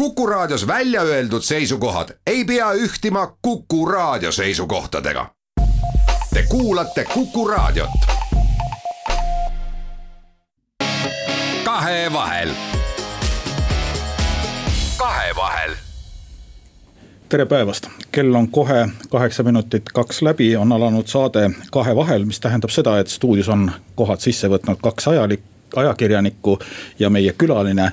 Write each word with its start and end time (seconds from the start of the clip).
Kuku 0.00 0.26
Raadios 0.26 0.66
välja 0.66 1.02
öeldud 1.02 1.42
seisukohad 1.42 2.08
ei 2.26 2.44
pea 2.44 2.72
ühtima 2.72 3.36
Kuku 3.42 3.86
Raadio 3.86 4.32
seisukohtadega. 4.32 5.26
Te 6.34 6.42
kuulate 6.48 7.04
Kuku 7.14 7.48
Raadiot. 7.48 7.90
kahevahel. 11.64 12.50
kahevahel 14.96 15.74
tere 17.28 17.46
päevast, 17.46 17.86
kell 18.12 18.34
on 18.34 18.48
kohe 18.48 18.88
kaheksa 19.10 19.42
minutit 19.42 19.82
kaks 19.94 20.22
läbi, 20.22 20.56
on 20.56 20.72
alanud 20.72 21.06
saade 21.06 21.50
Kahevahel, 21.72 22.24
mis 22.24 22.40
tähendab 22.40 22.70
seda, 22.70 22.98
et 22.98 23.08
stuudios 23.08 23.48
on 23.48 23.72
kohad 23.94 24.20
sisse 24.20 24.48
võtnud 24.48 24.80
kaks 24.82 25.08
ajalik, 25.08 25.40
ajakirjanikku 25.76 26.58
ja 26.98 27.10
meie 27.10 27.32
külaline. 27.32 27.92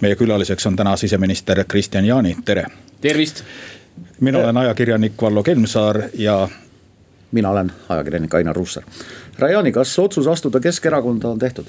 meie 0.00 0.16
külaliseks 0.16 0.66
on 0.66 0.76
täna 0.76 0.96
siseminister 0.96 1.64
Kristian 1.64 2.04
Jaani, 2.04 2.36
tere. 2.44 2.66
tervist. 3.00 3.44
mina 4.20 4.38
olen 4.38 4.56
ajakirjanik 4.56 5.22
Vallo 5.22 5.42
Kelmsaar 5.42 6.02
ja. 6.14 6.48
mina 7.32 7.50
olen 7.50 7.72
ajakirjanik 7.88 8.34
Ainar 8.34 8.56
Ruussaar. 8.56 8.84
härra 9.32 9.50
Jaani, 9.50 9.72
kas 9.72 9.98
otsus 9.98 10.26
astuda 10.26 10.60
Keskerakonda 10.60 11.28
on 11.28 11.38
tehtud? 11.38 11.66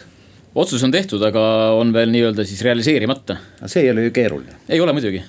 otsus 0.55 0.83
on 0.83 0.91
tehtud, 0.91 1.21
aga 1.21 1.71
on 1.71 1.93
veel 1.93 2.09
nii-öelda 2.11 2.45
siis 2.45 2.61
realiseerimata. 2.61 3.37
see 3.65 3.83
ei 3.83 3.91
ole 3.91 4.03
ju 4.03 4.11
keeruline. 4.11 4.55
ei 4.69 4.81
ole 4.81 4.93
muidugi. 4.93 5.23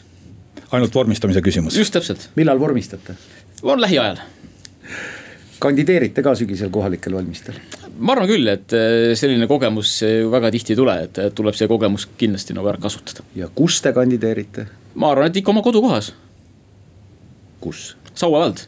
ainult 0.71 0.95
vormistamise 0.95 1.41
küsimus. 1.41 1.77
just 1.77 1.93
täpselt. 1.93 2.31
millal 2.37 2.61
vormistate? 2.61 3.15
on 3.63 3.81
lähiajal 3.81 4.17
kandideerite 5.59 6.23
ka 6.23 6.35
sügisel 6.35 6.71
kohalikel 6.71 7.15
valimistel? 7.15 7.55
Ma 7.99 8.15
arvan 8.15 8.31
küll, 8.31 8.49
et 8.53 8.75
äh, 8.77 9.13
selline 9.19 9.49
kogemus 9.51 9.99
väga 10.33 10.53
tihti 10.55 10.75
ei 10.75 10.81
tule, 10.81 10.97
et 11.09 11.21
tuleb 11.35 11.57
see 11.59 11.69
kogemus 11.71 12.09
kindlasti 12.19 12.57
nagu 12.57 12.71
ära 12.71 12.81
kasutada. 12.83 13.27
ja 13.37 13.51
kus 13.55 13.83
te 13.85 13.93
kandideerite? 13.97 14.67
ma 14.95 15.13
arvan, 15.15 15.31
et 15.31 15.41
ikka 15.43 15.55
oma 15.55 15.63
kodukohas. 15.67 16.13
kus? 17.61 17.95
Saue 18.19 18.39
vald. 18.39 18.65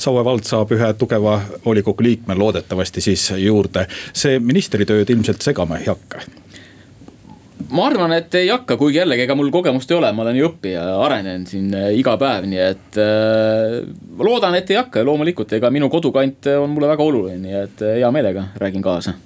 Saue 0.00 0.24
vald 0.24 0.44
saab 0.48 0.72
ühe 0.74 0.92
tugeva 0.98 1.40
volikogu 1.64 2.04
liikme 2.04 2.34
loodetavasti 2.34 3.00
siis 3.04 3.30
juurde, 3.38 3.86
see 4.12 4.38
ministritööd 4.42 5.10
ilmselt 5.12 5.44
segama 5.44 5.78
ei 5.80 5.88
hakka 5.88 6.24
ma 7.70 7.86
arvan, 7.86 8.12
et 8.16 8.34
ei 8.34 8.48
hakka, 8.50 8.76
kuigi 8.80 9.00
jällegi, 9.00 9.24
ega 9.26 9.36
mul 9.38 9.50
kogemust 9.54 9.90
ei 9.90 9.98
ole, 9.98 10.12
ma 10.16 10.24
olen 10.24 10.38
ju 10.38 10.48
õppija 10.50 10.86
ja 10.92 10.96
arenen 11.04 11.46
siin 11.50 11.72
äh, 11.76 11.90
iga 11.98 12.16
päev, 12.20 12.48
nii 12.50 12.62
et 12.64 13.00
äh,. 13.00 13.76
loodan, 14.18 14.56
et 14.58 14.70
ei 14.70 14.80
hakka 14.80 15.02
ja 15.02 15.08
loomulikult, 15.08 15.52
ega 15.58 15.70
minu 15.70 15.90
kodukant 15.92 16.50
on 16.56 16.70
mulle 16.74 16.90
väga 16.90 17.06
oluline, 17.06 17.42
nii 17.44 17.60
et 17.64 17.84
äh, 17.86 18.00
hea 18.00 18.10
meelega 18.14 18.50
räägin 18.60 18.84
kaasa 18.84 19.16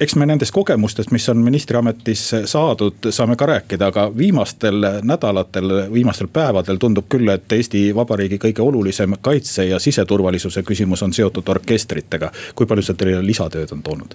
eks 0.00 0.14
me 0.16 0.26
nendest 0.26 0.54
kogemustest, 0.54 1.10
mis 1.10 1.28
on 1.28 1.40
ministriametis 1.42 2.22
saadud, 2.46 3.10
saame 3.10 3.36
ka 3.36 3.48
rääkida, 3.50 3.88
aga 3.90 4.04
viimastel 4.16 4.86
nädalatel, 5.02 5.74
viimastel 5.92 6.30
päevadel 6.32 6.78
tundub 6.78 7.08
küll, 7.10 7.28
et 7.32 7.52
Eesti 7.52 7.88
Vabariigi 7.94 8.38
kõige 8.42 8.62
olulisem 8.62 9.18
kaitse 9.20 9.66
ja 9.66 9.80
siseturvalisuse 9.82 10.62
küsimus 10.62 11.02
on 11.02 11.12
seotud 11.12 11.48
orkestritega. 11.48 12.30
kui 12.54 12.66
palju 12.66 12.86
see 12.86 12.94
teile 12.94 13.24
lisatööd 13.26 13.74
on 13.74 13.82
toonud? 13.82 14.14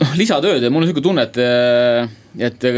Noh 0.00 0.18
lisatööd 0.18 0.62
ja 0.62 0.70
mul 0.72 0.84
on 0.84 0.90
sihuke 0.90 1.04
tunne, 1.04 1.26
et, 1.28 1.38
et 2.48 2.68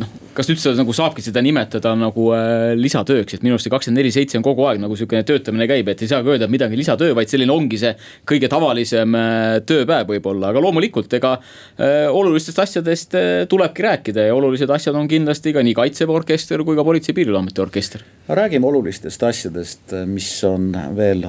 noh, 0.00 0.10
kas 0.36 0.48
üldse 0.52 0.72
nagu 0.78 0.94
saabki 0.94 1.22
seda 1.24 1.42
nimetada 1.44 1.92
nagu 1.98 2.28
äh, 2.34 2.72
lisatööks, 2.78 3.36
et 3.36 3.44
minu 3.44 3.56
arust 3.56 3.66
see 3.66 3.72
kakskümmend 3.72 4.00
neli 4.00 4.12
seitse 4.14 4.38
on 4.38 4.44
kogu 4.46 4.66
aeg 4.68 4.80
nagu 4.82 4.96
sihukene 4.98 5.24
töötamine 5.26 5.66
käib, 5.70 5.90
et 5.92 6.04
ei 6.04 6.10
saagi 6.10 6.32
öelda, 6.32 6.46
et 6.46 6.54
midagi 6.54 6.78
lisatöö, 6.78 7.14
vaid 7.18 7.32
selline 7.32 7.54
ongi 7.54 7.80
see 7.80 7.92
kõige 8.28 8.50
tavalisem 8.52 9.16
äh, 9.18 9.58
tööpäev 9.66 10.12
võib-olla, 10.14 10.52
aga 10.52 10.62
loomulikult 10.64 11.12
ega 11.18 11.36
äh, 11.36 12.06
olulistest 12.08 12.62
asjadest 12.62 13.18
äh, 13.18 13.30
tulebki 13.50 13.86
rääkida 13.86 14.28
ja 14.28 14.36
olulised 14.36 14.70
asjad 14.70 14.98
on 14.98 15.10
kindlasti 15.10 15.54
ka 15.56 15.64
nii 15.66 15.76
kaitseväe 15.78 16.20
orkester 16.22 16.64
kui 16.66 16.78
ka 16.78 16.86
Politsei- 16.86 17.12
ja 17.12 17.20
Piirivalveameti 17.20 17.64
orkester. 17.66 18.06
räägime 18.28 18.66
olulistest 18.66 19.22
asjadest, 19.26 19.96
mis 20.06 20.32
on 20.46 20.70
veel 20.96 21.26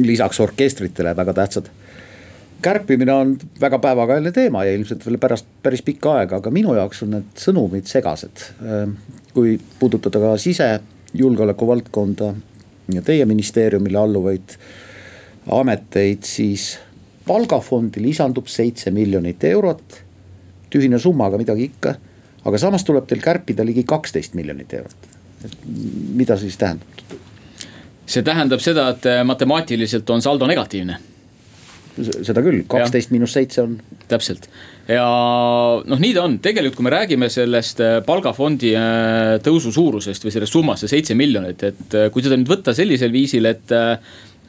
lisaks 0.00 0.40
orkestritele 0.40 1.12
väga 1.16 1.36
tähtsad 1.36 1.68
kärpimine 2.62 3.12
on 3.12 3.38
väga 3.60 3.78
päevakajaline 3.78 4.32
teema 4.32 4.64
ja 4.64 4.74
ilmselt 4.74 5.06
veel 5.06 5.18
pärast 5.18 5.46
päris 5.62 5.82
pikka 5.82 6.14
aega, 6.18 6.40
aga 6.40 6.50
minu 6.50 6.74
jaoks 6.76 7.02
on 7.04 7.14
need 7.16 7.40
sõnumid 7.40 7.88
segased. 7.90 8.44
Kui 9.34 9.56
puudutada 9.78 10.20
ka 10.22 10.34
sisejulgeoleku 10.40 11.68
valdkonda 11.70 12.32
ja 12.94 13.02
teie 13.06 13.26
ministeeriumile 13.28 13.98
alluvaid 13.98 14.56
ameteid, 15.56 16.26
siis 16.26 16.74
palgafondi 17.26 18.02
lisandub 18.02 18.48
seitse 18.50 18.90
miljonit 18.90 19.44
eurot. 19.44 20.04
tühine 20.70 20.98
summa, 21.02 21.26
aga 21.26 21.38
midagi 21.38 21.64
ikka, 21.66 21.94
aga 22.46 22.58
samas 22.58 22.84
tuleb 22.86 23.06
teil 23.10 23.20
kärpida 23.20 23.64
ligi 23.66 23.82
kaksteist 23.84 24.34
miljonit 24.34 24.72
eurot. 24.74 25.08
et 25.44 25.56
mida 26.14 26.36
see 26.36 26.48
siis 26.48 26.56
tähendab? 26.56 27.14
see 28.06 28.22
tähendab 28.22 28.60
seda, 28.60 28.88
et 28.90 29.06
matemaatiliselt 29.24 30.10
on 30.10 30.22
saldo 30.22 30.46
negatiivne 30.46 30.98
seda 31.98 32.42
küll, 32.44 32.62
kaksteist 32.70 33.12
miinus 33.14 33.34
seitse 33.36 33.64
on. 33.64 33.78
täpselt. 34.10 34.48
Ja 34.90 35.06
noh, 35.86 36.00
nii 36.02 36.14
ta 36.16 36.24
on, 36.26 36.38
tegelikult 36.42 36.78
kui 36.80 36.86
me 36.86 36.94
räägime 36.94 37.28
sellest 37.30 37.82
äh, 37.84 37.98
palgafondi 38.06 38.72
äh, 38.78 39.36
tõusu 39.44 39.72
suurusest 39.74 40.26
või 40.26 40.34
sellest 40.34 40.56
summast, 40.56 40.84
see 40.84 40.96
seitse 40.96 41.16
miljonit, 41.18 41.62
et 41.68 41.96
äh, 41.98 42.08
kui 42.10 42.24
seda 42.24 42.38
nüüd 42.38 42.50
võtta 42.50 42.74
sellisel 42.76 43.12
viisil, 43.14 43.46
et 43.50 43.74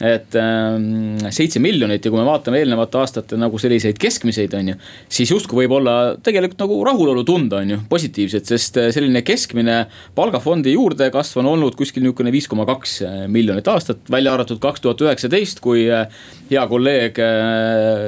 et 0.02 0.36
ähm, 0.40 1.20
seitse 1.30 1.62
miljonit 1.62 2.06
ja 2.06 2.12
kui 2.12 2.18
me 2.18 2.26
vaatame 2.26 2.62
eelnevate 2.62 2.98
aastate 2.98 3.38
nagu 3.40 3.60
selliseid 3.62 4.00
keskmiseid, 4.02 4.54
on 4.58 4.72
ju. 4.72 4.78
siis 5.12 5.30
justkui 5.30 5.62
võib 5.62 5.76
olla 5.78 5.96
tegelikult 6.26 6.64
nagu 6.64 6.80
rahulolu 6.88 7.24
tunda, 7.28 7.60
on 7.62 7.76
ju, 7.76 7.80
positiivset, 7.90 8.50
sest 8.50 8.80
äh, 8.82 8.90
selline 8.96 9.22
keskmine 9.26 9.78
palgafondi 10.18 10.74
juurdekasv 10.74 11.44
on 11.44 11.52
olnud 11.54 11.78
kuskil 11.78 12.02
niisugune 12.02 12.34
viis 12.34 12.50
koma 12.50 12.66
kaks 12.70 12.98
äh, 13.06 13.20
miljonit 13.32 13.70
aastat, 13.70 14.02
välja 14.12 14.34
arvatud 14.34 14.62
kaks 14.64 14.82
tuhat 14.82 15.06
üheksateist, 15.06 15.62
kui 15.62 15.86
äh, 15.94 16.10
hea 16.50 16.66
kolleeg 16.68 17.20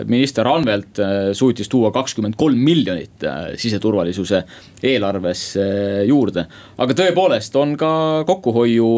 minister 0.09 0.47
Anvelt 0.49 0.99
suutis 1.37 1.69
tuua 1.71 1.91
kakskümmend 1.95 2.35
kolm 2.39 2.59
miljonit 2.59 3.23
siseturvalisuse 3.59 4.41
eelarvesse 4.83 5.63
juurde. 6.09 6.45
aga 6.77 6.97
tõepoolest 6.97 7.55
on 7.59 7.77
ka 7.79 7.93
kokkuhoiu 8.27 8.89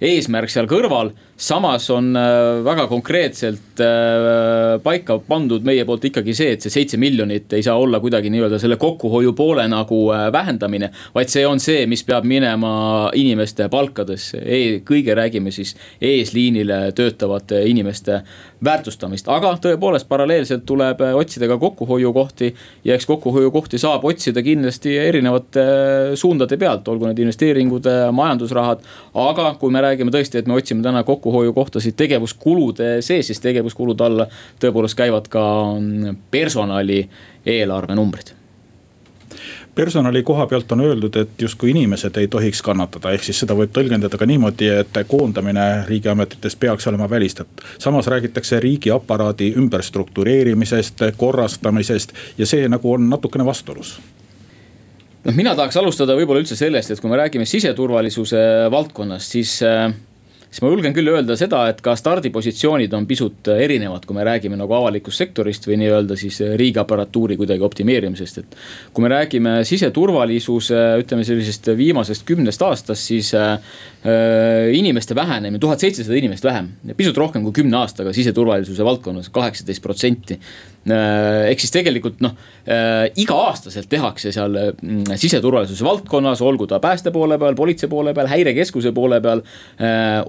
eesmärk 0.00 0.52
seal 0.52 0.68
kõrval 0.70 1.12
samas 1.40 1.90
on 1.90 2.16
äh, 2.16 2.64
väga 2.64 2.84
konkreetselt 2.86 3.80
äh, 3.80 4.76
paika 4.82 5.16
pandud 5.24 5.64
meie 5.64 5.86
poolt 5.88 6.04
ikkagi 6.10 6.34
see, 6.36 6.52
et 6.52 6.64
see 6.64 6.72
seitse 6.74 6.98
miljonit 7.00 7.52
ei 7.56 7.64
saa 7.64 7.78
olla 7.80 7.96
kuidagi 8.02 8.28
nii-öelda 8.32 8.58
selle 8.60 8.76
kokkuhoiu 8.80 9.32
poole 9.36 9.64
nagu 9.72 10.02
äh, 10.12 10.26
vähendamine. 10.32 10.90
vaid 11.14 11.32
see 11.32 11.46
on 11.48 11.60
see, 11.60 11.86
mis 11.88 12.04
peab 12.04 12.28
minema 12.28 12.72
inimeste 13.16 13.70
palkadesse 13.72 14.42
e, 14.44 14.58
kõige 14.84 15.16
räägime 15.16 15.52
siis 15.54 15.72
eesliinile 16.00 16.92
töötavate 16.92 17.62
inimeste 17.70 18.20
väärtustamist, 18.64 19.28
aga 19.32 19.54
tõepoolest 19.64 20.08
paralleelselt 20.12 20.66
tuleb 20.68 21.00
otsida 21.14 21.48
ka 21.48 21.56
kokkuhoiukohti. 21.58 22.52
ja 22.84 22.94
eks 22.94 23.08
kokkuhoiukohti 23.08 23.80
saab 23.80 24.04
otsida 24.04 24.42
kindlasti 24.44 24.98
erinevate 24.98 25.64
suundade 26.20 26.60
pealt, 26.60 26.88
olgu 26.88 27.08
need 27.08 27.24
investeeringud, 27.24 27.88
majandusrahad. 28.12 28.84
aga 29.14 29.54
kui 29.56 29.72
me 29.72 29.80
räägime 29.80 30.12
tõesti, 30.12 30.44
et 30.44 30.46
me 30.46 30.60
otsime 30.60 30.84
täna 30.84 31.00
kokku 31.02 31.29
kokkuhoiukohtasid 31.30 31.94
tegevuskulude 31.96 33.02
sees, 33.02 33.26
siis 33.26 33.40
tegevuskulude 33.40 34.04
alla 34.04 34.26
tõepoolest 34.60 34.98
käivad 34.98 35.30
ka 35.30 35.42
mm, 35.78 36.16
personali 36.30 37.04
eelarve 37.46 37.94
numbrid 37.94 38.34
personali 39.74 40.22
koha 40.26 40.46
pealt 40.50 40.72
on 40.74 40.80
öeldud, 40.82 41.14
et 41.16 41.42
justkui 41.42 41.70
inimesed 41.70 42.16
ei 42.18 42.28
tohiks 42.28 42.58
kannatada, 42.62 43.12
ehk 43.14 43.22
siis 43.24 43.38
seda 43.40 43.54
võib 43.54 43.70
tõlgendada 43.72 44.18
ka 44.18 44.26
niimoodi, 44.26 44.66
et 44.82 44.98
koondamine 45.08 45.86
riigiametitest 45.86 46.58
peaks 46.60 46.88
olema 46.90 47.06
välistatud. 47.10 47.62
samas 47.78 48.06
räägitakse 48.06 48.60
riigiaparaadi 48.60 49.54
ümberstruktureerimisest, 49.56 51.06
korrastamisest 51.16 52.12
ja 52.38 52.46
see 52.46 52.68
nagu 52.68 52.92
on 52.92 53.08
natukene 53.10 53.46
vastuolus 53.46 54.00
noh, 55.24 55.34
mina 55.34 55.54
tahaks 55.54 55.76
alustada 55.76 56.18
võib-olla 56.18 56.42
üldse 56.42 56.56
sellest, 56.56 56.90
et 56.90 57.00
kui 57.00 57.10
me 57.10 57.16
räägime 57.16 57.46
siseturvalisuse 57.46 58.42
valdkonnast, 58.70 59.38
siis 59.38 59.62
äh, 59.62 59.94
siis 60.50 60.62
ma 60.64 60.70
julgen 60.72 60.94
küll 60.94 61.10
öelda 61.12 61.36
seda, 61.38 61.62
et 61.70 61.78
ka 61.84 61.94
stardipositsioonid 61.98 62.94
on 62.96 63.06
pisut 63.08 63.50
erinevad, 63.54 64.04
kui 64.06 64.16
me 64.16 64.24
räägime 64.26 64.58
nagu 64.58 64.74
avalikust 64.74 65.22
sektorist 65.22 65.68
või 65.68 65.78
nii-öelda 65.84 66.18
siis 66.18 66.40
riigiaparatuuri 66.60 67.38
kuidagi 67.38 67.64
optimeerimisest, 67.66 68.42
et. 68.42 68.56
kui 68.94 69.06
me 69.06 69.12
räägime 69.12 69.60
siseturvalisuse, 69.68 70.80
ütleme 71.04 71.26
sellisest 71.26 71.70
viimasest 71.78 72.26
kümnest 72.28 72.66
aastast, 72.66 73.06
siis 73.12 73.30
äh, 73.38 73.58
inimeste 74.74 75.14
vähenemine, 75.14 75.62
tuhat 75.62 75.82
seitsesada 75.82 76.18
inimest 76.18 76.44
vähem, 76.44 76.72
pisut 76.98 77.18
rohkem 77.20 77.46
kui 77.46 77.60
kümne 77.62 77.78
aastaga 77.84 78.14
siseturvalisuse 78.16 78.84
valdkonnas, 78.86 79.30
kaheksateist 79.34 79.82
protsenti 79.84 80.40
ehk 80.88 81.60
siis 81.60 81.72
tegelikult 81.74 82.22
noh, 82.24 82.32
iga-aastaselt 83.20 83.88
tehakse 83.90 84.30
seal 84.32 84.54
mm, 84.72 85.18
siseturvalisuse 85.20 85.84
valdkonnas, 85.84 86.40
olgu 86.40 86.64
ta 86.70 86.78
pääste 86.80 87.12
poole 87.12 87.36
peal, 87.38 87.56
politsei 87.58 87.88
poole 87.90 88.14
peal, 88.16 88.30
häirekeskuse 88.30 88.92
poole 88.96 89.20
peal. 89.20 89.42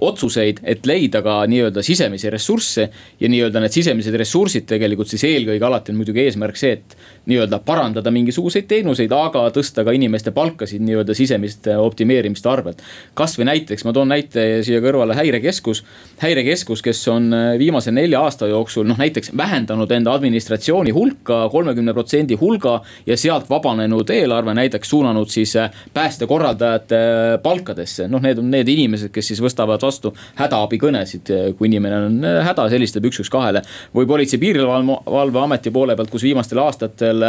otsuseid, 0.02 0.60
et 0.64 0.86
leida 0.86 1.22
ka 1.22 1.38
nii-öelda 1.48 1.82
sisemisi 1.84 2.30
ressursse 2.30 2.88
ja 3.20 3.28
nii-öelda 3.32 3.62
need 3.62 3.72
sisemised 3.72 4.16
ressursid 4.20 4.66
tegelikult 4.68 5.08
siis 5.08 5.24
eelkõige 5.28 5.66
alati 5.66 5.92
on 5.92 6.00
muidugi 6.00 6.24
eesmärk 6.26 6.58
see, 6.60 6.76
et 6.76 6.96
nii-öelda 7.30 7.60
parandada 7.64 8.12
mingisuguseid 8.12 8.68
teenuseid, 8.68 9.12
aga 9.12 9.46
tõsta 9.54 9.84
ka 9.86 9.94
inimeste 9.96 10.34
palkasid 10.36 10.82
nii-öelda 10.84 11.16
sisemiste 11.16 11.76
optimeerimiste 11.80 12.48
arvelt. 12.48 12.82
kasvõi 13.14 13.48
näiteks, 13.48 13.84
ma 13.84 13.92
toon 13.92 14.12
näite 14.12 14.46
siia 14.66 14.80
kõrvale 14.84 15.16
häirekeskus, 15.16 15.84
häirekeskus, 16.22 16.82
kes 16.82 17.02
on 17.08 17.32
äh, 17.32 17.58
viimase 17.58 17.92
nelja 17.92 18.20
aasta 18.20 18.46
jooksul 18.50 18.86
noh, 18.88 18.98
näiteks 18.98 19.32
vähendanud 19.36 19.90
enda 19.90 20.12
administratsiooni 20.12 20.41
hulka 20.94 21.48
kolmekümne 21.52 21.92
protsendi 21.92 22.36
hulga 22.40 22.80
ja 23.06 23.16
sealt 23.16 23.50
vabanenud 23.50 24.10
eelarve 24.10 24.54
näiteks 24.54 24.90
suunanud 24.90 25.28
siis 25.28 25.56
äh, 25.56 25.70
päästekorraldajate 25.94 26.96
äh, 26.96 27.42
palkadesse. 27.42 28.08
noh, 28.08 28.20
need 28.20 28.38
on 28.38 28.50
need 28.50 28.68
inimesed, 28.68 29.12
kes 29.12 29.32
siis 29.32 29.42
võtavad 29.42 29.82
vastu 29.82 30.14
hädaabikõnesid, 30.38 31.32
kui 31.58 31.68
inimene 31.68 31.96
on 32.06 32.22
hädas, 32.46 32.72
helistab 32.72 33.04
üks, 33.04 33.20
üks 33.22 33.30
kahele. 33.30 33.62
või 33.94 34.06
Politsei- 34.06 34.36
ja 34.36 34.40
Piirivalveameti 34.40 35.70
poole 35.70 35.96
pealt, 35.96 36.10
kus 36.10 36.22
viimastel 36.22 36.58
aastatel 36.58 37.22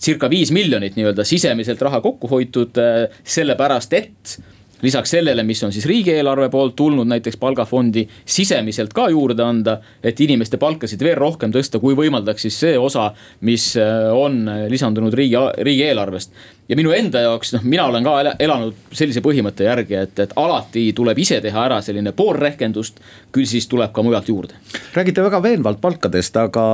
circa 0.00 0.30
viis 0.30 0.52
miljonit 0.52 0.96
nii-öelda 0.96 1.24
sisemiselt 1.28 1.82
raha 1.84 2.00
kokku 2.04 2.30
hoitud, 2.30 2.78
äh, 2.80 3.20
sellepärast 3.24 3.92
et 3.98 4.38
lisaks 4.82 5.10
sellele, 5.10 5.42
mis 5.42 5.62
on 5.64 5.72
siis 5.72 5.86
riigieelarve 5.86 6.48
poolt 6.50 6.76
tulnud 6.76 7.08
näiteks 7.08 7.36
palgafondi 7.40 8.06
sisemiselt 8.24 8.92
ka 8.96 9.08
juurde 9.10 9.44
anda, 9.44 9.78
et 10.02 10.20
inimeste 10.20 10.60
palkasid 10.60 11.02
veel 11.04 11.18
rohkem 11.18 11.52
tõsta, 11.52 11.80
kui 11.80 11.96
võimaldaks 11.98 12.46
siis 12.46 12.60
see 12.60 12.78
osa, 12.78 13.10
mis 13.46 13.72
äh, 13.80 14.08
on 14.14 14.44
lisandunud 14.68 15.14
riigi, 15.14 15.36
riigieelarvest. 15.58 16.32
ja 16.68 16.76
minu 16.76 16.92
enda 16.94 17.20
jaoks, 17.20 17.52
noh, 17.56 17.66
mina 17.66 17.86
olen 17.90 18.04
ka 18.06 18.16
elanud 18.38 18.74
sellise 18.92 19.20
põhimõtte 19.24 19.66
järgi, 19.66 19.94
et, 19.94 20.18
et 20.18 20.34
alati 20.36 20.92
tuleb 20.96 21.18
ise 21.18 21.40
teha 21.40 21.66
ära 21.66 21.80
selline 21.82 22.12
pool 22.12 22.36
rehkendust, 22.38 23.00
küll 23.32 23.46
siis 23.46 23.68
tuleb 23.68 23.92
ka 23.92 24.02
mujalt 24.02 24.28
juurde. 24.28 24.58
räägite 24.94 25.22
väga 25.22 25.42
veenvalt 25.42 25.80
palkadest, 25.80 26.36
aga 26.36 26.66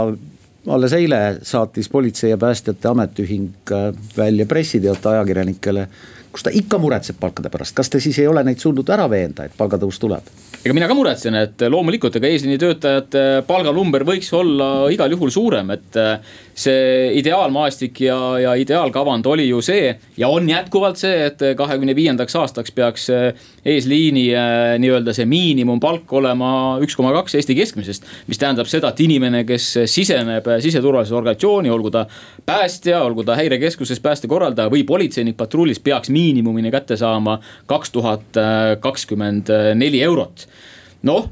alles 0.68 0.92
eile 0.92 1.38
saatis 1.42 1.88
Politsei- 1.88 2.30
ja 2.30 2.38
Päästjate 2.38 2.88
Ametiühing 2.88 3.50
äh, 3.72 3.94
välja 4.16 4.46
pressiteate 4.46 5.08
ajakirjanikele, 5.08 5.88
kus 6.36 6.44
ta 6.44 6.52
ikka 6.52 6.76
muretseb 6.76 7.16
palkade 7.20 7.48
pärast, 7.48 7.72
kas 7.76 7.88
te 7.88 8.00
siis 8.02 8.18
ei 8.20 8.28
ole 8.28 8.42
neid 8.44 8.60
suutnud 8.60 8.90
ära 8.92 9.06
veenda, 9.08 9.46
et 9.48 9.56
palgatõus 9.56 9.96
tuleb? 10.02 10.28
ega 10.66 10.74
mina 10.74 10.88
ka 10.90 10.96
muretsen, 10.98 11.36
et 11.38 11.62
loomulikult, 11.70 12.16
ega 12.18 12.26
eesliinitöötajate 12.26 13.20
palganumber 13.46 14.02
võiks 14.04 14.32
olla 14.34 14.88
igal 14.90 15.12
juhul 15.14 15.30
suurem, 15.30 15.70
et 15.76 15.98
äh, 16.00 16.16
see 16.58 17.12
ideaalmaastik 17.20 18.00
ja, 18.02 18.16
ja 18.42 18.54
ideaalkavand 18.58 19.28
oli 19.30 19.46
ju 19.46 19.60
see 19.62 19.92
ja 20.18 20.28
on 20.32 20.48
jätkuvalt 20.50 20.98
see, 20.98 21.28
et 21.28 21.44
kahekümne 21.56 21.94
viiendaks 21.96 22.34
aastaks 22.40 22.74
peaks 22.74 23.06
äh, 23.14 23.46
eesliini 23.64 24.26
äh, 24.34 24.74
nii-öelda 24.82 25.14
see 25.16 25.28
miinimumpalk 25.30 26.12
olema 26.18 26.50
üks 26.82 26.98
koma 26.98 27.14
kaks 27.14 27.38
Eesti 27.38 27.56
keskmisest. 27.56 28.10
mis 28.26 28.42
tähendab 28.42 28.66
seda, 28.68 28.90
et 28.90 29.04
inimene, 29.06 29.44
kes 29.46 29.68
siseneb 29.86 30.50
siseturvalisuse 30.64 31.16
organisatsiooni, 31.20 31.70
olgu 31.70 31.94
ta 31.94 32.06
päästja, 32.46 33.04
olgu 33.06 33.24
ta 33.24 33.38
häirekeskuses 33.38 34.02
päästekorraldaja 34.02 34.72
või 34.72 34.82
politseinik 34.88 35.38
patrullis, 35.38 35.78
peaks 35.78 36.10
miinimumini 36.26 36.74
kätte 36.74 36.98
saama 36.98 37.38
kaks 37.66 37.94
tuhat 37.94 38.42
kakskümmend 38.82 39.54
neli 39.78 40.02
eurot 40.02 40.48
noh, 41.06 41.28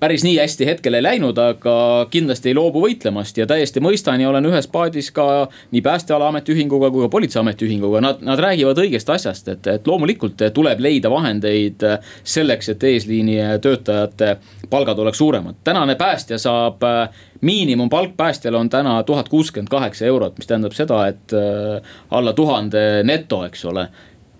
päris 0.00 0.22
nii 0.24 0.36
hästi 0.38 0.66
hetkel 0.66 0.94
ei 0.94 1.02
läinud, 1.02 1.38
aga 1.38 1.74
kindlasti 2.10 2.52
ei 2.52 2.54
loobu 2.54 2.84
võitlemast 2.84 3.38
ja 3.38 3.46
täiesti 3.50 3.82
mõistan 3.82 4.20
ja 4.22 4.28
olen 4.30 4.46
ühes 4.46 4.68
paadis 4.70 5.10
ka 5.14 5.48
nii 5.74 5.82
Päästeala 5.82 6.28
Ametiühinguga 6.30 6.90
kui 6.94 7.02
ka 7.02 7.10
Politsei 7.10 7.40
Ametiühinguga. 7.40 8.02
Nad, 8.04 8.22
nad 8.22 8.40
räägivad 8.40 8.78
õigest 8.78 9.10
asjast, 9.10 9.50
et, 9.50 9.66
et 9.66 9.90
loomulikult 9.90 10.44
tuleb 10.54 10.82
leida 10.82 11.10
vahendeid 11.10 11.82
selleks, 12.22 12.70
et 12.74 12.86
eesliini 12.92 13.40
töötajate 13.62 14.36
palgad 14.70 15.02
oleks 15.02 15.18
suuremad. 15.18 15.58
tänane 15.64 15.94
päästja 15.98 16.38
saab 16.38 16.86
miinimumpalk 17.40 18.16
päästjal 18.16 18.54
on 18.54 18.70
täna 18.70 19.02
tuhat 19.02 19.28
kuuskümmend 19.28 19.68
kaheksa 19.68 20.06
eurot, 20.06 20.38
mis 20.38 20.46
tähendab 20.46 20.72
seda, 20.78 21.06
et 21.10 21.34
alla 22.10 22.32
tuhande 22.32 23.02
neto, 23.02 23.44
eks 23.44 23.64
ole 23.64 23.88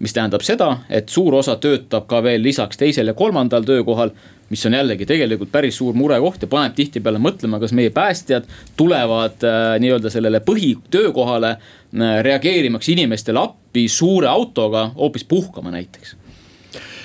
mis 0.02 0.12
tähendab 0.12 0.42
seda, 0.42 0.68
et 0.90 1.08
suur 1.08 1.34
osa 1.38 1.56
töötab 1.62 2.08
ka 2.10 2.22
veel 2.22 2.42
lisaks 2.42 2.80
teisel 2.80 3.06
ja 3.06 3.14
kolmandal 3.14 3.62
töökohal 3.66 4.10
mis 4.52 4.66
on 4.66 4.74
jällegi 4.76 5.06
tegelikult 5.08 5.52
päris 5.52 5.78
suur 5.80 5.96
murekoht 5.96 6.42
ja 6.44 6.48
paneb 6.50 6.74
tihtipeale 6.76 7.20
mõtlema, 7.22 7.60
kas 7.62 7.72
meie 7.72 7.90
päästjad 7.94 8.48
tulevad 8.76 9.46
äh, 9.48 9.60
nii-öelda 9.80 10.12
sellele 10.12 10.42
põhitöökohale 10.44 11.54
äh, 11.54 12.18
reageerimaks 12.26 12.90
inimestele 12.92 13.40
appi 13.40 13.86
suure 13.88 14.28
autoga 14.28 14.90
hoopis 14.98 15.24
puhkama 15.24 15.72
näiteks 15.72 16.16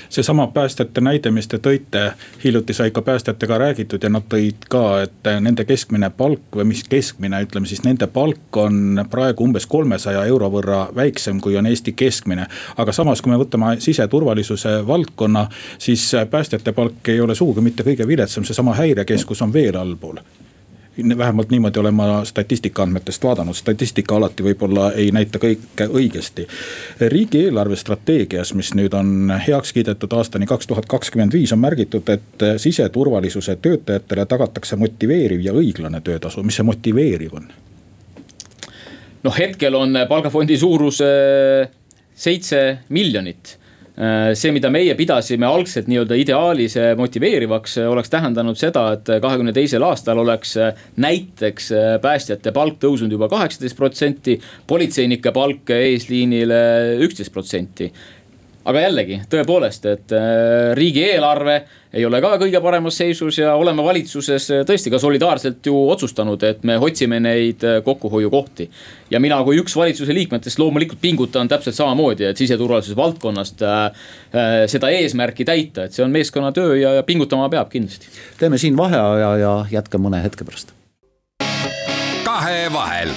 seesama 0.09 0.47
päästjate 0.47 1.01
näide, 1.01 1.31
mis 1.31 1.47
te 1.47 1.59
tõite, 1.63 2.11
hiljuti 2.43 2.73
sai 2.73 2.91
ka 2.91 3.01
päästjatega 3.01 3.57
räägitud 3.57 4.03
ja 4.03 4.09
nad 4.09 4.25
tõid 4.29 4.67
ka, 4.69 4.83
et 5.07 5.29
nende 5.41 5.65
keskmine 5.67 6.09
palk 6.17 6.55
või 6.55 6.69
mis 6.71 6.83
keskmine, 6.89 7.41
ütleme 7.45 7.69
siis 7.69 7.83
nende 7.85 8.07
palk 8.07 8.57
on 8.57 9.03
praegu 9.11 9.43
umbes 9.43 9.67
kolmesaja 9.69 10.25
euro 10.25 10.49
võrra 10.53 10.87
väiksem, 10.95 11.41
kui 11.41 11.57
on 11.57 11.67
Eesti 11.67 11.93
keskmine. 11.93 12.47
aga 12.77 12.91
samas, 12.91 13.21
kui 13.21 13.31
me 13.31 13.39
võtame 13.41 13.77
siseturvalisuse 13.83 14.79
valdkonna, 14.87 15.47
siis 15.77 16.11
päästjate 16.29 16.71
palk 16.71 17.09
ei 17.09 17.21
ole 17.21 17.35
sugugi 17.35 17.61
mitte 17.61 17.83
kõige 17.83 18.07
viletsam, 18.07 18.43
seesama 18.43 18.75
häirekeskus 18.75 19.41
on 19.41 19.53
veel 19.53 19.75
allpool 19.77 20.21
vähemalt 21.17 21.49
niimoodi 21.49 21.79
olen 21.79 21.93
ma 21.93 22.25
statistika 22.25 22.83
andmetest 22.83 23.23
vaadanud, 23.23 23.55
statistika 23.55 24.15
alati 24.15 24.43
võib-olla 24.43 24.91
ei 24.93 25.11
näita 25.11 25.39
kõike 25.39 25.87
õigesti. 25.89 26.47
riigieelarve 26.99 27.75
strateegias, 27.75 28.53
mis 28.53 28.73
nüüd 28.73 28.93
on 28.93 29.31
heaks 29.47 29.73
kiidetud 29.73 30.13
aastani 30.13 30.45
kaks 30.45 30.67
tuhat 30.67 30.85
kakskümmend 30.85 31.33
viis, 31.33 31.53
on 31.53 31.59
märgitud, 31.59 32.09
et 32.09 32.47
siseturvalisuse 32.57 33.55
töötajatele 33.61 34.25
tagatakse 34.25 34.75
motiveeriv 34.75 35.45
ja 35.45 35.53
õiglane 35.53 36.01
töötasu, 36.01 36.43
mis 36.43 36.55
see 36.55 36.65
motiveeriv 36.65 37.33
on? 37.33 37.47
noh, 39.23 39.37
hetkel 39.37 39.75
on 39.75 39.95
palgafondi 40.09 40.57
suurus 40.57 41.01
äh, 41.01 41.69
seitse 42.15 42.77
miljonit 42.89 43.57
see, 44.37 44.51
mida 44.53 44.69
meie 44.69 44.93
pidasime 44.97 45.47
algselt 45.49 45.87
nii-öelda 45.89 46.17
ideaalis 46.21 46.75
motiveerivaks, 46.99 47.79
äh, 47.81 47.89
oleks 47.89 48.11
tähendanud 48.13 48.59
seda, 48.59 48.91
et 48.93 49.09
kahekümne 49.23 49.53
teisel 49.55 49.85
aastal 49.87 50.21
oleks 50.21 50.53
äh, 50.61 50.83
näiteks 51.01 51.71
päästjate 52.03 52.53
palk 52.53 52.77
tõusnud 52.83 53.13
juba 53.13 53.29
kaheksateist 53.31 53.77
protsenti, 53.77 54.37
politseinike 54.69 55.33
palk 55.33 55.73
eesliinile 55.73 56.61
üksteist 57.07 57.33
protsenti 57.33 57.89
aga 58.67 58.83
jällegi 58.83 59.19
tõepoolest, 59.31 59.85
et 59.89 60.13
äh, 60.15 60.73
riigieelarve 60.77 61.57
ei 61.97 62.03
ole 62.05 62.19
ka 62.21 62.33
kõige 62.41 62.59
paremas 62.61 62.97
seisus 62.99 63.39
ja 63.39 63.53
oleme 63.55 63.83
valitsuses 63.85 64.49
äh, 64.51 64.63
tõesti 64.67 64.91
ka 64.91 64.99
solidaarselt 65.01 65.65
ju 65.69 65.75
otsustanud, 65.93 66.43
et 66.43 66.65
me 66.67 66.75
otsime 66.83 67.19
neid 67.23 67.63
äh, 67.67 67.79
kokkuhoiukohti. 67.85 68.69
ja 69.11 69.21
mina 69.23 69.39
kui 69.47 69.59
üks 69.61 69.75
valitsuse 69.75 70.13
liikmetest 70.13 70.59
loomulikult 70.59 70.99
pingutan 71.01 71.47
täpselt 71.47 71.75
samamoodi, 71.75 72.27
et 72.27 72.37
siseturvalisuse 72.37 72.95
valdkonnast 72.95 73.63
seda 74.67 74.89
eesmärki 74.91 75.45
täita, 75.47 75.85
et 75.87 75.95
see 75.95 76.03
on 76.03 76.11
meeskonnatöö 76.11 76.75
ja, 76.77 76.93
ja 76.99 77.03
pingutama 77.03 77.47
peab 77.49 77.71
kindlasti. 77.71 78.11
teeme 78.39 78.57
siin 78.57 78.77
vaheaja 78.77 79.31
ja 79.37 79.53
jätkame 79.71 80.09
mõne 80.09 80.23
hetke 80.23 80.43
pärast. 80.47 80.75
kahevahel. 82.25 83.15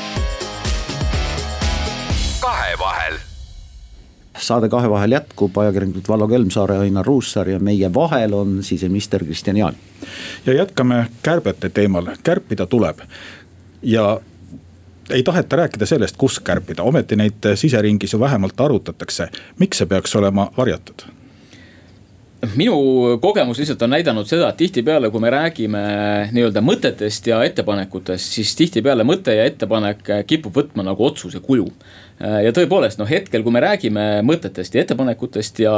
kahevahel 2.41 3.21
saade 4.39 4.69
Kahe 4.69 4.91
vahel 4.91 5.13
jätkub, 5.13 5.59
ajakirjanikud 5.59 6.09
Vallo 6.09 6.29
Kelmsaar 6.29 6.73
ja 6.73 6.81
Ainar 6.81 7.07
Ruussaar 7.07 7.49
ja 7.49 7.59
meie 7.59 7.95
vahel 7.95 8.33
on 8.35 8.63
siseminister 8.63 9.25
Kristian 9.25 9.57
Jaani. 9.57 9.77
ja 10.47 10.53
jätkame 10.55 11.07
kärbete 11.23 11.69
teemal, 11.69 12.07
kärpida 12.23 12.67
tuleb 12.67 13.01
ja 13.83 14.21
ei 15.11 15.23
taheta 15.23 15.57
rääkida 15.57 15.87
sellest, 15.87 16.17
kus 16.17 16.41
kärpida, 16.41 16.83
ometi 16.83 17.17
neid 17.17 17.55
siseringis 17.55 18.13
ju 18.13 18.21
vähemalt 18.21 18.61
arutatakse. 18.61 19.29
miks 19.59 19.79
see 19.79 19.87
peaks 19.87 20.17
olema 20.17 20.51
varjatud? 20.57 21.03
minu 22.57 22.75
kogemus 23.21 23.59
lihtsalt 23.59 23.83
on 23.83 23.91
näidanud 23.91 24.27
seda, 24.27 24.49
et 24.49 24.57
tihtipeale, 24.57 25.11
kui 25.11 25.21
me 25.21 25.31
räägime 25.31 25.81
nii-öelda 26.33 26.63
mõtetest 26.65 27.27
ja 27.29 27.43
ettepanekutest, 27.45 28.33
siis 28.39 28.55
tihtipeale 28.57 29.05
mõte 29.05 29.35
ja 29.37 29.45
ettepanek 29.45 30.09
kipub 30.27 30.57
võtma 30.57 30.87
nagu 30.87 31.05
otsuse 31.05 31.41
kuju. 31.45 31.69
Ja 32.21 32.53
tõepoolest, 32.53 33.01
noh 33.01 33.09
hetkel, 33.09 33.45
kui 33.45 33.55
me 33.55 33.63
räägime 33.65 34.07
mõtetest 34.27 34.75
ja 34.77 34.85
ettepanekutest 34.85 35.63
ja, 35.65 35.77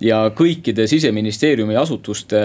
ja 0.00 0.22
kõikide 0.36 0.86
siseministeeriumi 0.88 1.76
asutuste 1.76 2.44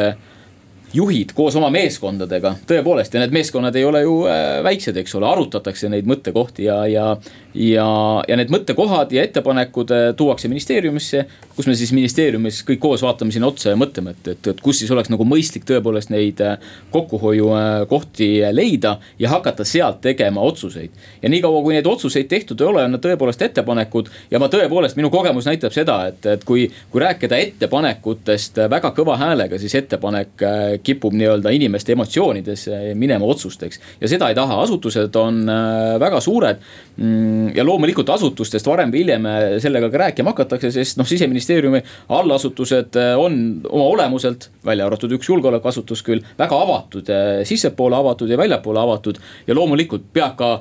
juhid 0.93 1.33
koos 1.37 1.55
oma 1.59 1.69
meeskondadega, 1.73 2.55
tõepoolest, 2.69 3.13
ja 3.13 3.21
need 3.21 3.33
meeskonnad 3.35 3.75
ei 3.77 3.85
ole 3.85 4.01
ju 4.01 4.15
äh, 4.29 4.59
väiksed, 4.65 4.97
eks 4.97 5.13
ole, 5.19 5.27
arutatakse 5.29 5.89
neid 5.91 6.07
mõttekohti 6.09 6.65
ja, 6.65 6.79
ja. 6.89 7.05
ja, 7.53 7.87
ja 8.27 8.37
need 8.39 8.53
mõttekohad 8.53 9.13
ja 9.13 9.23
ettepanekud 9.27 9.93
äh, 9.93 10.05
tuuakse 10.17 10.49
ministeeriumisse, 10.49 11.25
kus 11.55 11.69
me 11.69 11.75
siis 11.77 11.93
ministeeriumis 11.93 12.63
kõik 12.67 12.81
koos 12.81 13.03
vaatame 13.05 13.35
sinna 13.35 13.51
otsa 13.51 13.73
ja 13.73 13.79
mõtleme, 13.79 14.15
et, 14.17 14.31
et, 14.33 14.49
et 14.53 14.63
kus 14.65 14.81
siis 14.81 14.89
oleks 14.95 15.11
nagu 15.13 15.27
mõistlik 15.29 15.67
tõepoolest 15.69 16.13
neid 16.13 16.41
äh, 16.45 16.57
kokkuhoiukohti 16.95 18.31
leida 18.55 18.95
ja 19.21 19.33
hakata 19.35 19.67
sealt 19.67 20.01
tegema 20.01 20.41
otsuseid. 20.41 20.89
ja 21.21 21.29
niikaua, 21.29 21.61
kui 21.63 21.77
neid 21.77 21.87
otsuseid 21.87 22.29
tehtud 22.31 22.61
ei 22.61 22.71
ole, 22.71 22.87
on 22.87 22.97
nad 22.97 23.05
tõepoolest 23.05 23.45
ettepanekud 23.45 24.09
ja 24.31 24.41
ma 24.41 24.49
tõepoolest, 24.49 24.97
minu 24.97 25.13
kogemus 25.13 25.45
näitab 25.45 25.75
seda, 25.75 26.01
et, 26.09 26.25
et 26.25 26.43
kui, 26.47 26.65
kui 26.89 27.05
rääkida 27.05 27.37
ettepanekutest 27.37 28.57
väga 28.69 28.93
kõva 28.97 29.19
häälega, 29.21 29.61
siis 29.61 29.77
ettepanek 29.77 30.49
kipub 30.83 31.13
nii-öelda 31.17 31.51
inimeste 31.55 31.93
emotsioonidesse 31.95 32.79
minema 32.99 33.25
otsusteks. 33.25 33.79
ja 34.01 34.07
seda 34.11 34.29
ei 34.29 34.37
taha, 34.37 34.61
asutused 34.63 35.15
on 35.19 35.41
äh, 35.49 35.99
väga 36.01 36.21
suured. 36.23 36.63
Mm, 36.97 37.51
ja 37.55 37.65
loomulikult 37.65 38.09
asutustest 38.09 38.67
varem 38.67 38.91
või 38.93 39.03
hiljem 39.03 39.27
äh, 39.29 39.43
sellega 39.63 39.89
ka 39.91 40.03
rääkima 40.05 40.33
hakatakse, 40.33 40.71
sest 40.75 40.99
noh, 40.99 41.07
siseministeeriumi 41.07 41.83
allasutused 42.15 42.99
äh, 42.99 43.13
on 43.19 43.61
oma 43.69 43.87
olemuselt, 43.95 44.49
välja 44.65 44.87
arvatud 44.89 45.13
üks 45.17 45.29
julgeolekuasutus 45.29 46.03
küll, 46.05 46.25
väga 46.39 46.59
avatud, 46.65 47.13
sissepoole 47.47 47.95
avatud 47.97 48.29
ja 48.29 48.37
väljapoole 48.37 48.81
avatud. 48.81 49.19
ja 49.47 49.55
loomulikult 49.55 50.11
peab 50.13 50.35
ka 50.39 50.51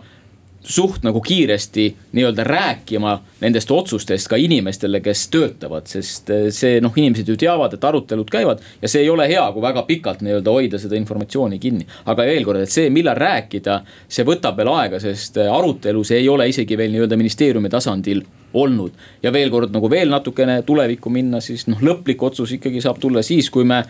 suht 0.63 1.03
nagu 1.03 1.21
kiiresti 1.21 1.97
nii-öelda 2.13 2.45
rääkima 2.45 3.19
nendest 3.41 3.71
otsustest 3.71 4.29
ka 4.29 4.37
inimestele, 4.37 5.01
kes 5.01 5.29
töötavad, 5.33 5.87
sest 5.89 6.31
eh, 6.31 6.49
see 6.55 6.81
noh, 6.85 6.93
inimesed 6.97 7.29
ju 7.29 7.37
teavad, 7.41 7.75
et 7.75 7.85
arutelud 7.85 8.29
käivad 8.31 8.61
ja 8.83 8.91
see 8.91 9.05
ei 9.07 9.11
ole 9.11 9.29
hea, 9.31 9.45
kui 9.55 9.63
väga 9.63 9.85
pikalt 9.89 10.25
nii-öelda 10.27 10.55
hoida 10.55 10.81
seda 10.83 10.99
informatsiooni 10.99 11.59
kinni. 11.63 11.87
aga 12.05 12.27
veel 12.27 12.45
kord, 12.45 12.65
et 12.67 12.75
see, 12.75 12.91
millal 12.91 13.17
rääkida, 13.17 13.81
see 14.09 14.27
võtab 14.29 14.59
veel 14.59 14.73
aega, 14.75 15.01
sest 15.03 15.39
eh, 15.39 15.53
arutelus 15.53 16.13
ei 16.17 16.29
ole 16.29 16.49
isegi 16.49 16.79
veel 16.79 16.93
nii-öelda 16.93 17.17
ministeeriumi 17.17 17.71
tasandil 17.73 18.25
olnud. 18.53 18.93
ja 19.23 19.33
veel 19.33 19.51
kord 19.51 19.73
nagu 19.73 19.91
veel 19.91 20.11
natukene 20.11 20.63
tulevikku 20.67 21.11
minna, 21.11 21.41
siis 21.41 21.69
noh, 21.69 21.81
lõplik 21.81 22.23
otsus 22.23 22.53
ikkagi 22.59 22.83
saab 22.85 23.01
tulla 23.01 23.23
siis, 23.23 23.51
kui 23.51 23.65
me 23.65 23.85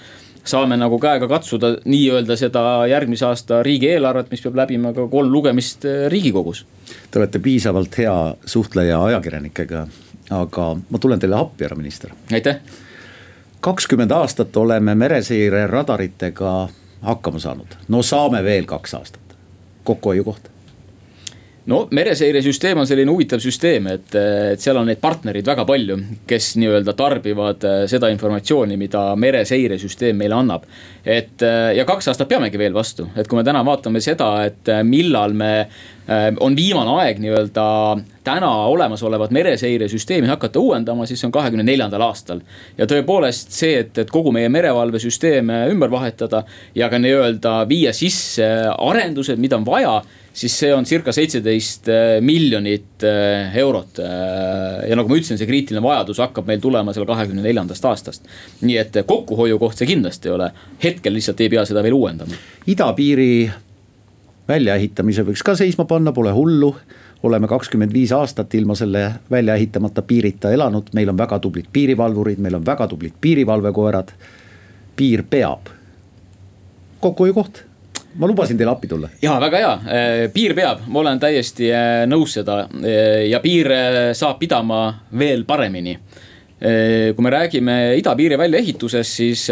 saame 0.45 0.77
nagu 0.77 0.99
käega 0.99 1.29
katsuda 1.29 1.73
nii-öelda 1.85 2.37
seda 2.37 2.63
järgmise 2.91 3.27
aasta 3.27 3.63
riigieelarvet, 3.63 4.31
mis 4.31 4.43
peab 4.45 4.59
läbima 4.59 4.93
ka 4.97 5.07
kolm 5.09 5.33
lugemist 5.33 5.85
eh, 5.85 6.07
riigikogus. 6.13 6.65
Te 7.11 7.19
olete 7.21 7.39
piisavalt 7.39 7.99
hea 7.99 8.17
suhtleja 8.47 9.01
ajakirjanikega, 9.05 9.87
aga 10.31 10.69
ma 10.91 10.99
tulen 10.99 11.21
teile 11.21 11.39
appi, 11.41 11.65
härra 11.65 11.77
minister. 11.77 12.11
aitäh. 12.33 12.61
kakskümmend 13.61 14.11
aastat 14.11 14.57
oleme 14.57 14.95
mereseire 14.95 15.67
radaritega 15.67 16.69
hakkama 17.03 17.39
saanud, 17.39 17.81
no 17.89 18.03
saame 18.03 18.45
veel 18.45 18.67
kaks 18.67 18.95
aastat, 18.95 19.37
kokkuhoiu 19.85 20.25
kohta 20.25 20.58
no 21.69 21.83
mereseiresüsteem 21.91 22.79
on 22.81 22.89
selline 22.89 23.13
huvitav 23.13 23.43
süsteem, 23.43 23.89
et, 23.93 24.09
et 24.17 24.63
seal 24.63 24.79
on 24.81 24.89
neid 24.89 25.01
partnereid 25.03 25.47
väga 25.47 25.67
palju, 25.69 25.99
kes 26.29 26.55
nii-öelda 26.61 26.95
tarbivad 26.97 27.67
äh, 27.69 27.83
seda 27.91 28.11
informatsiooni, 28.13 28.79
mida 28.81 29.05
mereseiresüsteem 29.21 30.17
meile 30.19 30.39
annab. 30.39 30.65
et 31.05 31.43
äh, 31.45 31.75
ja 31.77 31.85
kaks 31.89 32.09
aastat 32.09 32.29
peamegi 32.29 32.59
veel 32.59 32.75
vastu, 32.75 33.09
et 33.17 33.29
kui 33.29 33.39
me 33.39 33.45
täna 33.45 33.65
vaatame 33.65 34.01
seda, 34.05 34.31
et 34.49 34.73
äh, 34.73 34.83
millal 34.85 35.37
me 35.37 35.53
on 36.41 36.55
viimane 36.57 36.89
aeg 37.03 37.19
nii-öelda 37.21 37.63
täna 38.25 38.49
olemasolevat 38.73 39.29
mereseiresüsteemi 39.37 40.31
hakata 40.31 40.57
uuendama, 40.57 41.05
siis 41.05 41.21
see 41.21 41.29
on 41.29 41.35
kahekümne 41.35 41.67
neljandal 41.69 42.01
aastal. 42.07 42.41
ja 42.79 42.87
tõepoolest 42.89 43.53
see, 43.53 43.75
et, 43.83 43.93
et 44.01 44.09
kogu 44.09 44.33
meie 44.33 44.49
merevalvesüsteem 44.49 45.53
ümber 45.69 45.93
vahetada 45.93 46.47
ja 46.75 46.89
ka 46.89 46.97
nii-öelda 46.97 47.59
viia 47.69 47.93
sisse 47.93 48.49
arendused, 48.73 49.37
mida 49.37 49.61
on 49.61 49.69
vaja 49.69 49.99
siis 50.39 50.55
see 50.61 50.71
on 50.75 50.87
circa 50.87 51.13
seitseteist 51.15 51.89
äh, 51.91 52.19
miljonit 52.21 53.05
äh, 53.05 53.57
eurot. 53.59 53.99
Äh, 53.99 54.89
ja 54.91 54.99
nagu 54.99 55.11
ma 55.11 55.19
ütlesin, 55.19 55.39
see 55.41 55.49
kriitiline 55.49 55.83
vajadus 55.83 56.21
hakkab 56.23 56.47
meil 56.49 56.63
tulema 56.63 56.95
seal 56.95 57.09
kahekümne 57.09 57.43
neljandast 57.43 57.89
aastast. 57.91 58.29
nii 58.61 58.79
et 58.79 59.01
kokkuhoiukoht 59.07 59.81
see 59.81 59.91
kindlasti 59.91 60.31
ei 60.31 60.37
ole, 60.37 60.51
hetkel 60.85 61.17
lihtsalt 61.17 61.43
ei 61.43 61.51
pea 61.53 61.65
seda 61.69 61.83
veel 61.83 61.99
uuendama. 61.99 62.39
idapiiri 62.67 63.51
väljaehitamise 64.49 65.27
võiks 65.27 65.45
ka 65.45 65.57
seisma 65.59 65.85
panna, 65.91 66.15
pole 66.15 66.33
hullu 66.33 66.75
oleme 67.27 67.49
kakskümmend 67.51 67.93
viis 67.93 68.13
aastat 68.15 68.55
ilma 68.55 68.77
selle 68.79 69.09
välja 69.31 69.57
ehitamata 69.59 70.05
piirita 70.07 70.53
elanud, 70.55 70.93
meil 70.95 71.11
on 71.11 71.19
väga 71.19 71.41
tublid 71.43 71.67
piirivalvurid, 71.73 72.39
meil 72.39 72.61
on 72.61 72.67
väga 72.67 72.87
tublid 72.87 73.19
piirivalvekoerad. 73.21 74.13
piir 74.99 75.23
peab, 75.31 75.69
kokkuhoiukoht 77.01 77.68
ma 78.15 78.27
lubasin 78.27 78.59
teile 78.59 78.73
appi 78.73 78.89
tulla. 78.89 79.09
ja 79.23 79.41
väga 79.41 79.59
hea, 79.59 79.73
äh, 79.73 80.23
piir 80.33 80.55
peab, 80.57 80.87
ma 80.87 81.03
olen 81.03 81.21
täiesti 81.21 81.69
äh, 81.73 82.07
nõus 82.09 82.39
seda. 82.39 82.65
Äh, 82.81 83.29
ja 83.29 83.41
piir 83.45 83.71
saab 84.17 84.41
pidama 84.41 84.83
veel 85.19 85.45
paremini. 85.49 85.99
Kui 86.59 87.23
me 87.23 87.31
räägime 87.31 87.75
idapiiri 88.01 88.35
väljaehitusest, 88.35 89.13
siis 89.21 89.45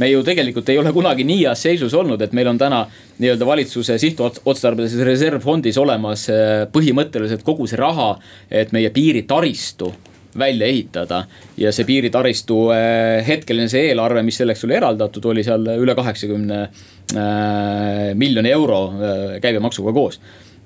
me 0.00 0.06
ju 0.08 0.22
tegelikult 0.24 0.70
ei 0.72 0.78
ole 0.80 0.88
kunagi 0.96 1.26
nii 1.28 1.42
heas 1.42 1.60
seisus 1.66 1.92
olnud, 1.92 2.22
et 2.24 2.32
meil 2.32 2.48
on 2.48 2.56
täna 2.56 2.78
nii-öelda 3.20 3.44
valitsuse 3.44 3.98
sihtotstarbelises 4.00 5.04
reservfondis 5.04 5.76
olemas 5.76 6.24
põhimõtteliselt 6.72 7.44
kogu 7.44 7.68
see 7.68 7.76
raha, 7.76 8.14
et 8.48 8.72
meie 8.72 8.88
piiritaristu 8.96 9.92
välja 10.38 10.66
ehitada. 10.66 11.24
ja 11.56 11.72
see 11.72 11.84
piiritaristu 11.84 12.70
äh, 12.72 13.26
hetkeline 13.26 13.68
see 13.68 13.90
eelarve, 13.90 14.22
mis 14.22 14.40
selleks 14.40 14.64
oli 14.64 14.78
eraldatud, 14.78 15.24
oli 15.32 15.44
seal 15.44 15.66
üle 15.76 15.94
kaheksakümne 15.94 16.62
äh, 16.62 18.14
miljoni 18.14 18.50
euro 18.50 18.84
äh, 18.92 19.36
käibemaksuga 19.42 19.92
koos 19.92 20.20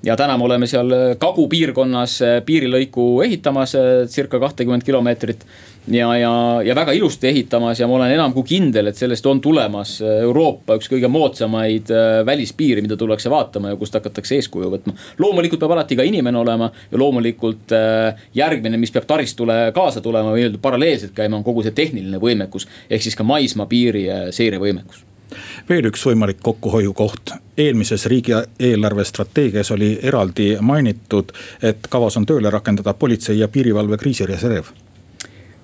ja 0.04 0.16
täna 0.16 0.36
me 0.38 0.44
oleme 0.44 0.66
seal 0.70 0.92
kagupiirkonnas 1.18 2.18
piirilõiku 2.46 3.22
ehitamas 3.24 3.76
circa 4.12 4.40
kahtekümmet 4.42 4.84
kilomeetrit 4.84 5.46
ja, 5.88 6.16
ja, 6.18 6.62
ja 6.64 6.74
väga 6.74 6.92
ilusti 6.92 7.28
ehitamas 7.28 7.80
ja 7.80 7.86
ma 7.88 7.96
olen 7.98 8.12
enam 8.14 8.34
kui 8.34 8.46
kindel, 8.46 8.90
et 8.90 8.98
sellest 8.98 9.26
on 9.26 9.40
tulemas 9.42 9.96
Euroopa 10.02 10.76
üks 10.80 10.90
kõige 10.90 11.10
moodsamaid 11.12 11.90
äh, 11.94 12.20
välispiiri, 12.26 12.82
mida 12.84 12.98
tullakse 12.98 13.30
vaatama 13.32 13.72
ja 13.72 13.80
kust 13.80 13.94
hakatakse 13.98 14.38
eeskuju 14.40 14.70
võtma. 14.72 14.96
loomulikult 15.22 15.62
peab 15.62 15.76
alati 15.76 15.98
ka 15.98 16.06
inimene 16.06 16.38
olema 16.38 16.70
ja 16.90 17.00
loomulikult 17.00 17.74
äh, 17.76 18.28
järgmine, 18.34 18.80
mis 18.80 18.94
peab 18.94 19.08
taristule 19.08 19.58
kaasa 19.76 20.02
tulema 20.04 20.34
või 20.34 20.44
nii-öelda 20.44 20.62
paralleelselt 20.62 21.14
käima, 21.16 21.38
on 21.38 21.46
kogu 21.46 21.66
see 21.66 21.76
tehniline 21.76 22.22
võimekus. 22.22 22.68
ehk 22.90 23.06
siis 23.06 23.18
ka 23.18 23.26
maismaapiiri 23.26 24.08
äh, 24.10 24.24
seirevõimekus 24.34 25.04
veel 25.68 25.90
üks 25.90 26.06
võimalik 26.06 26.40
kokkuhoiukoht, 26.42 27.34
eelmises 27.58 28.06
riigi 28.06 28.34
eelarvestrateegias 28.58 29.70
oli 29.74 29.96
eraldi 30.02 30.56
mainitud, 30.60 31.32
et 31.62 31.88
kavas 31.90 32.16
on 32.16 32.26
tööle 32.26 32.50
rakendada 32.50 32.94
politsei 32.94 33.38
ja 33.38 33.48
piirivalve 33.48 33.98
kriisireserv 33.98 34.85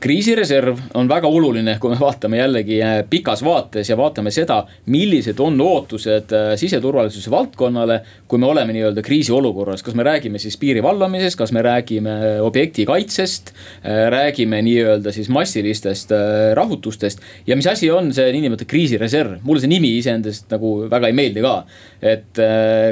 kriisireserv 0.03 0.79
on 0.99 1.09
väga 1.11 1.31
oluline, 1.31 1.77
kui 1.81 1.93
me 1.93 1.99
vaatame 2.01 2.41
jällegi 2.41 2.79
äh, 2.83 2.97
pikas 3.11 3.43
vaates 3.47 3.91
ja 3.91 3.97
vaatame 3.99 4.33
seda, 4.35 4.63
millised 4.91 5.39
on 5.43 5.61
ootused 5.63 6.35
äh, 6.35 6.53
siseturvalisuse 6.59 7.31
valdkonnale. 7.31 8.01
kui 8.33 8.41
me 8.41 8.47
oleme 8.49 8.73
nii-öelda 8.73 9.03
kriisiolukorras, 9.05 9.83
kas 9.85 9.95
me 9.95 10.07
räägime 10.07 10.41
siis 10.41 10.57
piiri 10.57 10.83
valvamisest, 10.83 11.37
kas 11.39 11.53
me 11.53 11.63
räägime 11.63 12.15
äh, 12.17 12.39
objekti 12.43 12.87
kaitsest, 12.89 13.53
räägime 13.85 14.63
nii-öelda 14.65 15.13
siis 15.13 15.29
massilistest 15.29 16.11
rahutustest. 16.55 17.21
ja 17.47 17.57
mis 17.57 17.67
asi 17.67 17.91
on 17.91 18.13
see 18.15 18.33
niinimetatud 18.33 18.71
kriisireserv, 18.71 19.39
mulle 19.43 19.61
see 19.61 19.71
nimi 19.71 19.93
iseenesest 19.99 20.51
nagu 20.51 20.73
väga 20.91 21.11
ei 21.11 21.19
meeldi 21.19 21.45
ka. 21.45 21.55
et 22.03 22.41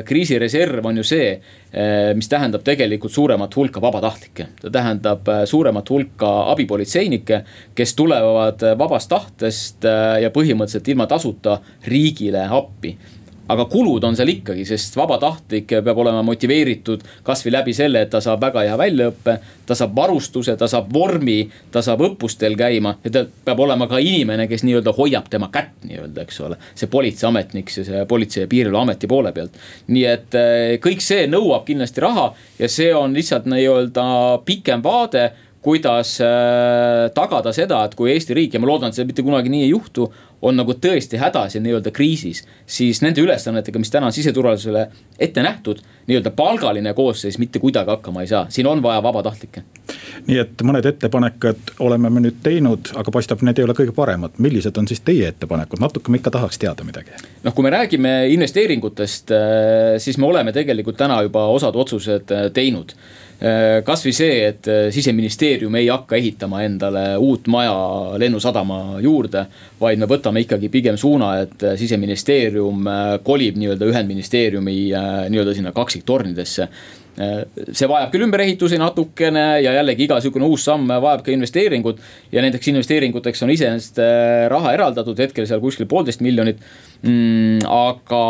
kriisireserv 0.06 0.86
on 0.86 1.00
ju 1.00 1.04
see 1.04 1.40
mis 2.14 2.28
tähendab 2.28 2.64
tegelikult 2.66 3.12
suuremat 3.12 3.56
hulka 3.56 3.80
vabatahtlikke. 3.80 4.46
ta 4.60 4.70
tähendab 4.70 5.28
eh, 5.28 5.44
suuremat 5.46 5.90
hulka 5.90 6.30
abipolitseinikke, 6.52 7.44
kes 7.74 7.94
tulevad 7.94 8.62
eh, 8.62 8.78
vabast 8.78 9.08
tahtest 9.08 9.86
ja 10.22 10.30
põhimõtteliselt 10.34 10.88
ilma 10.88 11.06
tasuta 11.06 11.60
riigile 11.86 12.46
appi 12.50 12.96
aga 13.50 13.66
kulud 13.70 14.04
on 14.06 14.16
seal 14.18 14.30
ikkagi, 14.32 14.64
sest 14.68 14.96
vabatahtlik 14.98 15.70
peab 15.70 15.98
olema 15.98 16.22
motiveeritud 16.26 17.02
kasvõi 17.26 17.54
läbi 17.54 17.74
selle, 17.76 18.04
et 18.04 18.12
ta 18.12 18.20
saab 18.22 18.42
väga 18.46 18.64
hea 18.68 18.76
väljaõppe. 18.78 19.38
ta 19.70 19.74
saab 19.78 19.92
varustuse, 19.94 20.56
ta 20.58 20.66
saab 20.66 20.88
vormi, 20.92 21.44
ta 21.70 21.78
saab 21.82 22.00
õppustel 22.02 22.56
käima 22.58 22.96
ja 23.04 23.10
ta 23.10 23.24
peab 23.44 23.60
olema 23.62 23.86
ka 23.86 24.00
inimene, 24.02 24.48
kes 24.50 24.64
nii-öelda 24.66 24.94
hoiab 24.96 25.28
tema 25.30 25.48
kätt 25.52 25.84
nii-öelda, 25.86 26.22
eks 26.22 26.40
ole. 26.40 26.56
see 26.74 26.90
politseiametnik, 26.90 27.70
see 27.70 28.04
politsei 28.08 28.44
ja 28.44 28.50
piirivalveameti 28.50 29.06
poole 29.06 29.32
pealt. 29.32 29.60
nii 29.86 30.04
et 30.06 30.34
eh, 30.34 30.78
kõik 30.82 31.04
see 31.04 31.26
nõuab 31.30 31.66
kindlasti 31.68 32.00
raha 32.00 32.32
ja 32.58 32.68
see 32.68 32.94
on 32.94 33.14
lihtsalt 33.14 33.46
nii-öelda 33.50 34.08
pikem 34.44 34.82
vaade 34.82 35.30
kuidas 35.62 36.16
tagada 37.14 37.52
seda, 37.52 37.84
et 37.84 37.94
kui 37.98 38.12
Eesti 38.14 38.36
riik 38.36 38.54
ja 38.56 38.60
ma 38.62 38.70
loodan, 38.70 38.90
et 38.90 38.96
see 38.96 39.08
mitte 39.08 39.24
kunagi 39.24 39.52
nii 39.52 39.66
ei 39.66 39.72
juhtu 39.74 40.08
on 40.42 40.56
nagu 40.56 40.72
tõesti 40.72 41.20
hädas 41.20 41.54
ja 41.56 41.60
nii-öelda 41.60 41.92
kriisis, 41.92 42.42
siis 42.66 43.02
nende 43.04 43.20
ülesannetega, 43.20 43.78
mis 43.78 43.92
täna 43.92 44.08
on 44.08 44.16
siseturvalisusele 44.16 44.86
ette 45.20 45.44
nähtud, 45.44 45.82
nii-öelda 46.08 46.32
palgaline 46.36 46.94
koosseis 46.96 47.38
mitte 47.38 47.60
kuidagi 47.60 47.92
hakkama 47.92 48.24
ei 48.24 48.30
saa, 48.30 48.46
siin 48.48 48.66
on 48.66 48.82
vaja 48.82 49.02
vabatahtlikke. 49.04 49.62
nii 50.26 50.38
et 50.40 50.64
mõned 50.64 50.86
ettepanekud 50.86 51.74
oleme 51.84 52.10
me 52.10 52.24
nüüd 52.24 52.40
teinud, 52.42 52.92
aga 52.96 53.12
paistab, 53.12 53.44
need 53.44 53.60
ei 53.60 53.68
ole 53.68 53.76
kõige 53.76 53.92
paremad, 53.96 54.36
millised 54.38 54.76
on 54.80 54.88
siis 54.88 55.04
teie 55.04 55.28
ettepanekud, 55.28 55.80
natuke 55.80 56.10
me 56.10 56.20
ikka 56.20 56.32
tahaks 56.38 56.58
teada 56.58 56.84
midagi. 56.88 57.20
noh, 57.44 57.54
kui 57.54 57.68
me 57.68 57.76
räägime 57.76 58.14
investeeringutest, 58.32 59.34
siis 59.98 60.18
me 60.18 60.26
oleme 60.26 60.56
tegelikult 60.56 60.96
täna 60.96 61.20
juba 61.28 61.46
osad 61.52 61.76
otsused 61.76 62.32
teinud 62.54 62.96
Äh, 62.96 63.29
kasvõi 63.84 64.12
see, 64.12 64.40
et 64.50 64.68
äh, 64.68 64.86
siseministeerium 64.92 65.74
ei 65.80 65.86
hakka 65.88 66.18
ehitama 66.18 66.60
endale 66.66 67.04
uut 67.16 67.46
maja 67.48 67.72
lennusadama 68.20 69.00
juurde. 69.00 69.46
vaid 69.80 69.98
me 69.98 70.06
võtame 70.06 70.42
ikkagi 70.44 70.68
pigem 70.68 70.98
suuna, 71.00 71.38
et 71.40 71.62
äh, 71.64 71.76
siseministeerium 71.80 72.84
kolib 73.24 73.56
nii-öelda 73.56 73.86
ühendministeeriumi 73.88 74.74
nii-öelda 75.32 75.54
sinna 75.56 75.72
kaksiktornidesse 75.72 76.68
see 77.16 77.88
vajab 77.90 78.12
küll 78.12 78.24
ümberehitusi 78.24 78.78
natukene 78.80 79.60
ja 79.60 79.72
jällegi 79.74 80.06
iga 80.06 80.20
sihukene 80.22 80.46
uus 80.46 80.62
samm 80.64 80.86
vajab 80.88 81.24
ka 81.26 81.32
investeeringut. 81.32 81.98
ja 82.32 82.42
nendeks 82.42 82.68
investeeringuteks 82.68 83.42
on 83.42 83.50
iseenesest 83.50 83.98
raha 84.48 84.72
eraldatud 84.76 85.18
hetkel 85.18 85.46
seal 85.46 85.60
kuskil 85.60 85.88
poolteist 85.90 86.20
miljonit 86.20 86.60
mm,. 87.02 87.66
aga 87.66 88.22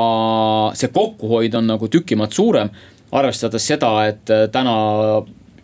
see 0.75 0.90
kokkuhoid 0.95 1.55
on 1.55 1.71
nagu 1.71 1.90
tükimat 1.93 2.33
suurem 2.33 2.73
arvestades 3.17 3.67
seda, 3.73 3.93
et 4.11 4.33
äh, 4.33 4.47
täna 4.52 4.75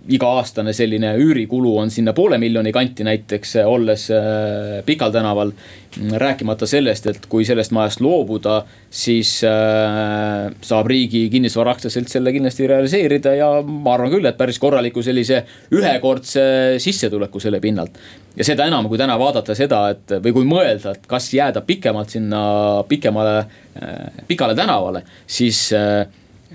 iga-aastane 0.06 0.70
selline 0.76 1.16
üürikulu 1.18 1.72
on 1.80 1.90
sinna 1.90 2.12
poole 2.14 2.38
miljoni 2.38 2.70
kanti 2.74 3.06
näiteks, 3.06 3.56
äh, 3.62 3.68
olles 3.70 4.08
äh, 4.14 4.82
Pikal 4.86 5.14
tänaval. 5.14 5.52
rääkimata 5.96 6.66
sellest, 6.68 7.06
et 7.08 7.22
kui 7.32 7.44
sellest 7.48 7.72
majast 7.72 8.02
loobuda, 8.04 8.58
siis 8.92 9.30
saab 9.40 10.90
riigi 10.92 11.22
kinnisvara 11.32 11.72
aktsiaselts 11.72 12.12
selle 12.12 12.34
kindlasti 12.34 12.66
realiseerida 12.68 13.32
ja 13.32 13.46
ma 13.64 13.94
arvan 13.94 14.12
küll, 14.12 14.28
et 14.28 14.36
päris 14.36 14.58
korraliku 14.60 15.00
sellise 15.00 15.38
ühekordse 15.72 16.44
sissetuleku 16.84 17.40
selle 17.40 17.62
pinnalt. 17.64 17.96
ja 18.36 18.44
seda 18.44 18.66
enam, 18.68 18.90
kui 18.92 19.00
täna 19.00 19.16
vaadata 19.16 19.56
seda, 19.56 19.80
et 19.94 20.18
või 20.20 20.34
kui 20.36 20.50
mõelda, 20.50 20.92
et 20.92 21.08
kas 21.08 21.30
jääda 21.32 21.64
pikemalt 21.64 22.12
sinna 22.12 22.44
pikemale, 22.88 23.46
Pikale 24.28 24.54
tänavale, 24.54 25.02
siis 25.26 25.70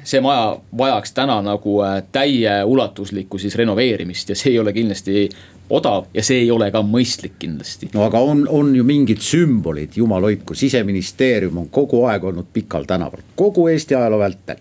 see 0.03 0.21
maja 0.21 0.57
vajaks 0.77 1.13
täna 1.17 1.41
nagu 1.45 1.81
äh, 1.85 2.01
täieulatuslikku 2.11 3.37
siis 3.37 3.55
renoveerimist 3.55 4.29
ja 4.29 4.35
see 4.35 4.55
ei 4.55 4.59
ole 4.59 4.73
kindlasti 4.73 5.29
odav 5.69 6.09
ja 6.13 6.23
see 6.23 6.41
ei 6.43 6.51
ole 6.51 6.71
ka 6.71 6.81
mõistlik 6.85 7.37
kindlasti. 7.39 7.91
no 7.93 8.03
aga 8.05 8.19
on, 8.19 8.43
on 8.49 8.73
ju 8.75 8.83
mingid 8.83 9.21
sümbolid, 9.23 9.95
jumal 9.95 10.27
hoidku, 10.27 10.57
siseministeerium 10.57 11.63
on 11.63 11.69
kogu 11.71 12.05
aeg 12.09 12.23
olnud 12.31 12.51
Pikal 12.53 12.89
tänaval, 12.89 13.23
kogu 13.35 13.67
Eesti 13.71 13.95
ajaloo 13.95 14.19
vältel 14.19 14.59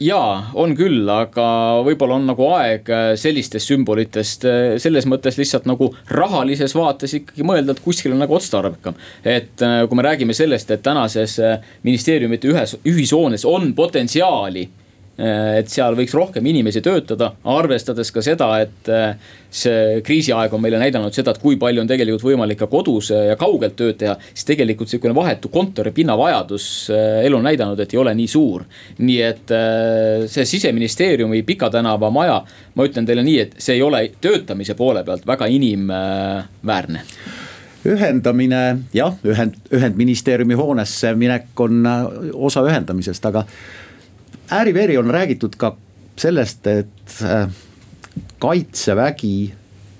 jaa, 0.00 0.50
on 0.56 0.72
küll, 0.76 1.04
aga 1.12 1.46
võib-olla 1.84 2.16
on 2.16 2.26
nagu 2.30 2.46
aeg 2.56 2.88
äh, 2.92 3.06
sellistest 3.20 3.68
sümbolitest 3.68 4.46
äh, 4.48 4.58
selles 4.80 5.06
mõttes 5.10 5.36
lihtsalt 5.40 5.68
nagu 5.68 5.90
rahalises 6.08 6.74
vaates 6.76 7.14
ikkagi 7.18 7.44
mõelda, 7.46 7.76
et 7.76 7.84
kuskil 7.84 8.14
on 8.16 8.22
nagu 8.24 8.36
otstarbekam. 8.36 8.96
et 9.24 9.62
äh, 9.66 9.82
kui 9.88 10.00
me 10.00 10.06
räägime 10.06 10.36
sellest, 10.36 10.70
et 10.70 10.82
tänases 10.82 11.36
ministeeriumite 11.84 12.48
ühes, 12.48 12.76
ühishoones 12.88 13.44
on 13.48 13.74
potentsiaali 13.76 14.68
et 15.20 15.68
seal 15.68 15.96
võiks 15.98 16.14
rohkem 16.16 16.46
inimesi 16.48 16.80
töötada, 16.84 17.32
arvestades 17.52 18.08
ka 18.14 18.22
seda, 18.24 18.48
et 18.62 18.88
äh, 18.92 19.32
see 19.52 19.98
kriisiaeg 20.06 20.52
on 20.56 20.62
meile 20.62 20.78
näidanud 20.80 21.14
seda, 21.14 21.34
et 21.34 21.42
kui 21.42 21.58
palju 21.60 21.82
on 21.82 21.90
tegelikult 21.90 22.24
võimalik 22.24 22.60
ka 22.62 22.70
kodus 22.72 23.10
äh, 23.12 23.26
ja 23.28 23.36
kaugelt 23.40 23.76
tööd 23.76 23.98
teha. 24.00 24.16
siis 24.32 24.48
tegelikult 24.48 24.88
sihukene 24.88 25.14
vahetu 25.16 25.50
kontoripinna 25.52 26.16
vajadus, 26.18 26.64
elu 27.24 27.36
on 27.36 27.44
näidanud, 27.44 27.80
et 27.80 27.92
ei 27.94 28.00
ole 28.00 28.14
nii 28.16 28.30
suur. 28.30 28.64
nii 28.98 29.20
et 29.26 29.52
see 30.30 30.46
siseministeeriumi 30.54 31.42
Pika 31.42 31.70
tänava 31.70 32.10
maja, 32.10 32.40
ma 32.74 32.86
ütlen 32.88 33.06
teile 33.06 33.24
nii, 33.26 33.38
et 33.44 33.54
see 33.58 33.76
ei 33.76 33.82
ole 33.82 34.06
töötamise 34.20 34.74
poole 34.78 35.04
pealt 35.04 35.26
väga 35.26 35.50
inimväärne 35.50 37.04
ühendamine 37.86 38.62
jah, 38.92 39.14
ühend, 39.24 39.56
ühendministeeriumi 39.72 40.56
hoonesse 40.58 41.14
minek 41.16 41.60
on 41.64 41.86
osa 42.34 42.64
ühendamisest, 42.66 43.24
aga 43.30 43.46
ääri-veeri 44.50 44.98
on 44.98 45.10
räägitud 45.10 45.54
ka 45.56 45.76
sellest, 46.16 46.66
et 46.66 47.22
äh, 47.22 47.48
kaitsevägi 48.38 49.52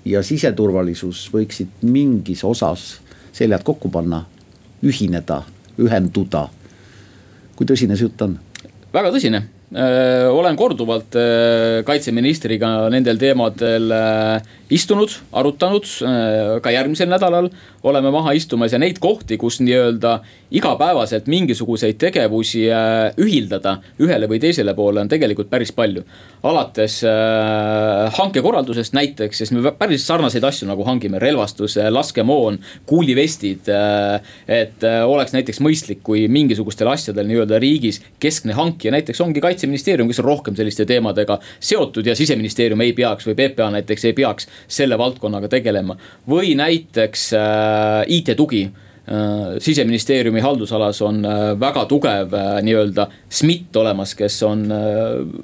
ja 0.05 0.23
siseturvalisus 0.23 1.27
võiksid 1.33 1.81
mingis 1.87 2.43
osas 2.43 2.99
seljad 3.33 3.63
kokku 3.63 3.89
panna, 3.89 4.25
ühineda, 4.83 5.41
ühenduda. 5.79 6.47
kui 7.55 7.67
tõsine 7.69 7.95
see 7.95 8.07
jutt 8.09 8.21
on? 8.25 8.37
väga 8.93 9.11
tõsine 9.13 9.41
äh, 9.41 10.27
olen 10.29 10.57
korduvalt 10.59 11.15
äh, 11.15 11.83
kaitseministriga 11.87 12.89
nendel 12.89 13.17
teemadel 13.17 13.93
istunud, 14.71 15.11
arutanud, 15.35 15.87
ka 16.63 16.71
järgmisel 16.71 17.09
nädalal 17.11 17.49
oleme 17.83 18.11
maha 18.11 18.31
istumas 18.37 18.73
ja 18.73 18.79
neid 18.79 18.99
kohti, 19.01 19.37
kus 19.41 19.59
nii-öelda 19.61 20.19
igapäevaselt 20.51 21.27
mingisuguseid 21.31 21.97
tegevusi 22.01 22.65
äh, 22.71 23.15
ühildada 23.21 23.77
ühele 24.01 24.27
või 24.29 24.41
teisele 24.43 24.73
poole 24.77 25.01
on 25.01 25.09
tegelikult 25.09 25.49
päris 25.49 25.71
palju. 25.71 26.03
alates 26.43 27.03
äh, 27.05 28.13
hankekorraldusest 28.17 28.93
näiteks, 28.93 29.37
sest 29.37 29.53
me 29.55 29.71
päris 29.77 30.05
sarnaseid 30.07 30.43
asju 30.43 30.67
nagu 30.67 30.83
hangime, 30.83 31.19
relvastus, 31.19 31.77
laskemoon, 31.89 32.59
kuulivestid 32.85 33.69
äh,. 33.69 34.21
et 34.47 34.83
äh, 34.83 35.01
oleks 35.07 35.33
näiteks 35.33 35.61
mõistlik, 35.61 36.01
kui 36.03 36.27
mingisugustel 36.27 36.89
asjadel 36.91 37.29
nii-öelda 37.29 37.59
riigis 37.61 38.01
keskne 38.19 38.53
hankija 38.57 38.91
näiteks 38.91 39.21
ongi 39.21 39.41
kaitseministeerium, 39.41 40.09
kes 40.09 40.19
on 40.19 40.29
rohkem 40.29 40.55
selliste 40.55 40.85
teemadega 40.85 41.39
seotud 41.59 42.05
ja 42.05 42.15
siseministeerium 42.15 42.81
ei 42.81 42.93
peaks 42.93 43.29
või 43.29 43.37
PPA 43.39 43.71
näiteks 43.77 44.05
ei 44.09 44.13
peaks 44.17 44.49
selle 44.67 44.97
valdkonnaga 44.97 45.47
tegelema. 45.47 45.97
või 46.29 46.55
näiteks 46.55 47.33
äh, 47.33 48.03
IT-tugi 48.07 48.69
siseministeeriumi 49.59 50.39
haldusalas 50.39 51.01
on 51.01 51.25
äh, 51.25 51.39
väga 51.59 51.85
tugev 51.85 52.33
nii-öelda 52.63 53.07
SMIT 53.29 53.75
olemas, 53.75 54.13
kes 54.15 54.37
on, 54.43 54.65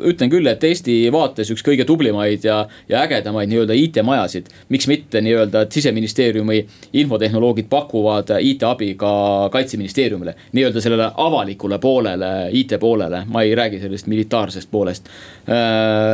ütlen 0.08 0.32
küll, 0.32 0.48
et 0.48 0.64
Eesti 0.64 0.96
vaates 1.12 1.52
üks 1.52 1.64
kõige 1.66 1.86
tublimaid 1.88 2.46
ja, 2.48 2.62
ja 2.90 3.02
ägedamaid 3.04 3.52
nii-öelda 3.52 3.76
IT-majasid. 3.76 4.48
miks 4.70 4.88
mitte 4.88 5.22
nii-öelda, 5.22 5.66
et 5.66 5.72
siseministeeriumi 5.72 6.60
infotehnoloogid 7.02 7.68
pakuvad 7.70 8.32
IT-abi 8.40 8.94
ka 9.00 9.14
kaitseministeeriumile, 9.52 10.36
nii-öelda 10.54 10.84
sellele 10.84 11.10
avalikule 11.18 11.80
poolele, 11.80 12.32
IT-poolele, 12.52 13.24
ma 13.28 13.44
ei 13.44 13.56
räägi 13.56 13.80
sellest 13.80 14.08
militaarsest 14.08 14.72
poolest. 14.72 15.10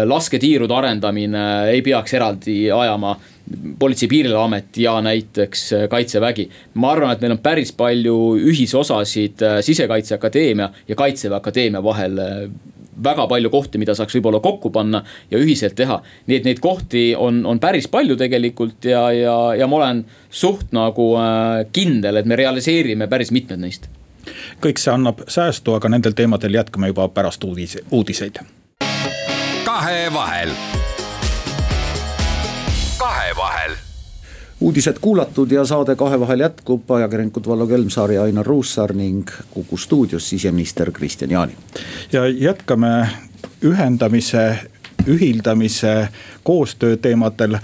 lasketiirude 0.06 0.74
arendamine 0.74 1.46
ei 1.70 1.82
peaks 1.82 2.13
eraldi 2.13 2.72
ajama 2.72 3.16
politsei, 3.80 4.08
piirivalveamet 4.08 4.78
ja 4.78 5.02
näiteks 5.02 5.74
äh, 5.74 5.90
kaitsevägi. 5.90 6.50
ma 6.74 6.92
arvan, 6.92 7.12
et 7.12 7.22
meil 7.22 7.32
on 7.36 7.40
päris 7.44 7.72
palju 7.72 8.36
ühisosasid 8.40 9.42
äh, 9.44 9.58
Sisekaitseakadeemia 9.62 10.70
ja 10.88 10.96
Kaitseväe 10.96 11.38
Akadeemia 11.38 11.84
vahel 11.84 12.18
äh, 12.18 12.50
väga 13.04 13.28
palju 13.28 13.50
kohti, 13.50 13.78
mida 13.78 13.96
saaks 13.96 14.16
võib-olla 14.16 14.40
kokku 14.40 14.70
panna 14.70 15.04
ja 15.32 15.38
ühiselt 15.38 15.76
teha. 15.76 16.02
nii 16.28 16.38
et 16.38 16.46
neid 16.46 16.60
kohti 16.60 17.16
on, 17.18 17.46
on 17.46 17.60
päris 17.60 17.88
palju 17.88 18.16
tegelikult 18.16 18.86
ja, 18.86 19.12
ja, 19.12 19.38
ja 19.58 19.68
ma 19.68 19.82
olen 19.82 20.06
suht 20.30 20.72
nagu 20.72 21.10
kindel, 21.74 22.22
et 22.22 22.30
me 22.30 22.38
realiseerime 22.38 23.08
päris 23.08 23.32
mitmed 23.32 23.60
neist. 23.60 23.90
kõik 24.62 24.80
see 24.80 24.94
annab 24.94 25.26
säästu, 25.28 25.74
aga 25.74 25.90
nendel 25.90 26.14
teemadel 26.14 26.62
jätkame 26.62 26.94
juba 26.94 27.10
pärast 27.10 27.44
uudis, 27.44 27.80
uudiseid. 27.92 28.40
kahevahel 29.66 30.54
kahevahel 33.34 33.76
uudised 34.62 34.96
kuulatud 35.02 35.52
ja 35.52 35.65
saade 35.65 35.96
Kahevahel 35.96 36.39
jätkub, 36.39 36.91
ajakirjanikud 36.91 37.48
Vallo 37.48 37.67
Kelmsaar 37.67 38.12
ja 38.12 38.24
Ainar 38.24 38.46
Ruussaar 38.46 38.93
ning 38.93 39.28
Kuku 39.52 39.78
stuudios 39.78 40.30
siseminister 40.30 40.91
Kristian 40.91 41.32
Jaani. 41.32 41.56
ja 42.12 42.28
jätkame 42.28 43.10
ühendamise, 43.63 44.60
ühildamise, 45.08 46.08
koostöö 46.43 46.98
teemadel. 46.98 47.58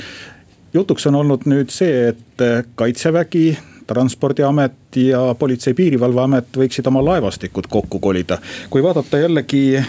jutuks 0.73 1.07
on 1.07 1.15
olnud 1.15 1.45
nüüd 1.45 1.69
see, 1.69 2.07
et 2.07 2.67
kaitsevägi 2.75 3.57
transpordiamet 3.87 4.95
ja 4.95 5.35
Politsei- 5.39 5.71
ja 5.71 5.75
Piirivalveamet 5.75 6.57
võiksid 6.57 6.87
oma 6.87 7.05
laevastikud 7.05 7.67
kokku 7.69 7.99
kolida. 7.99 8.37
kui 8.69 8.83
vaadata 8.83 9.17
jällegi 9.17 9.83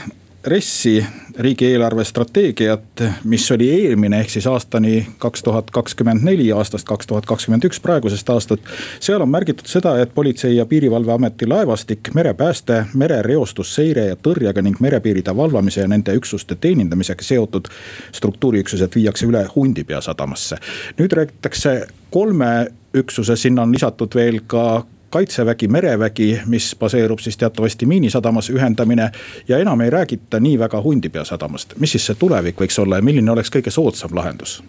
RES-i, 0.45 1.07
riigi 1.39 1.67
eelarvestrateegiat, 1.67 3.03
mis 3.25 3.51
oli 3.53 3.67
eelmine, 3.71 4.21
ehk 4.21 4.31
siis 4.31 4.47
aastani 4.49 5.03
kaks 5.19 5.43
tuhat 5.45 5.71
kakskümmend 5.71 6.25
neli, 6.25 6.47
aastast 6.53 6.87
kaks 6.89 7.07
tuhat 7.07 7.27
kakskümmend 7.29 7.65
üks, 7.69 7.81
praegusest 7.85 8.31
aastast. 8.33 8.71
seal 9.01 9.21
on 9.21 9.29
märgitud 9.29 9.69
seda, 9.69 9.99
et 10.01 10.15
Politsei- 10.15 10.57
ja 10.57 10.67
Piirivalveameti 10.67 11.47
laevastik, 11.47 12.15
merepääste, 12.15 12.87
merereostusseire 12.95 14.07
ja 14.07 14.17
tõrjega 14.17 14.63
ning 14.63 14.81
merepiiride 14.81 15.37
valvamise 15.37 15.81
ja 15.81 15.89
nende 15.89 16.15
üksuste 16.17 16.57
teenindamisega 16.57 17.23
seotud 17.23 17.69
struktuuriüksused 18.13 18.95
viiakse 18.95 19.27
üle 19.27 19.45
Hundipea 19.55 20.01
sadamasse. 20.01 20.57
nüüd 20.99 21.13
räägitakse 21.13 21.87
kolme 22.11 22.73
üksuse, 22.95 23.37
sinna 23.37 23.63
on 23.63 23.73
lisatud 23.73 24.15
veel 24.15 24.41
ka 24.47 24.85
kaitsevägi, 25.11 25.69
merevägi, 25.69 26.41
mis 26.47 26.73
baseerub 26.79 27.19
siis 27.19 27.37
teatavasti 27.37 27.87
Miinisadamas, 27.87 28.51
ühendamine. 28.51 29.11
ja 29.49 29.59
enam 29.59 29.81
ei 29.81 29.91
räägita 29.91 30.41
nii 30.41 30.59
väga 30.59 30.83
Hundipea 30.83 31.25
sadamast, 31.25 31.75
mis 31.79 31.93
siis 31.93 32.07
see 32.07 32.19
tulevik 32.19 32.61
võiks 32.61 32.79
olla 32.83 32.97
ja 32.97 33.03
milline 33.03 33.31
oleks 33.31 33.51
kõige 33.51 33.71
soodsam 33.71 34.15
lahendus? 34.15 34.61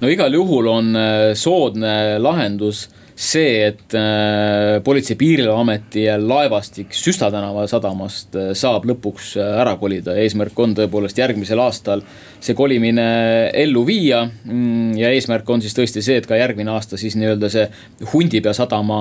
no 0.00 0.08
igal 0.08 0.32
juhul 0.32 0.66
on 0.66 0.96
äh, 0.96 1.32
soodne 1.34 2.18
lahendus 2.18 2.86
see, 3.16 3.66
et 3.66 3.94
äh, 3.96 4.82
Politsei- 4.84 5.16
Piirivalveameti 5.16 6.04
laevastik 6.20 6.92
Süsta 6.94 7.30
tänava 7.32 7.64
sadamast 7.70 8.36
äh, 8.36 8.50
saab 8.52 8.84
lõpuks 8.84 9.36
ära 9.40 9.76
kolida. 9.80 10.16
eesmärk 10.20 10.58
on 10.60 10.76
tõepoolest 10.76 11.18
järgmisel 11.18 11.62
aastal 11.64 12.04
see 12.46 12.56
kolimine 12.58 13.06
ellu 13.54 13.82
viia. 13.86 14.22
Mm, 14.44 14.94
ja 15.00 15.10
eesmärk 15.14 15.48
on 15.50 15.64
siis 15.64 15.76
tõesti 15.76 16.04
see, 16.04 16.20
et 16.20 16.28
ka 16.28 16.38
järgmine 16.38 16.72
aasta 16.74 16.98
siis 17.00 17.18
nii-öelda 17.18 17.50
see 17.52 17.66
Hundipea 18.12 18.54
sadama 18.56 19.00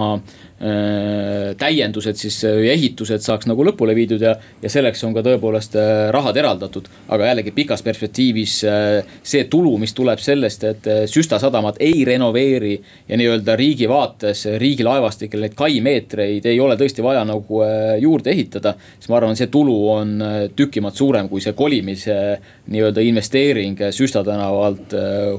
Äh, 0.55 1.51
täiendused 1.60 2.15
siis 2.15 2.38
äh, 2.47 2.53
või 2.55 2.69
ehitused 2.71 3.19
saaks 3.19 3.43
nagu 3.43 3.60
lõpule 3.67 3.91
viidud 3.91 4.21
ja, 4.23 4.38
ja 4.63 4.69
selleks 4.71 5.01
on 5.03 5.12
ka 5.12 5.19
tõepoolest 5.25 5.73
äh, 5.75 6.05
rahad 6.15 6.38
eraldatud. 6.39 6.86
aga 7.12 7.25
jällegi 7.27 7.51
pikas 7.51 7.84
perspektiivis 7.84 8.53
see 8.63 9.43
tulu, 9.51 9.73
mis 9.77 9.91
tuleb 9.93 10.23
sellest, 10.23 10.63
et 10.63 10.88
Süsta 11.12 11.41
sadamat 11.43 11.75
ei 11.84 12.05
renoveeri 12.08 12.71
ja 13.10 13.19
nii-öelda 13.19 13.58
riigi 13.60 13.89
vaates, 13.91 14.45
riigilaevastikele 14.63 15.49
neid 15.49 15.58
kaimeetreid 15.60 16.47
ei 16.47 16.60
ole 16.63 16.79
tõesti 16.79 17.03
vaja 17.03 17.25
nagu 17.27 17.60
juurde 17.99 18.31
ehitada. 18.31 18.77
siis 18.95 19.12
ma 19.12 19.19
arvan, 19.19 19.36
see 19.36 19.51
tulu 19.51 19.75
on 19.91 20.15
tükimaad 20.55 20.95
suurem 20.95 21.27
kui 21.27 21.43
see 21.43 21.53
kolimise 21.53 22.39
nii-öelda 22.71 23.03
investeering 23.03 23.35
Süsta 23.95 24.24
tänavalt 24.24 24.93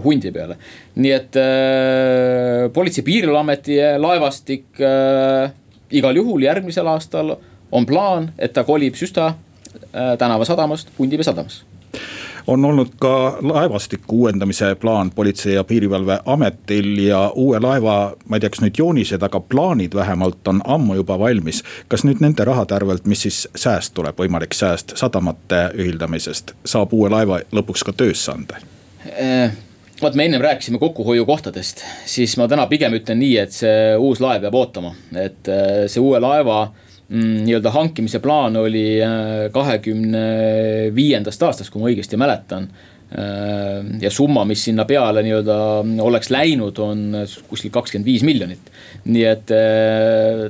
Hundi 0.04 0.32
peale. 0.32 0.56
Nii 0.96 1.12
et 1.12 1.36
äh, 1.40 2.66
Politsei- 2.72 3.02
ja 3.02 3.06
Piirivalveameti 3.06 3.78
laevastik 3.98 4.80
äh, 4.80 5.52
igal 5.90 6.16
juhul 6.16 6.44
järgmisel 6.46 6.86
aastal 6.92 7.36
on 7.72 7.86
plaan, 7.86 8.30
et 8.38 8.52
ta 8.52 8.64
kolib 8.64 8.94
Süsta 8.98 9.32
äh, 9.32 10.14
tänava 10.18 10.44
sadamast 10.44 10.92
Hundipea 10.98 11.24
sadamasse 11.24 11.75
on 12.46 12.64
olnud 12.64 12.88
ka 12.98 13.38
laevastiku 13.42 14.20
uuendamise 14.20 14.74
plaan 14.74 15.10
Politsei- 15.10 15.54
ja 15.54 15.64
Piirivalveametil 15.64 16.98
ja 16.98 17.32
uue 17.34 17.60
laeva, 17.60 18.16
ma 18.28 18.36
ei 18.36 18.40
tea, 18.40 18.50
kas 18.50 18.62
nüüd 18.62 18.78
joonised, 18.78 19.22
aga 19.22 19.40
plaanid 19.40 19.94
vähemalt 19.94 20.48
on 20.48 20.60
ammu 20.64 20.94
juba 20.94 21.18
valmis. 21.18 21.62
kas 21.88 22.04
nüüd 22.04 22.20
nende 22.20 22.44
rahade 22.44 22.74
arvelt, 22.74 23.06
mis 23.06 23.22
siis 23.22 23.48
sääst 23.54 23.94
tuleb, 23.94 24.18
võimalik 24.18 24.54
sääst 24.54 24.96
sadamate 24.96 25.70
ühildamisest, 25.74 26.54
saab 26.64 26.92
uue 26.92 27.10
laeva 27.10 27.40
lõpuks 27.52 27.84
ka 27.84 27.92
töösse 27.92 28.32
anda? 28.32 28.62
Äh, 29.06 29.52
vot 30.02 30.14
me 30.14 30.24
ennem 30.24 30.40
rääkisime 30.40 30.78
kokkuhoiukohtadest, 30.78 31.84
siis 32.06 32.36
ma 32.36 32.48
täna 32.48 32.66
pigem 32.66 32.94
ütlen 32.94 33.18
nii, 33.18 33.36
et 33.38 33.52
see 33.52 33.96
uus 33.98 34.20
laev 34.20 34.46
peab 34.46 34.54
ootama, 34.54 34.94
et 35.14 35.48
äh, 35.48 35.86
see 35.86 36.00
uue 36.00 36.20
laeva 36.20 36.68
nii-öelda 37.14 37.70
hankimise 37.70 38.18
plaan 38.18 38.56
oli 38.58 38.98
äh, 39.02 39.46
kahekümne 39.54 40.26
viiendast 40.94 41.42
aastast, 41.42 41.70
kui 41.70 41.82
ma 41.82 41.90
õigesti 41.92 42.18
mäletan. 42.18 42.68
Äh, 43.06 43.86
ja 44.02 44.10
summa, 44.10 44.42
mis 44.48 44.64
sinna 44.66 44.84
peale 44.88 45.22
nii-öelda 45.26 45.56
oleks 46.02 46.32
läinud, 46.34 46.78
on 46.82 47.22
kuskil 47.46 47.70
kakskümmend 47.74 48.10
viis 48.10 48.26
miljonit. 48.26 48.72
nii 49.06 49.24
et 49.24 49.50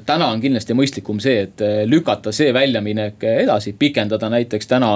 täna 0.08 0.30
on 0.32 0.40
kindlasti 0.40 0.72
mõistlikum 0.72 1.18
see, 1.20 1.42
et 1.44 1.60
lükata 1.84 2.32
see 2.32 2.54
väljaminek 2.56 3.24
edasi, 3.36 3.74
pikendada 3.76 4.30
näiteks 4.32 4.70
täna 4.70 4.94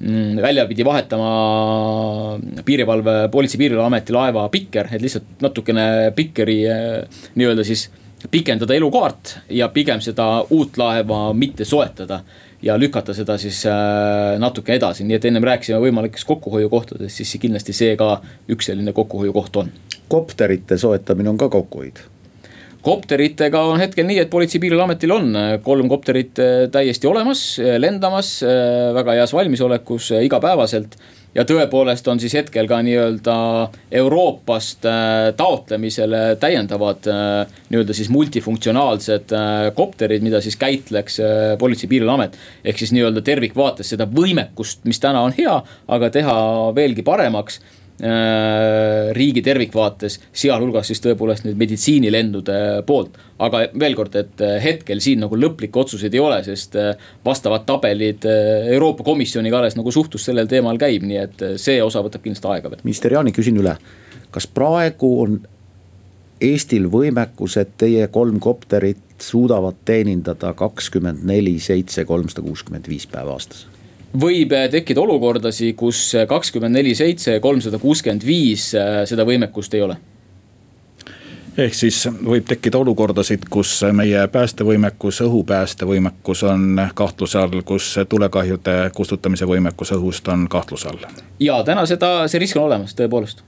Mm, 0.00 0.38
välja 0.40 0.64
pidi 0.66 0.84
vahetama 0.84 2.38
piirivalve, 2.64 3.28
Politsei- 3.28 3.58
ja 3.58 3.58
Piirivalveameti 3.58 4.12
laeva 4.12 4.48
Pikker, 4.48 4.88
et 4.92 5.02
lihtsalt 5.02 5.42
natukene 5.44 6.12
Pikkeri 6.16 6.62
nii-öelda 7.36 7.64
siis 7.64 7.90
pikendada 8.30 8.74
elukaart 8.74 9.38
ja 9.48 9.68
pigem 9.68 10.00
seda 10.04 10.44
uut 10.50 10.78
laeva 10.78 11.32
mitte 11.32 11.64
soetada 11.64 12.20
ja 12.62 12.76
lükata 12.78 13.14
seda 13.16 13.38
siis 13.40 13.64
eh, 13.66 14.38
natuke 14.38 14.74
edasi, 14.76 15.04
nii 15.08 15.16
et 15.16 15.28
ennem 15.30 15.44
rääkisime 15.48 15.80
võimalikest 15.80 16.28
kokkuhoiukohtadest, 16.28 17.16
siis 17.16 17.36
kindlasti 17.40 17.76
see 17.76 17.96
ka 18.00 18.18
üks 18.52 18.70
selline 18.70 18.92
kokkuhoiukoht 18.96 19.60
on. 19.62 19.70
kopterite 20.08 20.78
soetamine 20.78 21.30
on 21.30 21.38
ka 21.38 21.48
kokkuhoid? 21.48 22.02
Kopteritega 22.80 23.60
on 23.68 23.80
hetkel 23.80 24.06
nii, 24.08 24.22
et 24.22 24.30
Politsei- 24.32 24.56
ja 24.56 24.60
Piirivalveametil 24.60 25.12
on 25.12 25.34
äh, 25.36 25.50
kolm 25.62 25.88
kopterit 25.88 26.38
äh, 26.40 26.64
täiesti 26.72 27.06
olemas, 27.06 27.58
äh, 27.60 27.76
lendamas, 27.80 28.38
väga 28.96 29.18
heas 29.18 29.34
valmisolekus 29.36 30.14
igapäevaselt 30.24 30.96
ja 31.34 31.44
tõepoolest 31.46 32.08
on 32.10 32.20
siis 32.20 32.34
hetkel 32.34 32.68
ka 32.70 32.80
nii-öelda 32.82 33.34
Euroopast 34.00 34.86
taotlemisele 35.36 36.36
täiendavad 36.42 37.06
nii-öelda 37.06 37.94
siis 37.94 38.10
multifunktsionaalsed 38.10 39.34
kopterid, 39.74 40.22
mida 40.26 40.40
siis 40.40 40.58
käitleks 40.60 41.20
Politsei- 41.58 41.86
ja 41.86 41.92
Piirivalveamet. 41.94 42.38
ehk 42.64 42.78
siis 42.78 42.92
nii-öelda 42.92 43.22
tervikvaates 43.22 43.94
seda 43.94 44.06
võimekust, 44.06 44.82
mis 44.84 45.00
täna 45.00 45.22
on 45.22 45.34
hea, 45.38 45.62
aga 45.88 46.10
teha 46.10 46.38
veelgi 46.74 47.02
paremaks 47.06 47.60
Äh, 47.60 47.79
riigi 48.00 49.42
tervikvaates, 49.44 50.18
sealhulgas 50.32 50.88
siis 50.88 51.02
tõepoolest 51.04 51.44
nüüd 51.44 51.58
meditsiinilendude 51.60 52.56
poolt. 52.86 53.18
aga 53.40 53.62
veel 53.80 53.94
kord, 53.96 54.16
et 54.20 54.42
äh, 54.44 54.58
hetkel 54.60 55.00
siin 55.00 55.22
nagu 55.24 55.36
lõplikke 55.36 55.80
otsuseid 55.80 56.14
ei 56.14 56.20
ole, 56.20 56.42
sest 56.44 56.76
äh, 56.76 56.90
vastavad 57.24 57.64
tabelid 57.68 58.26
Euroopa 58.72 59.04
Komisjoniga 59.04 59.58
alles 59.58 59.76
nagu 59.78 59.92
suhtlus 59.92 60.26
sellel 60.28 60.48
teemal 60.48 60.78
käib, 60.78 61.06
nii 61.08 61.20
et 61.22 61.46
see 61.60 61.80
osa 61.82 62.02
võtab 62.04 62.24
kindlasti 62.24 62.50
aega 62.52 62.72
veel. 62.72 62.84
minister 62.84 63.12
Jaani, 63.12 63.32
küsin 63.32 63.56
üle, 63.60 63.76
kas 64.30 64.46
praegu 64.46 65.14
on 65.24 65.40
Eestil 66.40 66.86
võimekus, 66.88 67.58
et 67.60 67.74
teie 67.76 68.06
kolm 68.08 68.38
kopterit 68.40 69.20
suudavad 69.20 69.82
teenindada 69.84 70.54
kakskümmend 70.56 71.20
neli, 71.28 71.58
seitse, 71.60 72.06
kolmsada 72.08 72.40
kuuskümmend 72.46 72.88
viis 72.88 73.04
päeva 73.10 73.36
aastas? 73.36 73.66
Võib 74.18 74.52
äh, 74.52 74.68
tekkida 74.70 75.00
olukordasid, 75.00 75.76
kus 75.78 76.14
äh, 76.14 76.26
kakskümmend 76.28 76.74
neli, 76.74 76.94
seitse, 76.94 77.38
kolmsada 77.40 77.78
kuuskümmend 77.78 78.26
viis 78.26 78.72
äh, 78.74 79.02
seda 79.08 79.26
võimekust 79.28 79.74
ei 79.74 79.84
ole 79.86 79.98
ehk 81.60 81.74
siis 81.74 82.04
võib 82.24 82.46
tekkida 82.48 82.78
olukordasid, 82.78 83.42
kus 83.50 83.80
meie 83.92 84.22
päästevõimekus, 84.32 85.20
õhupäästevõimekus 85.26 86.42
on 86.48 86.80
kahtluse 86.94 87.38
all, 87.38 87.62
kus 87.66 87.92
tulekahjude 88.08 88.76
kustutamise 88.96 89.48
võimekus 89.50 89.92
õhust 89.96 90.28
on 90.32 90.48
kahtluse 90.48 90.88
all. 90.88 91.06
ja 91.40 91.62
täna 91.66 91.86
seda, 91.86 92.28
see 92.28 92.40
risk 92.40 92.56
on 92.56 92.70
olemas, 92.70 92.94
tõepoolest 92.96 93.44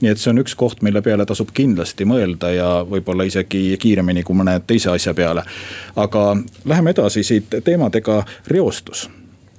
nii 0.00 0.12
et 0.12 0.20
see 0.20 0.30
on 0.30 0.42
üks 0.42 0.54
koht, 0.58 0.82
mille 0.84 1.00
peale 1.02 1.24
tasub 1.26 1.48
kindlasti 1.54 2.04
mõelda 2.04 2.52
ja 2.52 2.68
võib-olla 2.88 3.24
isegi 3.24 3.78
kiiremini 3.80 4.22
kui 4.22 4.36
mõne 4.36 4.58
teise 4.66 4.92
asja 4.92 5.14
peale. 5.14 5.42
aga 5.96 6.36
läheme 6.64 6.92
edasi 6.92 7.24
siit 7.24 7.56
teemadega 7.64 8.22
reostus 8.46 9.08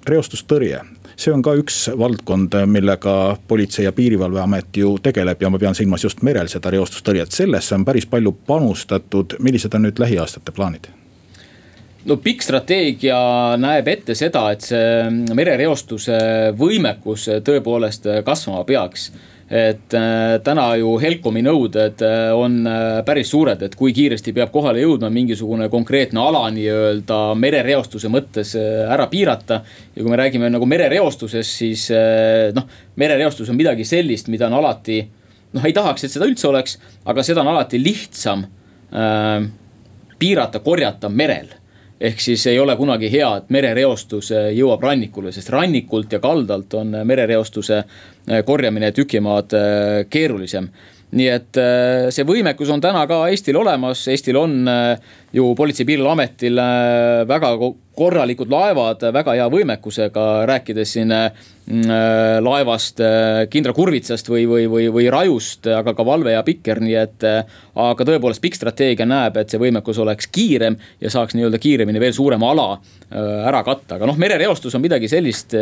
reostustõrje. 0.10 0.82
See 1.16 1.34
on 1.34 1.44
ka 1.46 1.54
üks 1.60 1.86
valdkond, 1.98 2.56
millega 2.66 3.38
Politsei- 3.48 3.86
ja 3.86 3.92
Piirivalveamet 3.92 4.78
ju 4.78 4.98
tegeleb 5.04 5.42
ja 5.42 5.50
ma 5.50 5.60
pean 5.60 5.76
silmas 5.76 6.04
just 6.04 6.22
merel 6.22 6.50
seda 6.50 6.72
reostustõrjet, 6.74 7.32
sellesse 7.32 7.76
on 7.76 7.86
päris 7.86 8.06
palju 8.06 8.32
panustatud, 8.48 9.38
millised 9.40 9.74
on 9.76 9.88
nüüd 9.88 10.00
lähiaastate 10.00 10.52
plaanid? 10.52 10.90
no 12.06 12.18
pikk 12.20 12.42
strateegia 12.44 13.18
näeb 13.58 13.88
ette 13.88 14.16
seda, 14.16 14.50
et 14.52 14.66
see 14.66 15.36
merereostuse 15.36 16.18
võimekus 16.60 17.30
tõepoolest 17.48 18.10
kasvama 18.26 18.66
peaks 18.68 19.12
et 19.50 19.94
äh, 19.94 20.40
täna 20.44 20.66
ju 20.80 20.94
Helcomi 21.02 21.44
nõuded 21.44 22.02
äh, 22.06 22.32
on 22.36 22.62
äh, 22.68 23.00
päris 23.06 23.32
suured, 23.34 23.62
et 23.66 23.76
kui 23.78 23.94
kiiresti 23.96 24.34
peab 24.36 24.54
kohale 24.54 24.82
jõudma 24.84 25.10
mingisugune 25.14 25.68
konkreetne 25.74 26.22
ala 26.24 26.46
nii-öelda 26.56 27.20
merereostuse 27.40 28.12
mõttes 28.14 28.56
ära 28.56 29.08
piirata. 29.12 29.62
ja 29.96 30.02
kui 30.02 30.10
me 30.10 30.20
räägime 30.20 30.50
nagu 30.50 30.66
merereostusest, 30.66 31.58
siis 31.60 31.90
noh, 32.56 32.70
merereostus 32.96 33.50
on 33.50 33.60
midagi 33.60 33.86
sellist, 33.86 34.32
mida 34.32 34.48
on 34.48 34.60
alati, 34.62 35.02
noh, 35.54 35.66
ei 35.66 35.74
tahaks, 35.74 36.04
et 36.04 36.14
seda 36.14 36.30
üldse 36.30 36.48
oleks, 36.48 36.80
aga 37.06 37.24
seda 37.24 37.44
on 37.44 37.52
alati 37.54 37.82
lihtsam 37.84 38.46
äh, 38.94 39.44
piirata, 40.20 40.64
korjata 40.64 41.10
merel 41.10 41.52
ehk 42.02 42.20
siis 42.22 42.46
ei 42.48 42.60
ole 42.60 42.76
kunagi 42.76 43.12
hea, 43.12 43.30
et 43.38 43.52
merereostus 43.54 44.32
äh, 44.34 44.50
jõuab 44.58 44.84
rannikule, 44.84 45.32
sest 45.32 45.52
rannikult 45.54 46.14
ja 46.14 46.20
kaldalt 46.24 46.74
on 46.80 46.96
äh, 46.96 47.06
merereostuse 47.08 47.80
äh, 47.84 48.44
korjamine 48.46 48.92
tüki 48.92 49.22
maad 49.24 49.54
keerulisem. 50.10 50.70
Nii 51.14 51.28
et 51.30 51.58
see 52.10 52.24
võimekus 52.26 52.72
on 52.74 52.82
täna 52.82 53.04
ka 53.06 53.20
Eestil 53.30 53.60
olemas, 53.60 54.00
Eestil 54.10 54.38
on 54.40 54.56
äh, 54.66 55.12
ju 55.34 55.56
Politsei- 55.56 55.84
ja 55.84 55.86
Piirivalveametil 55.86 56.60
äh, 56.62 57.28
väga 57.28 57.58
korralikud 57.94 58.50
laevad, 58.50 59.02
väga 59.14 59.36
hea 59.38 59.46
võimekusega, 59.54 60.24
rääkides 60.50 60.94
siin 60.96 61.12
mm, 61.14 61.90
laevast 62.42 63.02
kindral 63.54 63.76
Kurvitsast 63.78 64.30
või, 64.34 64.48
või, 64.50 64.64
või, 64.70 64.88
või 64.94 65.04
Rajust, 65.14 65.68
aga 65.70 65.94
ka 65.94 66.06
Valve 66.06 66.34
ja 66.34 66.42
Pikker, 66.46 66.82
nii 66.82 66.96
et. 66.98 67.26
aga 67.78 68.08
tõepoolest 68.10 68.42
pikk 68.42 68.58
strateegia 68.58 69.06
näeb, 69.06 69.38
et 69.38 69.54
see 69.54 69.62
võimekus 69.62 70.00
oleks 70.02 70.26
kiirem 70.34 70.78
ja 71.02 71.12
saaks 71.14 71.38
nii-öelda 71.38 71.60
kiiremini 71.62 72.02
veel 72.02 72.16
suurema 72.18 72.50
ala 72.50 72.80
ära 73.14 73.62
katta, 73.62 74.00
aga 74.00 74.10
noh, 74.10 74.18
merereostus 74.18 74.74
on 74.74 74.82
midagi 74.82 75.08
sellist. 75.12 75.54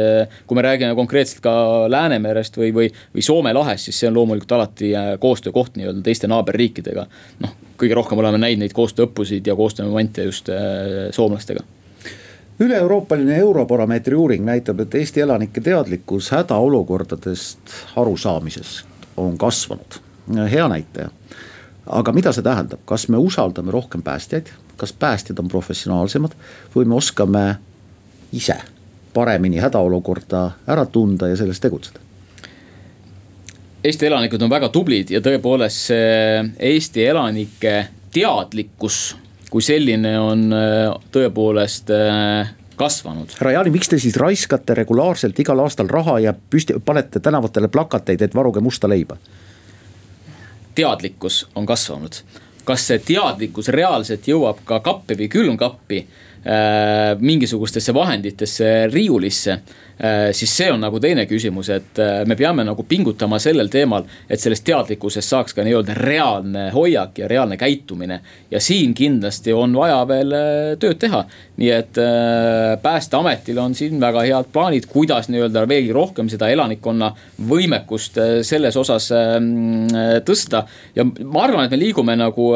kui 0.47 0.55
me 0.55 0.63
räägime 0.63 0.95
konkreetselt 0.95 1.43
ka 1.43 1.53
Läänemerest 1.91 2.55
või, 2.57 2.71
või, 2.71 2.87
või 3.11 3.27
Soome 3.27 3.51
lahest, 3.53 3.89
siis 3.89 3.99
see 3.99 4.07
on 4.07 4.15
loomulikult 4.21 4.55
alati 4.55 4.93
koostöökoht 5.19 5.75
nii-öelda 5.75 6.07
teiste 6.07 6.31
naaberriikidega. 6.31 7.05
noh, 7.43 7.59
kõige 7.77 7.95
rohkem 7.97 8.19
oleme 8.19 8.37
näinud 8.41 8.63
neid 8.63 8.73
koostööõppusid 8.77 9.47
ja 9.47 9.55
koostöömomente 9.55 10.23
just 10.27 10.49
äh, 10.49 11.09
soomlastega. 11.15 11.63
Üle-euroopaline 12.61 13.37
Europarameetri 13.41 14.15
uuring 14.15 14.43
näitab, 14.45 14.83
et 14.83 14.95
Eesti 14.95 15.23
elanike 15.23 15.61
teadlikkus 15.65 16.29
hädaolukordadest 16.31 17.73
arusaamisest 17.97 18.85
on 19.17 19.37
kasvanud, 19.37 19.97
hea 20.51 20.67
näitaja. 20.67 21.09
aga 21.85 22.11
mida 22.13 22.31
see 22.31 22.43
tähendab, 22.45 22.83
kas 22.85 23.07
me 23.09 23.17
usaldame 23.17 23.71
rohkem 23.73 24.03
päästjaid, 24.05 24.51
kas 24.77 24.93
päästjad 24.93 25.39
on 25.41 25.49
professionaalsemad? 25.49 26.37
Või 26.75 26.85
me 26.85 26.95
oskame 26.95 27.55
ise 28.31 28.55
paremini 29.13 29.57
hädaolukorda 29.57 30.51
ära 30.67 30.85
tunda 30.85 31.27
ja 31.27 31.35
selles 31.35 31.59
tegutseda? 31.59 32.10
Eesti 33.83 34.05
elanikud 34.05 34.41
on 34.45 34.51
väga 34.51 34.69
tublid 34.69 35.09
ja 35.09 35.21
tõepoolest 35.25 35.89
see 35.89 36.43
Eesti 36.71 37.05
elanike 37.09 37.75
teadlikkus 38.13 39.01
kui 39.51 39.63
selline 39.63 40.15
on 40.19 40.47
äh, 40.55 40.93
tõepoolest 41.11 41.91
äh, 41.91 42.53
kasvanud. 42.79 43.35
härra 43.39 43.57
Jaani, 43.57 43.73
miks 43.75 43.91
te 43.91 43.99
siis 43.99 44.15
raiskate 44.19 44.75
regulaarselt 44.79 45.39
igal 45.43 45.59
aastal 45.65 45.91
raha 45.91 46.17
ja 46.23 46.33
püsti, 46.33 46.79
panete 46.85 47.19
tänavatele 47.19 47.67
plakateid, 47.71 48.23
et 48.23 48.35
varuge 48.35 48.63
musta 48.63 48.89
leiba? 48.89 49.19
teadlikkus 50.75 51.43
on 51.59 51.65
kasvanud, 51.67 52.21
kas 52.63 52.85
see 52.87 53.01
teadlikkus 53.03 53.67
reaalselt 53.75 54.27
jõuab 54.31 54.61
ka 54.65 54.79
kappi 54.79 55.17
või 55.19 55.27
külmkappi 55.33 55.97
mingisugustesse 57.21 57.93
vahenditesse, 57.93 58.69
riiulisse 58.89 59.59
Äh, 60.03 60.31
siis 60.33 60.49
see 60.57 60.65
on 60.73 60.81
nagu 60.81 60.97
teine 60.97 61.27
küsimus, 61.29 61.67
et 61.69 61.99
äh, 62.01 62.23
me 62.25 62.33
peame 62.33 62.63
nagu 62.65 62.81
pingutama 62.89 63.37
sellel 63.41 63.67
teemal, 63.69 64.07
et 64.25 64.41
sellest 64.41 64.63
teadlikkusest 64.65 65.29
saaks 65.29 65.53
ka 65.53 65.61
nii-öelda 65.67 65.93
reaalne 65.93 66.63
hoiak 66.73 67.19
ja 67.21 67.27
reaalne 67.29 67.57
käitumine. 67.61 68.21
ja 68.51 68.59
siin 68.59 68.95
kindlasti 68.97 69.53
on 69.53 69.75
vaja 69.77 69.99
veel 70.09 70.33
äh, 70.33 70.71
tööd 70.81 70.97
teha. 70.97 71.21
nii 71.61 71.69
et 71.69 71.97
päästeametil 72.81 73.59
on 73.61 73.75
siin 73.77 73.99
väga 74.01 74.23
head 74.25 74.47
plaanid, 74.53 74.87
kuidas 74.89 75.29
nii-öelda 75.29 75.67
veelgi 75.69 75.93
rohkem 75.93 76.29
seda 76.31 76.49
elanikkonna 76.49 77.11
võimekust 77.49 78.17
selles 78.47 78.77
osas 78.77 79.11
ähm, 79.13 79.91
tõsta. 80.25 80.63
ja 80.95 81.05
ma 81.05 81.43
arvan, 81.45 81.67
et 81.67 81.75
me 81.75 81.77
liigume 81.77 82.17
nagu 82.17 82.49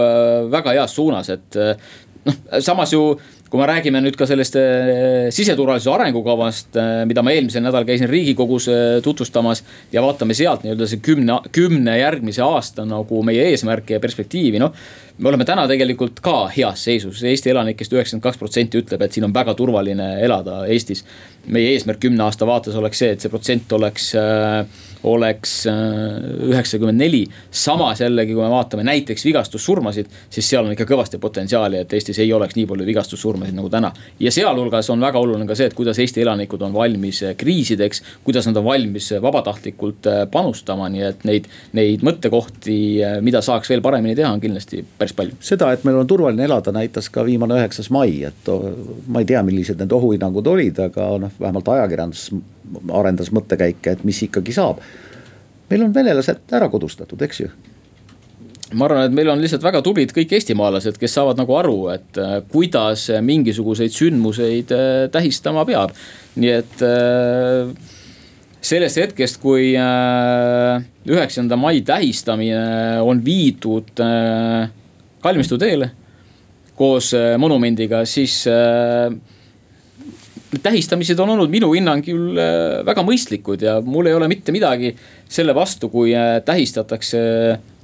väga 0.50 0.74
heas 0.80 0.98
suunas, 0.98 1.30
et 1.30 1.60
noh, 2.26 2.41
samas 2.60 2.93
ju 2.93 3.04
kui 3.55 3.61
me 3.61 3.67
räägime 3.69 4.01
nüüd 4.03 4.17
ka 4.19 4.25
sellest 4.27 4.57
äh, 4.59 5.29
siseturvalisuse 5.31 5.93
arengukavast, 5.93 6.75
äh, 6.75 7.05
mida 7.07 7.21
ma 7.23 7.31
eelmisel 7.31 7.63
nädalal 7.63 7.87
käisin 7.87 8.09
riigikogus 8.11 8.67
äh, 8.67 8.79
tutvustamas. 9.03 9.63
ja 9.93 10.01
vaatame 10.03 10.35
sealt 10.35 10.65
nii-öelda 10.65 10.87
see 10.91 10.99
kümne, 10.99 11.37
kümne 11.55 11.93
järgmise 11.95 12.43
aasta 12.43 12.83
nagu 12.85 13.21
meie 13.23 13.45
eesmärke 13.53 13.95
ja 13.95 14.01
perspektiivi, 14.03 14.59
noh. 14.59 14.73
me 15.17 15.31
oleme 15.31 15.47
täna 15.47 15.63
tegelikult 15.71 16.19
ka 16.19 16.49
heas 16.51 16.83
seisus, 16.83 17.23
Eesti 17.23 17.53
elanikest 17.53 17.95
üheksakümmend 17.95 18.25
kaks 18.27 18.41
protsenti 18.41 18.81
ütleb, 18.83 19.05
et 19.05 19.15
siin 19.15 19.29
on 19.29 19.33
väga 19.33 19.55
turvaline 19.55 20.09
elada 20.25 20.65
Eestis. 20.67 21.05
meie 21.47 21.71
eesmärk 21.77 22.01
kümne 22.03 22.27
aasta 22.27 22.47
vaates 22.47 22.75
oleks 22.75 22.99
see, 22.99 23.13
et 23.15 23.23
see 23.23 23.31
protsent 23.31 23.71
oleks 23.79 24.11
äh, 24.19 24.65
oleks 25.05 25.67
äh, 25.67 25.73
üheksakümmend 26.49 26.97
neli. 26.99 27.25
samas 27.51 28.01
jällegi, 28.01 28.33
kui 28.33 28.43
me 28.43 28.49
vaatame 28.49 28.83
näiteks 28.83 29.25
vigastussurmasid, 29.25 30.09
siis 30.29 30.49
seal 30.49 30.65
on 30.65 30.73
ikka 30.73 30.87
kõvasti 30.89 31.19
potentsiaali, 31.21 31.79
et 31.83 31.93
Eestis 31.93 32.19
ei 32.23 32.33
oleks 32.33 32.57
nii 32.57 32.65
palju 32.69 32.87
vigastussurmasid 32.87 33.55
nagu 33.57 33.69
täna. 33.69 33.91
ja 34.19 34.31
sealhulgas 34.31 34.89
on 34.89 35.01
väga 35.01 35.19
oluline 35.19 35.47
ka 35.47 35.55
see, 35.55 35.69
et 35.69 35.77
kuidas 35.77 35.99
Eesti 36.01 36.23
elanikud 36.25 36.61
on 36.65 36.73
valmis 36.73 37.21
äh, 37.23 37.35
kriisideks, 37.37 38.01
kuidas 38.23 38.49
nad 38.49 38.57
on 38.57 38.65
valmis 38.65 39.11
äh, 39.13 39.21
vabatahtlikult 39.21 40.09
panustama, 40.31 40.89
nii 40.89 41.05
et 41.11 41.23
neid, 41.27 41.47
neid 41.77 42.03
mõttekohti, 42.05 42.77
mida 43.25 43.41
saaks 43.45 43.69
veel 43.69 43.83
paremini 43.85 44.15
teha, 44.17 44.31
on 44.33 44.41
kindlasti 44.41 44.81
päris 44.97 45.13
palju. 45.17 45.37
seda, 45.39 45.71
et 45.73 45.85
meil 45.85 46.01
on 46.01 46.09
turvaline 46.09 46.45
elada, 46.49 46.73
näitas 46.75 47.09
ka 47.13 47.25
viimane 47.25 47.59
üheksas 47.59 47.91
mai, 47.93 48.23
et 48.25 48.51
ma 49.07 49.21
ei 49.21 49.29
tea, 49.29 49.43
millised 49.45 49.79
need 49.81 49.93
ohuhinnangud 49.93 50.47
olid, 50.55 50.81
aga 50.89 51.09
noh, 51.21 51.39
vähemalt 51.39 51.73
ajakirjandus 51.75 52.29
arendas 52.93 53.32
mõttekäike, 53.36 53.95
et 53.95 54.04
mis 54.04 54.23
ikkagi 54.28 54.54
saab. 54.54 54.84
meil 55.69 55.84
on 55.84 55.93
venelased 55.93 56.54
ära 56.54 56.69
kodustatud, 56.69 57.21
eks 57.21 57.39
ju 57.39 57.49
ma 58.73 58.88
arvan, 58.88 59.06
et 59.08 59.15
meil 59.15 59.30
on 59.30 59.41
lihtsalt 59.41 59.63
väga 59.65 59.82
tublid 59.86 60.13
kõik 60.15 60.32
eestimaalased, 60.38 60.97
kes 60.99 61.17
saavad 61.17 61.39
nagu 61.39 61.56
aru, 61.58 61.78
et 61.93 62.21
äh, 62.21 62.38
kuidas 62.51 63.08
mingisuguseid 63.25 63.93
sündmuseid 63.93 64.73
äh, 64.73 64.93
tähistama 65.13 65.65
peab. 65.67 65.93
nii 66.36 66.51
et 66.51 66.82
äh, 66.84 67.69
sellest 68.65 68.97
hetkest, 68.97 69.38
kui 69.43 69.75
üheksanda 69.75 71.58
mai 71.60 71.84
tähistamine 71.86 72.97
on 73.06 73.21
viidud 73.21 73.93
Kalmistu 75.21 75.58
teele 75.62 75.91
koos 76.75 77.12
monumendiga, 77.39 78.01
siis 78.10 78.41
need 80.51 80.63
tähistamised 80.63 81.19
on 81.19 81.29
olnud 81.29 81.51
minu 81.51 81.71
hinnangul 81.73 82.39
äh, 82.39 82.81
väga 82.86 83.03
mõistlikud 83.05 83.63
ja 83.65 83.79
mul 83.84 84.10
ei 84.10 84.17
ole 84.17 84.27
mitte 84.31 84.53
midagi 84.55 84.93
selle 85.29 85.55
vastu, 85.55 85.89
kui 85.93 86.13
äh, 86.15 86.39
tähistatakse 86.45 87.21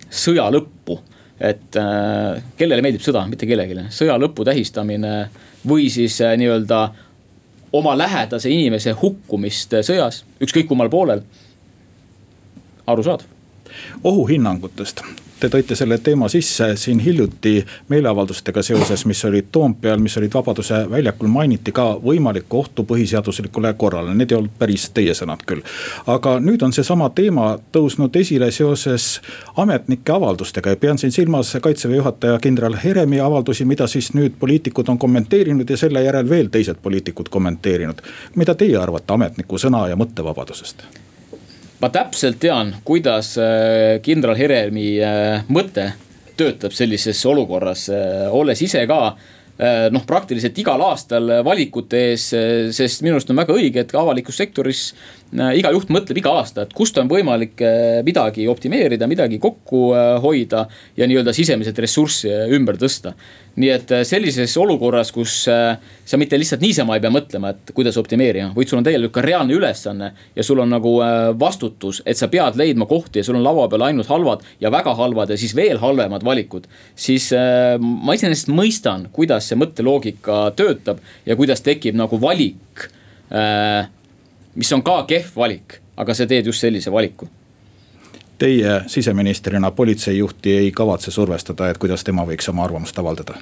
sõja 0.10 0.50
lõppu. 0.54 1.00
et 1.42 1.76
äh, 1.80 2.44
kellele 2.58 2.84
meeldib 2.86 3.02
sõda, 3.02 3.24
mitte 3.30 3.48
kellelegi, 3.50 3.88
sõja 3.90 4.18
lõpu 4.22 4.46
tähistamine 4.46 5.30
või 5.68 5.90
siis 5.90 6.20
nii-öelda 6.22 6.82
oma 7.74 7.96
lähedase 7.98 8.50
inimese 8.50 8.94
hukkumist 9.02 9.74
sõjas, 9.82 10.24
ükskõik 10.42 10.68
kummal 10.70 10.90
poolel. 10.90 11.24
arusaadav 12.88 13.28
ohuhinnangutest 14.04 15.02
Te 15.42 15.50
tõite 15.50 15.74
selle 15.74 15.98
teema 15.98 16.28
sisse 16.30 16.68
siin 16.78 17.00
hiljuti 17.02 17.64
meeleavaldustega 17.90 18.62
seoses, 18.62 19.08
mis 19.10 19.24
olid 19.26 19.48
Toompeal, 19.52 19.98
mis 19.98 20.14
olid 20.22 20.30
Vabaduse 20.38 20.84
väljakul, 20.92 21.32
mainiti 21.34 21.74
ka 21.74 21.88
võimalikku 22.04 22.60
ohtu 22.60 22.86
põhiseaduslikule 22.86 23.74
korrale, 23.74 24.14
need 24.14 24.30
ei 24.30 24.38
olnud 24.38 24.54
päris 24.60 24.86
teie 24.94 25.18
sõnad 25.18 25.42
küll. 25.50 25.66
aga 26.06 26.36
nüüd 26.46 26.62
on 26.62 26.78
seesama 26.78 27.10
teema 27.10 27.58
tõusnud 27.74 28.22
esile 28.22 28.52
seoses 28.52 29.10
ametnike 29.58 30.14
avaldustega 30.14 30.76
ja 30.76 30.82
pean 30.86 31.02
siin 31.02 31.12
silmas 31.12 31.58
kaitseväe 31.62 31.98
juhataja 31.98 32.40
kindral 32.40 32.78
Heremi 32.84 33.20
avaldusi, 33.20 33.66
mida 33.66 33.88
siis 33.88 34.14
nüüd 34.14 34.38
poliitikud 34.40 34.94
on 34.94 35.02
kommenteerinud 35.02 35.70
ja 35.70 35.78
selle 35.78 36.06
järel 36.06 36.30
veel 36.30 36.54
teised 36.54 36.78
poliitikud 36.84 37.34
kommenteerinud. 37.34 38.02
mida 38.36 38.56
teie 38.56 38.78
arvate 38.78 39.14
ametniku 39.14 39.58
sõna 39.58 39.88
ja 39.90 39.98
mõttevabadusest? 39.98 40.86
Ma 41.82 41.90
täpselt 41.90 42.40
tean, 42.42 42.76
kuidas 42.86 43.34
äh, 43.42 43.98
kindral 44.06 44.38
Heremi 44.38 44.88
äh, 45.02 45.42
mõte 45.52 45.92
töötab 46.38 46.76
sellises 46.78 47.20
olukorras, 47.30 47.88
äh, 47.94 48.28
olles 48.30 48.62
ise 48.62 48.86
ka 48.90 49.04
noh, 49.62 50.02
praktiliselt 50.10 50.58
igal 50.58 50.82
aastal 50.82 51.28
valikute 51.46 52.00
ees, 52.08 52.24
sest 52.74 53.04
minu 53.06 53.14
arust 53.14 53.30
on 53.30 53.38
väga 53.38 53.54
õige, 53.54 53.84
et 53.84 53.92
ka 53.94 54.00
avalikus 54.00 54.40
sektoris 54.40 54.80
iga 55.54 55.70
juht 55.76 55.92
mõtleb 55.94 56.18
iga 56.18 56.32
aasta, 56.40 56.64
et 56.66 56.74
kust 56.74 56.98
on 56.98 57.12
võimalik 57.12 57.62
midagi 58.08 58.48
optimeerida, 58.50 59.06
midagi 59.12 59.38
kokku 59.44 59.84
hoida 60.24 60.64
ja 60.98 61.06
nii-öelda 61.06 61.36
sisemiselt 61.38 61.78
ressurssi 61.86 62.32
ümber 62.58 62.80
tõsta 62.82 63.14
nii 63.60 63.72
et 63.74 63.92
äh, 63.92 64.04
sellises 64.08 64.54
olukorras, 64.60 65.12
kus 65.12 65.44
äh, 65.52 65.76
sa 66.08 66.20
mitte 66.20 66.40
lihtsalt 66.40 66.64
niisama 66.64 66.96
ei 66.96 67.04
pea 67.04 67.12
mõtlema, 67.12 67.52
et 67.52 67.74
kuidas 67.76 67.98
optimeerida, 68.00 68.52
vaid 68.56 68.72
sul 68.72 68.80
on 68.80 68.88
tegelikult 68.88 69.18
ka 69.18 69.24
reaalne 69.26 69.58
ülesanne. 69.58 70.12
ja 70.36 70.44
sul 70.44 70.60
on 70.64 70.72
nagu 70.72 70.94
äh, 71.04 71.32
vastutus, 71.40 72.02
et 72.06 72.18
sa 72.18 72.30
pead 72.32 72.56
leidma 72.60 72.88
kohti 72.88 73.20
ja 73.20 73.28
sul 73.28 73.40
on 73.40 73.44
laua 73.44 73.68
peal 73.70 73.84
ainult 73.90 74.08
halvad 74.08 74.46
ja 74.62 74.72
väga 74.72 74.96
halvad 74.96 75.30
ja 75.30 75.38
siis 75.38 75.56
veel 75.56 75.82
halvemad 75.82 76.24
valikud. 76.24 76.68
siis 76.96 77.32
ma 77.80 78.16
iseenesest 78.16 78.52
mõistan, 78.52 79.08
kuidas 79.12 79.50
see 79.50 79.60
mõtteloogika 79.60 80.52
töötab 80.56 81.04
ja 81.26 81.36
kuidas 81.36 81.62
tekib 81.62 81.96
nagu 81.96 82.22
valik. 82.22 82.88
mis 84.56 84.72
on 84.72 84.84
ka 84.84 85.04
kehv 85.08 85.36
valik, 85.36 85.82
aga 85.98 86.14
sa 86.14 86.28
teed 86.28 86.46
just 86.46 86.64
sellise 86.64 86.92
valiku 86.92 87.28
teie 88.42 88.82
siseministrina 88.90 89.70
politseijuhti 89.72 90.54
ei 90.58 90.72
kavatse 90.72 91.12
survestada, 91.12 91.70
et 91.70 91.78
kuidas 91.78 92.02
tema 92.04 92.26
võiks 92.26 92.50
oma 92.50 92.66
arvamust 92.66 92.98
avaldada? 92.98 93.38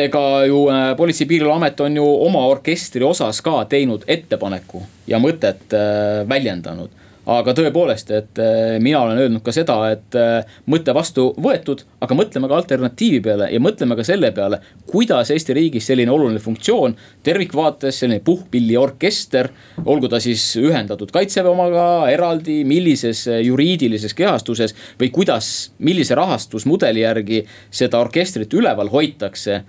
ega 0.00 0.22
ju 0.46 0.62
äh, 0.70 0.96
Politsei- 0.96 1.26
ja 1.26 1.28
Piirivalveamet 1.28 1.80
on 1.80 1.96
ju 1.96 2.06
oma 2.24 2.46
orkestri 2.46 3.04
osas 3.04 3.42
ka 3.44 3.64
teinud 3.68 4.06
ettepaneku 4.08 4.82
ja 5.06 5.18
mõtet 5.20 5.74
äh, 5.76 6.22
väljendanud 6.28 6.94
aga 7.30 7.52
tõepoolest, 7.54 8.10
et 8.14 8.40
äh, 8.42 8.76
mina 8.82 9.02
olen 9.04 9.20
öelnud 9.22 9.42
ka 9.46 9.52
seda, 9.54 9.76
et 9.92 10.16
äh, 10.18 10.56
mõte 10.70 10.94
vastu 10.96 11.28
võetud, 11.40 11.84
aga 12.02 12.16
mõtleme 12.18 12.50
ka 12.50 12.58
alternatiivi 12.58 13.20
peale 13.24 13.50
ja 13.52 13.60
mõtleme 13.62 13.96
ka 13.98 14.06
selle 14.06 14.32
peale, 14.34 14.60
kuidas 14.90 15.30
Eesti 15.30 15.54
riigis 15.56 15.86
selline 15.90 16.10
oluline 16.10 16.42
funktsioon 16.42 16.96
tervikvaates, 17.26 18.00
selline 18.02 18.22
puhkpilliorkester, 18.26 19.50
olgu 19.84 20.10
ta 20.10 20.20
siis 20.22 20.44
ühendatud 20.60 21.12
kaitseväe 21.14 21.52
omaga 21.52 21.86
eraldi, 22.10 22.60
millises 22.68 23.26
juriidilises 23.44 24.16
kehastuses 24.18 24.74
või 25.00 25.12
kuidas, 25.14 25.70
millise 25.78 26.18
rahastusmudeli 26.18 27.04
järgi 27.04 27.44
seda 27.70 28.02
orkestrit 28.02 28.58
üleval 28.58 28.90
hoitakse. 28.90 29.62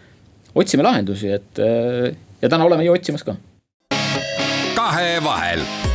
otsime 0.56 0.84
lahendusi, 0.84 1.30
et 1.32 1.60
ja 2.42 2.50
täna 2.50 2.66
oleme 2.66 2.84
ju 2.84 2.94
otsimas 2.94 3.24
ka. 3.24 3.36
kahevahel 4.76 5.91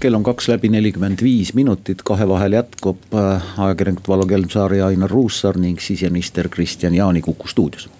kell 0.00 0.14
on 0.14 0.22
kaks 0.22 0.48
läbi 0.48 0.68
nelikümmend 0.68 1.22
viis 1.22 1.54
minutit, 1.54 2.02
kahevahel 2.04 2.52
jätkub 2.52 3.14
äh, 3.14 3.60
ajakirjanikud 3.60 4.08
Vallo 4.08 4.26
Kelmsaar 4.26 4.74
ja 4.74 4.86
Ainar 4.86 5.10
Ruussaar 5.10 5.58
ning 5.58 5.80
siseminister 5.80 6.48
Kristian 6.48 6.94
Jaani 6.94 7.20
Kuku 7.20 7.48
stuudios. 7.48 7.90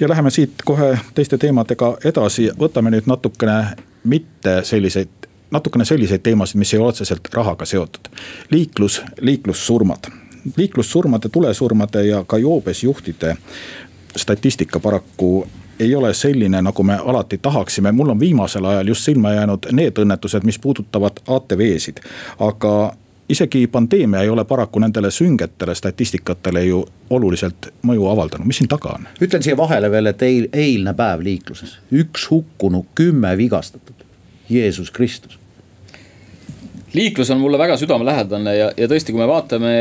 ja 0.00 0.08
läheme 0.08 0.30
siit 0.30 0.62
kohe 0.64 0.98
teiste 1.14 1.38
teemadega 1.38 1.96
edasi, 2.04 2.50
võtame 2.58 2.90
nüüd 2.94 3.06
natukene 3.06 3.76
mitte 4.04 4.60
selliseid 4.64 5.08
natukene 5.50 5.84
selliseid 5.84 6.20
teemasid, 6.22 6.58
mis 6.60 6.74
ei 6.74 6.80
ole 6.80 6.88
otseselt 6.88 7.28
rahaga 7.32 7.64
seotud. 7.64 8.08
liiklus, 8.50 9.02
liiklussurmad, 9.20 10.10
liiklussurmade, 10.56 11.28
tulesurmade 11.28 12.04
ja 12.06 12.24
ka 12.24 12.38
joobes 12.38 12.82
juhtide 12.82 13.36
statistika 14.16 14.80
paraku 14.80 15.46
ei 15.78 15.94
ole 15.94 16.14
selline, 16.14 16.62
nagu 16.62 16.82
me 16.82 16.98
alati 17.04 17.38
tahaksime, 17.38 17.92
mul 17.92 18.08
on 18.08 18.20
viimasel 18.20 18.64
ajal 18.64 18.88
just 18.88 19.04
silma 19.04 19.32
jäänud 19.32 19.68
need 19.72 19.98
õnnetused, 19.98 20.44
mis 20.44 20.58
puudutavad 20.58 21.20
ATV-sid. 21.26 22.00
aga 22.38 22.92
isegi 23.28 23.66
pandeemia 23.66 24.22
ei 24.22 24.28
ole 24.28 24.44
paraku 24.44 24.78
nendele 24.78 25.10
süngetele 25.10 25.74
statistikatele 25.74 26.64
ju 26.64 26.84
oluliselt 27.10 27.70
mõju 27.86 28.06
avaldanud, 28.10 28.46
mis 28.46 28.60
siin 28.62 28.68
taga 28.68 28.96
on? 28.96 29.08
ütlen 29.20 29.42
siia 29.42 29.56
vahele 29.56 29.90
veel, 29.90 30.06
et 30.06 30.22
eil, 30.22 30.48
eilne 30.52 30.94
päev 30.94 31.24
liikluses, 31.24 31.78
üks 31.92 32.30
hukkunu, 32.30 32.86
kümme 32.94 33.36
vigastatud, 33.36 34.06
Jeesus 34.50 34.90
Kristus. 34.90 35.38
Liiklus 36.92 37.30
on 37.30 37.40
mulle 37.40 37.58
väga 37.58 37.76
südamelähedane 37.76 38.54
ja, 38.56 38.70
ja 38.76 38.86
tõesti, 38.88 39.12
kui 39.12 39.20
me 39.20 39.28
vaatame 39.28 39.72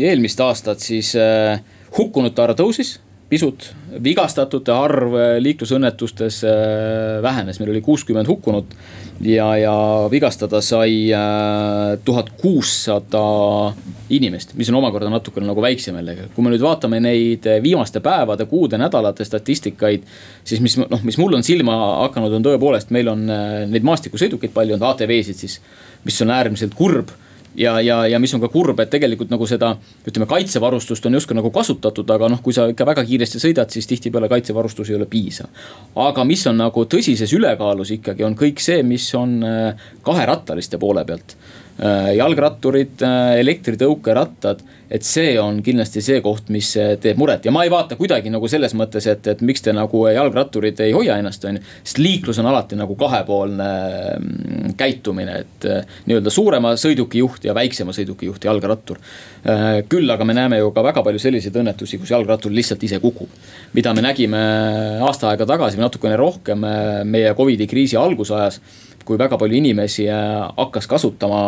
eelmist 0.00 0.40
aastat, 0.40 0.80
siis 0.80 1.12
äh, 1.16 1.60
hukkunute 1.98 2.42
arv 2.42 2.56
tõusis 2.56 2.96
pisut, 3.28 3.66
vigastatute 4.04 4.72
arv 4.72 5.12
liiklusõnnetustes 5.44 6.40
äh, 6.48 7.18
vähenes, 7.24 7.60
meil 7.60 7.74
oli 7.74 7.82
kuuskümmend 7.84 8.28
hukkunut. 8.28 8.72
ja, 9.20 9.48
ja 9.56 9.74
vigastada 10.10 10.60
sai 10.64 11.12
äh, 11.12 11.98
tuhat 12.04 12.30
kuussada 12.40 13.74
inimest, 14.10 14.54
mis 14.54 14.70
on 14.70 14.78
omakorda 14.80 15.10
natukene 15.12 15.46
nagu 15.46 15.62
väiksem 15.62 15.98
jällegi. 16.00 16.28
kui 16.34 16.44
me 16.44 16.54
nüüd 16.54 16.64
vaatame 16.64 17.00
neid 17.04 17.44
viimaste 17.62 18.00
päevade, 18.00 18.46
kuude, 18.46 18.78
nädalate 18.80 19.24
statistikaid. 19.24 20.08
siis 20.44 20.64
mis 20.64 20.78
noh, 20.80 21.04
mis 21.04 21.18
mul 21.18 21.36
on 21.36 21.44
silma 21.44 21.76
hakanud, 22.08 22.32
on 22.40 22.48
tõepoolest, 22.48 22.94
meil 22.96 23.12
on 23.12 23.28
äh, 23.28 23.62
neid 23.68 23.84
maastikusõidukeid 23.84 24.56
palju, 24.56 24.78
on 24.78 24.88
ATV-sid 24.92 25.44
siis, 25.44 25.60
mis 26.04 26.22
on 26.24 26.32
äärmiselt 26.32 26.74
kurb 26.78 27.12
ja, 27.56 27.80
ja, 27.80 28.06
ja 28.06 28.18
mis 28.18 28.34
on 28.34 28.40
ka 28.40 28.48
kurb, 28.52 28.80
et 28.80 28.90
tegelikult 28.90 29.30
nagu 29.32 29.46
seda 29.46 29.74
ütleme, 30.06 30.28
kaitsevarustust 30.30 31.06
on 31.06 31.18
justkui 31.18 31.38
nagu 31.38 31.50
kasutatud, 31.54 32.10
aga 32.10 32.30
noh, 32.32 32.42
kui 32.42 32.56
sa 32.56 32.68
ikka 32.70 32.86
väga 32.88 33.04
kiiresti 33.08 33.42
sõidad, 33.42 33.70
siis 33.72 33.88
tihtipeale 33.90 34.28
kaitsevarustus 34.30 34.90
ei 34.90 34.98
ole 34.98 35.06
piisav. 35.10 35.48
aga 35.96 36.24
mis 36.24 36.46
on 36.46 36.58
nagu 36.60 36.84
tõsises 36.84 37.32
ülekaalus 37.34 37.94
ikkagi 37.98 38.24
on 38.24 38.36
kõik 38.38 38.62
see, 38.62 38.82
mis 38.82 39.08
on 39.14 39.38
äh, 39.44 39.88
kaherattaliste 40.02 40.78
poole 40.78 41.04
pealt. 41.04 41.36
Äh, 41.78 42.16
jalgratturid, 42.18 43.02
äh, 43.06 43.38
elektritõukerattad 43.38 44.64
et 44.88 45.04
see 45.04 45.34
on 45.40 45.60
kindlasti 45.64 46.00
see 46.04 46.20
koht, 46.24 46.48
mis 46.52 46.70
eh, 46.80 46.94
teeb 47.00 47.18
muret 47.20 47.44
ja 47.44 47.52
ma 47.52 47.64
ei 47.66 47.72
vaata 47.72 47.96
kuidagi 47.98 48.32
nagu 48.32 48.48
selles 48.48 48.72
mõttes, 48.78 49.04
et, 49.10 49.26
et 49.28 49.42
miks 49.44 49.64
te 49.64 49.74
nagu 49.76 50.00
jalgratturid 50.08 50.80
ei 50.84 50.94
hoia 50.96 51.18
ennast, 51.20 51.44
on 51.48 51.58
ju. 51.58 51.64
sest 51.82 52.00
liiklus 52.00 52.40
on 52.40 52.48
alati 52.48 52.78
nagu 52.78 52.96
kahepoolne 52.98 53.68
mm, 54.16 54.72
käitumine, 54.80 55.36
et 55.44 55.68
nii-öelda 56.08 56.32
suurema 56.32 56.72
sõiduki 56.80 57.20
juht 57.20 57.44
ja 57.44 57.56
väiksema 57.56 57.92
sõiduki 57.96 58.28
juht, 58.28 58.44
jalgrattur. 58.48 59.00
Küll 59.88 60.10
aga 60.12 60.24
me 60.26 60.34
näeme 60.36 60.58
ju 60.60 60.70
ka 60.74 60.82
väga 60.84 61.02
palju 61.06 61.20
selliseid 61.22 61.56
õnnetusi, 61.60 61.98
kus 62.00 62.10
jalgrattur 62.12 62.52
lihtsalt 62.54 62.82
ise 62.84 62.98
kukub. 63.02 63.30
mida 63.72 63.92
me 63.94 64.02
nägime 64.02 64.40
aasta 65.04 65.30
aega 65.30 65.46
tagasi 65.46 65.78
või 65.78 65.86
natukene 65.86 66.16
rohkem 66.16 66.64
meie 67.04 67.34
Covidi 67.36 67.66
kriisi 67.66 67.96
algusajas, 67.96 68.60
kui 69.08 69.16
väga 69.20 69.38
palju 69.40 69.56
inimesi 69.56 70.04
hakkas 70.10 70.88
kasutama 70.90 71.40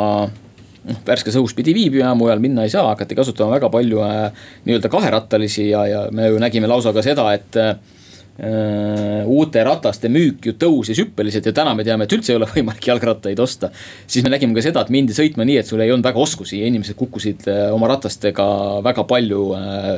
noh 0.80 1.00
värskes 1.04 1.36
õhus 1.36 1.52
pidi 1.52 1.74
viibima, 1.76 2.14
mujal 2.16 2.40
minna 2.40 2.64
ei 2.64 2.72
saa, 2.72 2.86
hakati 2.94 3.18
kasutama 3.18 3.58
väga 3.58 3.68
palju 3.72 4.00
äh, 4.00 4.44
nii-öelda 4.64 4.88
kaherattalisi 4.88 5.68
ja, 5.68 5.84
ja 5.86 6.04
me 6.10 6.30
ju 6.30 6.38
nägime 6.40 6.70
lausa 6.70 6.94
ka 6.96 7.04
seda, 7.04 7.26
et 7.36 7.58
äh, 7.60 7.74
Äh, 7.74 7.99
uute 8.40 9.60
rataste 9.64 10.08
müük 10.08 10.46
ju 10.48 10.54
tõusis 10.56 10.96
hüppeliselt 11.02 11.44
ja 11.44 11.52
täna 11.52 11.74
me 11.76 11.84
teame, 11.84 12.06
et 12.06 12.14
üldse 12.16 12.32
ei 12.32 12.38
ole 12.38 12.46
võimalik 12.54 12.86
jalgrattaid 12.88 13.40
osta. 13.42 13.68
siis 14.06 14.24
me 14.24 14.32
nägime 14.32 14.56
ka 14.56 14.64
seda, 14.64 14.80
et 14.80 14.92
mindi 14.94 15.16
sõitma 15.16 15.44
nii, 15.44 15.58
et 15.60 15.68
sul 15.68 15.82
ei 15.84 15.92
olnud 15.92 16.06
väga 16.06 16.22
oskusi 16.22 16.60
ja 16.60 16.70
inimesed 16.70 16.96
kukkusid 16.96 17.44
äh, 17.50 17.66
oma 17.74 17.90
ratastega 17.90 18.46
väga 18.84 19.04
palju 19.04 19.42
äh, 19.58 19.90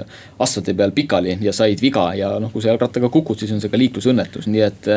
asfaldi 0.43 0.75
peal 0.75 0.95
pikali 0.97 1.37
ja 1.41 1.55
said 1.55 1.83
viga 1.83 2.09
ja 2.19 2.33
noh, 2.43 2.51
kui 2.53 2.65
sa 2.65 2.73
jalgrattaga 2.73 3.13
kukud, 3.13 3.39
siis 3.39 3.53
on 3.55 3.63
see 3.63 3.71
ka 3.71 3.79
liiklusõnnetus, 3.79 4.49
nii 4.51 4.65
et. 4.67 4.91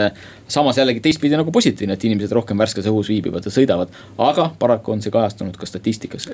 samas 0.48 0.78
jällegi 0.78 1.02
teistpidi 1.02 1.38
nagu 1.38 1.52
positiivne, 1.54 1.94
et 1.94 2.04
inimesed 2.06 2.34
rohkem 2.36 2.58
värskes 2.58 2.88
õhus 2.90 3.10
viibivad 3.10 3.46
ja 3.46 3.54
sõidavad, 3.54 3.94
aga 4.22 4.50
paraku 4.60 4.96
on 4.96 5.02
see 5.02 5.14
kajastunud 5.14 5.58
ka 5.58 5.70
statistikas, 5.70 6.28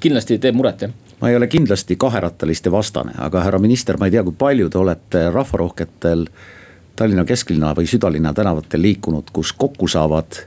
kindlasti 0.00 0.38
teeb 0.42 0.56
muret 0.58 0.84
jah. 0.84 0.92
ma 1.20 1.32
ei 1.32 1.36
ole 1.36 1.48
kindlasti 1.50 1.96
kaherattaliste 1.96 2.72
vastane, 2.72 3.16
aga 3.18 3.44
härra 3.46 3.60
minister, 3.62 3.98
ma 4.00 4.08
ei 4.08 4.16
tea, 4.16 4.24
kui 4.26 4.36
palju 4.38 4.70
te 4.72 4.80
olete 4.80 5.26
rahvarohketel 5.34 6.26
Tallinna 6.98 7.24
kesklinna 7.24 7.72
või 7.78 7.86
südalinna 7.86 8.32
tänavatel 8.34 8.82
liikunud, 8.82 9.30
kus 9.32 9.52
kokku 9.54 9.86
saavad 9.88 10.40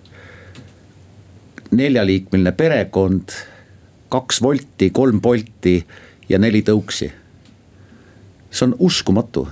neljaliikmeline 1.71 2.51
perekond, 2.51 3.31
kaks 4.11 4.41
volti, 4.43 4.89
kolm 4.91 5.21
Bolti 5.23 5.79
ja 6.29 6.39
neli 6.39 6.63
tõuksi. 6.67 7.11
see 8.51 8.65
on 8.67 8.75
uskumatu 8.79 9.47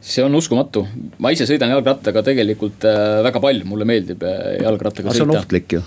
see 0.00 0.24
on 0.24 0.34
uskumatu, 0.38 0.84
ma 1.18 1.32
ise 1.34 1.46
sõidan 1.48 1.72
jalgrattaga 1.74 2.22
tegelikult 2.26 2.84
äh, 2.88 3.22
väga 3.26 3.40
palju, 3.42 3.66
mulle 3.68 3.86
meeldib 3.88 4.22
äh, 4.26 4.58
jalgrattaga 4.62 5.10
sõita. 5.10 5.16
see 5.18 5.26
on 5.26 5.34
ohtlik 5.36 5.74
ju 5.76 5.80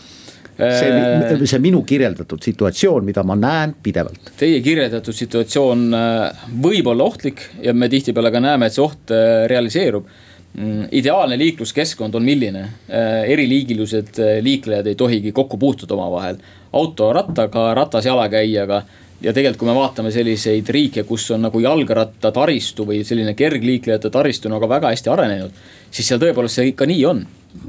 see, 0.58 0.90
äh, 0.90 1.46
see 1.50 1.62
minu 1.64 1.82
kirjeldatud 1.88 2.44
situatsioon, 2.44 3.06
mida 3.08 3.24
ma 3.26 3.38
näen 3.40 3.76
pidevalt. 3.84 4.34
Teie 4.38 4.60
kirjeldatud 4.66 5.16
situatsioon 5.16 5.88
võib 6.66 6.92
olla 6.92 7.08
ohtlik 7.08 7.48
ja 7.64 7.74
me 7.74 7.90
tihtipeale 7.90 8.34
ka 8.34 8.44
näeme, 8.44 8.68
et 8.68 8.78
see 8.78 8.84
oht 8.84 9.16
realiseerub 9.50 10.10
ideaalne 10.92 11.38
liikluskeskkond 11.38 12.16
on 12.16 12.24
milline? 12.24 12.60
Äh, 12.92 13.30
eriliigilised 13.32 14.20
äh, 14.20 14.40
liiklejad 14.44 14.88
ei 14.88 14.96
tohigi 14.96 15.32
kokku 15.32 15.58
puutuda 15.58 15.94
omavahel. 15.94 16.36
auto 16.74 17.14
rattaga, 17.14 17.74
ratas 17.74 18.06
jalakäijaga. 18.06 18.84
ja 19.22 19.34
tegelikult, 19.34 19.60
kui 19.60 19.68
me 19.68 19.76
vaatame 19.76 20.12
selliseid 20.12 20.70
riike, 20.70 21.04
kus 21.04 21.32
on 21.32 21.42
nagu 21.46 21.60
jalgrattataristu 21.60 22.86
või 22.86 23.04
selline 23.06 23.34
kergliiklejate 23.34 24.10
taristu 24.10 24.50
nagu 24.50 24.70
väga 24.70 24.90
hästi 24.90 25.10
arenenud. 25.10 25.52
siis 25.92 26.08
seal 26.08 26.20
tõepoolest 26.20 26.60
see 26.60 26.68
ikka 26.74 26.86
nii 26.86 27.06
on 27.06 27.26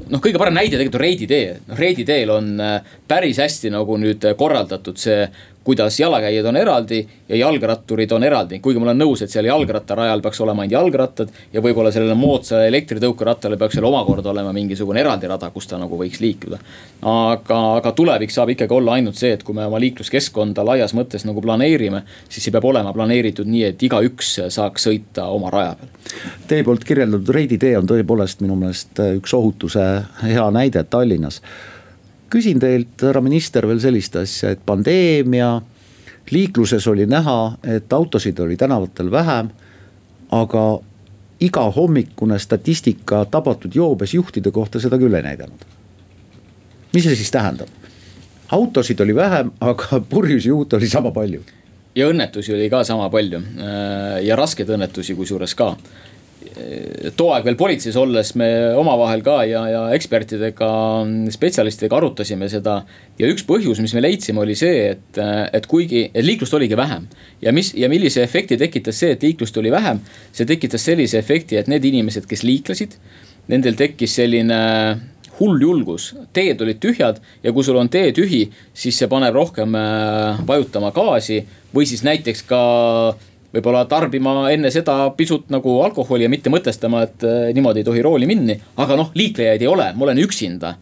noh, 0.09 0.19
kõige 0.19 0.39
parem 0.39 0.55
näide 0.55 0.77
tegelikult 0.77 0.99
on 0.99 1.05
Reidi 1.05 1.27
tee, 1.27 1.55
noh 1.67 1.79
Reidi 1.79 2.05
teel 2.05 2.29
on 2.29 2.59
äh, 2.59 2.95
päris 3.07 3.39
hästi 3.39 3.71
nagu 3.71 3.97
nüüd 3.97 4.27
korraldatud 4.37 4.97
see 4.97 5.27
kuidas 5.63 5.99
jalakäijad 5.99 6.45
on 6.45 6.57
eraldi 6.57 7.07
ja 7.29 7.35
jalgratturid 7.35 8.11
on 8.11 8.23
eraldi. 8.23 8.59
kuigi 8.59 8.79
ma 8.79 8.89
olen 8.89 8.99
nõus, 8.99 9.23
et 9.23 9.31
seal 9.31 9.45
jalgrattarajal 9.45 10.21
peaks 10.21 10.41
olema 10.41 10.61
ainult 10.61 10.73
jalgrattad 10.73 11.29
ja 11.53 11.61
võib-olla 11.61 11.91
sellele 11.91 12.15
moodsale 12.19 12.67
elektritõukerattale 12.67 13.57
peaks 13.57 13.77
seal 13.77 13.87
omakorda 13.87 14.29
olema 14.31 14.53
mingisugune 14.53 14.99
eraldi 14.99 15.27
rada, 15.27 15.49
kus 15.53 15.67
ta 15.67 15.79
nagu 15.79 15.97
võiks 15.99 16.19
liikuda. 16.19 16.59
aga, 17.01 17.59
aga 17.77 17.91
tulevik 17.91 18.31
saab 18.31 18.53
ikkagi 18.53 18.73
olla 18.73 18.97
ainult 18.99 19.15
see, 19.19 19.33
et 19.33 19.43
kui 19.43 19.55
me 19.55 19.65
oma 19.65 19.79
liikluskeskkonda 19.79 20.65
laias 20.65 20.93
mõttes 20.93 21.25
nagu 21.25 21.41
planeerime, 21.41 22.03
siis 22.29 22.43
see 22.43 22.51
peab 22.51 22.65
olema 22.65 22.93
planeeritud 22.93 23.47
nii, 23.47 23.63
et 23.71 23.83
igaüks 23.83 24.35
saaks 24.49 24.87
sõita 24.89 25.29
oma 25.31 25.51
raja 25.53 25.75
peal. 25.79 25.91
Teie 26.47 26.63
poolt 26.63 26.83
kirjeldatud 26.83 27.29
Reidi 27.33 27.57
tee 27.57 27.77
on 27.77 27.87
tõepoolest 27.87 28.43
minu 28.43 28.55
meelest 28.59 28.99
üks 28.99 29.33
ohutuse 29.33 29.85
hea 30.23 30.49
näide 30.51 30.83
Tallinnas 30.83 31.41
küsin 32.33 32.59
teilt, 32.61 32.97
härra 33.01 33.21
minister, 33.21 33.67
veel 33.69 33.81
sellist 33.83 34.15
asja, 34.17 34.53
et 34.53 34.63
pandeemia, 34.65 35.51
liikluses 36.31 36.87
oli 36.89 37.05
näha, 37.09 37.37
et 37.75 37.93
autosid 37.93 38.39
oli 38.39 38.57
tänavatel 38.57 39.11
vähem. 39.11 39.51
aga 40.33 40.79
iga 41.39 41.63
hommikune 41.71 42.39
statistika 42.39 43.25
tabatud 43.25 43.75
joobes 43.75 44.13
juhtide 44.13 44.51
kohta 44.51 44.79
seda 44.79 44.97
küll 44.97 45.13
ei 45.13 45.23
näidanud. 45.23 45.65
mis 46.93 47.03
see 47.03 47.15
siis 47.15 47.31
tähendab? 47.31 47.69
autosid 48.51 48.99
oli 48.99 49.15
vähem, 49.15 49.51
aga 49.59 49.99
purjus 50.09 50.45
juute 50.45 50.75
oli 50.75 50.89
sama 50.89 51.11
palju 51.11 51.43
ja 51.95 52.07
õnnetusi 52.09 52.53
oli 52.53 52.69
ka 52.69 52.83
sama 52.83 53.09
palju 53.09 53.41
ja 54.23 54.35
raskeid 54.35 54.69
õnnetusi 54.69 55.15
kusjuures 55.15 55.55
ka 55.55 55.75
too 57.17 57.31
aeg 57.33 57.45
veel 57.47 57.57
politseis 57.59 57.97
olles 57.99 58.33
me 58.39 58.47
omavahel 58.79 59.23
ka 59.25 59.37
ja, 59.49 59.63
ja 59.71 59.81
ekspertidega, 59.95 60.69
spetsialistidega 61.33 61.99
arutasime 61.99 62.49
seda. 62.51 62.79
ja 63.19 63.29
üks 63.29 63.45
põhjus, 63.47 63.81
mis 63.83 63.93
me 63.95 64.03
leidsime, 64.03 64.43
oli 64.43 64.55
see, 64.57 64.93
et, 64.93 65.21
et 65.53 65.67
kuigi, 65.69 66.05
et 66.13 66.25
liiklust 66.25 66.53
oligi 66.57 66.77
vähem. 66.79 67.07
ja 67.41 67.53
mis 67.55 67.73
ja 67.77 67.89
millise 67.91 68.23
efekti 68.23 68.57
tekitas 68.57 68.99
see, 69.03 69.13
et 69.17 69.23
liiklust 69.23 69.57
oli 69.57 69.71
vähem, 69.71 70.01
see 70.31 70.49
tekitas 70.49 70.85
sellise 70.85 71.19
efekti, 71.19 71.57
et 71.59 71.71
need 71.71 71.85
inimesed, 71.85 72.27
kes 72.29 72.45
liiklesid, 72.47 72.97
nendel 73.51 73.75
tekkis 73.79 74.15
selline 74.21 74.61
hull 75.39 75.61
julgus, 75.61 76.11
teed 76.33 76.61
olid 76.61 76.79
tühjad 76.81 77.19
ja 77.43 77.51
kui 77.53 77.65
sul 77.65 77.79
on 77.79 77.89
tee 77.91 78.11
tühi, 78.15 78.45
siis 78.73 78.97
see 78.99 79.09
paneb 79.09 79.33
rohkem 79.35 79.75
äh, 79.77 80.41
vajutama 80.47 80.93
gaasi 80.95 81.41
või 81.73 81.87
siis 81.89 82.03
näiteks 82.05 82.45
ka 82.49 82.63
võib-olla 83.53 83.85
tarbima 83.89 84.47
enne 84.51 84.71
seda 84.73 84.97
pisut 85.17 85.51
nagu 85.53 85.77
alkoholi 85.85 86.25
ja 86.25 86.31
mitte 86.31 86.51
mõtestama, 86.53 87.03
et 87.07 87.25
äh, 87.27 87.51
niimoodi 87.55 87.83
ei 87.83 87.87
tohi 87.87 88.01
rooli 88.01 88.29
minna. 88.29 88.57
aga 88.77 88.97
noh, 88.97 89.13
liiklejaid 89.15 89.61
ei 89.61 89.69
ole, 89.69 89.91
ma 89.93 90.05
olen 90.07 90.23
üksinda. 90.23 90.75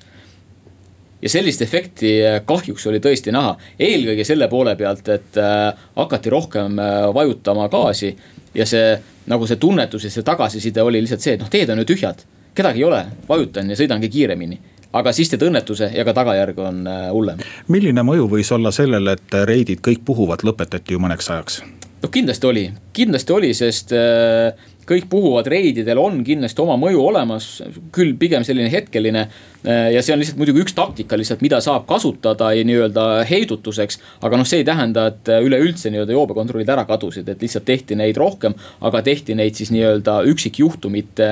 ja 1.22 1.30
sellist 1.30 1.62
efekti 1.62 2.14
äh, 2.26 2.42
kahjuks 2.46 2.88
oli 2.88 3.00
tõesti 3.00 3.32
näha, 3.32 3.56
eelkõige 3.80 4.26
selle 4.26 4.48
poole 4.48 4.76
pealt, 4.76 5.08
et 5.10 5.38
äh, 5.38 5.74
hakati 5.96 6.30
rohkem 6.30 6.80
vajutama 7.14 7.68
gaasi. 7.70 8.16
ja 8.56 8.66
see 8.66 9.00
nagu 9.28 9.48
see 9.48 9.56
tunnetus 9.56 10.04
ja 10.04 10.12
see 10.12 10.24
tagasiside 10.24 10.82
oli 10.82 11.02
lihtsalt 11.02 11.22
see, 11.22 11.34
et 11.34 11.44
noh, 11.44 11.50
teed 11.50 11.70
on 11.70 11.84
ju 11.84 11.86
tühjad, 11.94 12.24
kedagi 12.56 12.80
ei 12.80 12.88
ole, 12.88 13.06
vajutan 13.28 13.70
ja 13.70 13.76
sõidangi 13.76 14.10
kiiremini 14.10 14.60
aga 14.94 15.14
siis 15.16 15.30
teed 15.32 15.44
õnnetuse 15.48 15.92
ja 15.96 16.04
ka 16.04 16.14
tagajärg 16.14 16.58
on 16.60 16.88
hullem. 17.12 17.44
milline 17.68 18.04
mõju 18.04 18.28
võis 18.32 18.52
olla 18.52 18.72
sellele, 18.76 19.16
et 19.16 19.40
reidid 19.48 19.80
kõik 19.80 20.04
puhuvad 20.06 20.44
lõpetati 20.44 20.98
ju 20.98 21.00
mõneks 21.00 21.32
ajaks? 21.32 21.62
Noh, 22.02 22.12
kindlasti 22.12 22.50
oli, 22.50 22.66
kindlasti 22.96 23.36
oli, 23.36 23.52
sest 23.58 23.94
äh, 23.96 24.70
kõik 24.90 25.08
puhuvad 25.12 25.50
reididel 25.52 26.02
on 26.02 26.22
kindlasti 26.26 26.64
oma 26.64 26.78
mõju 26.82 27.04
olemas, 27.12 27.50
küll 27.94 28.16
pigem 28.20 28.46
selline 28.48 28.72
hetkeline. 28.74 29.28
Äh, 29.66 29.92
ja 29.96 30.02
see 30.02 30.16
on 30.16 30.22
lihtsalt 30.22 30.40
muidugi 30.42 30.64
üks 30.64 30.76
taktika 30.78 31.20
lihtsalt, 31.20 31.44
mida 31.46 31.60
saab 31.62 31.86
kasutada 31.90 32.52
nii-öelda 32.56 33.06
heidutuseks. 33.30 34.00
aga 34.22 34.40
noh, 34.40 34.48
see 34.48 34.64
ei 34.64 34.68
tähenda, 34.68 35.08
et 35.12 35.32
üleüldse 35.42 35.92
nii-öelda 35.94 36.16
joobekontrollid 36.18 36.70
ära 36.70 36.86
kadusid, 36.90 37.30
et 37.30 37.42
lihtsalt 37.42 37.66
tehti 37.66 37.96
neid 38.00 38.18
rohkem. 38.18 38.56
aga 38.82 39.02
tehti 39.06 39.36
neid 39.36 39.56
siis 39.60 39.72
nii-öelda 39.76 40.22
üksikjuhtumite 40.32 41.30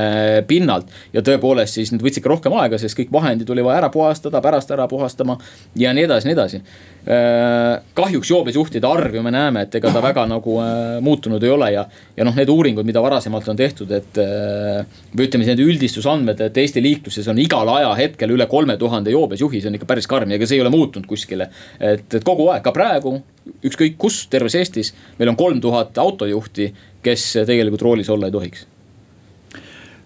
pinnalt. 0.48 0.88
ja 1.14 1.22
tõepoolest 1.26 1.80
siis 1.80 1.92
need 1.92 2.06
võtsid 2.06 2.24
ka 2.26 2.34
rohkem 2.34 2.54
aega, 2.60 2.78
sest 2.78 2.98
kõik 3.00 3.12
vahendid 3.12 3.50
oli 3.50 3.66
vaja 3.66 3.84
ära 3.84 3.90
puhastada, 3.90 4.42
pärast 4.42 4.72
ära 4.72 4.88
puhastama 4.88 5.40
ja 5.76 5.94
nii 5.94 6.08
edasi, 6.10 6.30
nii 6.30 6.38
edasi 6.38 6.64
Äh, 7.08 7.80
kahjuks 7.96 8.28
joobesjuhtide 8.30 8.86
arv 8.86 9.14
ju 9.16 9.22
me 9.24 9.32
näeme, 9.32 9.62
et 9.64 9.76
ega 9.80 9.88
ta 9.96 10.02
väga 10.04 10.26
nagu 10.28 10.58
äh, 10.60 10.98
muutunud 11.02 11.44
ei 11.48 11.50
ole 11.50 11.70
ja, 11.72 11.86
ja 12.18 12.26
noh, 12.28 12.36
need 12.36 12.50
uuringud, 12.52 12.84
mida 12.84 13.00
varasemalt 13.00 13.48
on 13.48 13.58
tehtud, 13.58 13.94
et. 13.96 14.20
Äh, 14.20 14.84
või 15.16 15.30
ütleme, 15.30 15.48
need 15.48 15.62
üldistusandmed, 15.64 16.44
et 16.44 16.60
Eesti 16.60 16.84
liikluses 16.84 17.30
on 17.32 17.40
igal 17.40 17.72
ajahetkel 17.72 18.19
üle 18.28 18.46
kolme 18.46 18.78
tuhande 18.78 19.12
joobesjuhi, 19.12 19.62
see 19.62 19.70
on 19.70 19.78
ikka 19.78 19.88
päris 19.88 20.08
karm 20.08 20.32
ja 20.32 20.36
ega 20.36 20.48
see 20.48 20.58
ei 20.60 20.62
ole 20.62 20.74
muutunud 20.74 21.08
kuskile. 21.08 21.50
et, 21.80 22.14
et 22.14 22.24
kogu 22.24 22.50
aeg, 22.50 22.64
ka 22.64 22.72
praegu, 22.76 23.22
ükskõik 23.64 23.96
kus 23.98 24.28
terves 24.28 24.56
Eestis, 24.56 24.94
meil 25.20 25.30
on 25.30 25.40
kolm 25.40 25.62
tuhat 25.62 25.98
autojuhti, 25.98 26.74
kes 27.04 27.32
tegelikult 27.46 27.82
roolis 27.82 28.10
olla 28.10 28.28
ei 28.28 28.32
tohiks. 28.32 28.68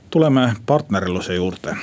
tuleme 0.10 0.54
partnerluse 0.66 1.36
juurde 1.36 1.76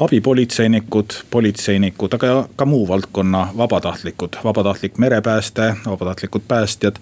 abipolitseinikud, 0.00 1.10
politseinikud, 1.30 2.14
aga 2.14 2.48
ka 2.56 2.66
muu 2.66 2.88
valdkonna 2.88 3.48
vabatahtlikud, 3.56 4.38
vabatahtlik 4.44 4.98
merepääste, 4.98 5.74
vabatahtlikud 5.86 6.42
päästjad. 6.48 6.96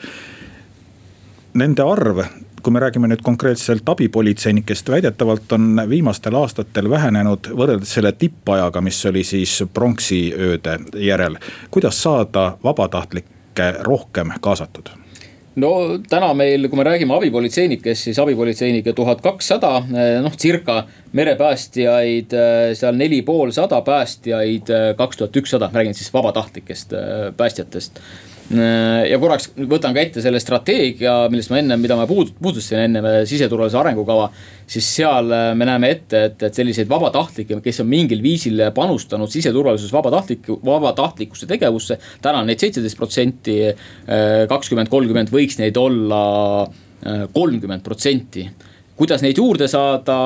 Nende 1.55 1.83
arv, 1.83 2.25
kui 2.67 2.75
me 2.75 2.81
räägime 2.83 3.07
nüüd 3.07 3.21
konkreetselt 3.23 3.87
abipolitseinikest, 3.89 4.89
väidetavalt 4.91 5.53
on 5.55 5.79
viimastel 5.87 6.35
aastatel 6.35 6.89
vähenenud 6.91 7.47
võrreldes 7.55 7.93
selle 7.95 8.11
tippajaga, 8.19 8.83
mis 8.83 8.99
oli 9.07 9.23
siis 9.23 9.61
pronksiööde 9.75 10.75
järel. 10.99 11.39
kuidas 11.71 12.03
saada 12.03 12.57
vabatahtlikke 12.65 13.71
rohkem 13.87 14.35
kaasatud? 14.41 14.91
no 15.63 15.71
täna 16.11 16.35
meil, 16.35 16.67
kui 16.69 16.83
me 16.83 16.91
räägime 16.91 17.15
abipolitseinikest, 17.15 18.09
siis 18.09 18.19
abipolitseinikke 18.19 18.93
tuhat 18.99 19.23
kakssada, 19.23 19.85
noh 20.27 20.35
circa 20.37 20.83
merepäästjaid 21.13 22.35
seal 22.75 22.99
neli 22.99 23.23
poolsada, 23.23 23.79
päästjaid 23.81 24.75
kaks 24.99 25.23
tuhat 25.23 25.37
ükssada, 25.37 25.71
ma 25.71 25.85
räägin 25.85 25.95
siis 25.95 26.11
vabatahtlikest 26.13 26.99
päästjatest 27.37 28.03
ja 28.51 29.19
korraks 29.19 29.49
võtan 29.67 29.95
ka 29.95 30.03
ette 30.03 30.23
selle 30.23 30.39
strateegia, 30.43 31.15
millest 31.33 31.51
ma 31.51 31.59
enne, 31.59 31.79
mida 31.81 31.97
ma 31.99 32.07
puudutasin 32.07 32.85
enne, 32.85 33.03
siseturvalisuse 33.27 33.81
arengukava. 33.81 34.29
siis 34.67 34.87
seal 34.99 35.31
äh, 35.35 35.49
me 35.55 35.67
näeme 35.67 35.91
ette, 35.91 36.23
et, 36.31 36.43
et 36.43 36.55
selliseid 36.55 36.89
vabatahtlikke, 36.91 37.59
kes 37.63 37.81
on 37.83 37.91
mingil 37.91 38.23
viisil 38.23 38.63
panustanud 38.75 39.31
siseturvalisuses 39.31 39.93
vabatahtliku, 39.95 40.61
vabatahtlikkusse 40.65 41.47
tegevusse. 41.47 41.99
täna 42.23 42.45
on 42.45 42.51
neid 42.51 42.63
seitseteist 42.63 42.99
protsenti, 42.99 43.59
äh, 43.67 44.47
kakskümmend, 44.49 44.91
kolmkümmend 44.93 45.33
võiks 45.35 45.59
neid 45.63 45.77
olla 45.77 46.23
kolmkümmend 47.07 47.85
protsenti 47.85 48.47
kuidas 48.97 49.23
neid 49.23 49.37
juurde 49.37 49.69
saada, 49.69 50.17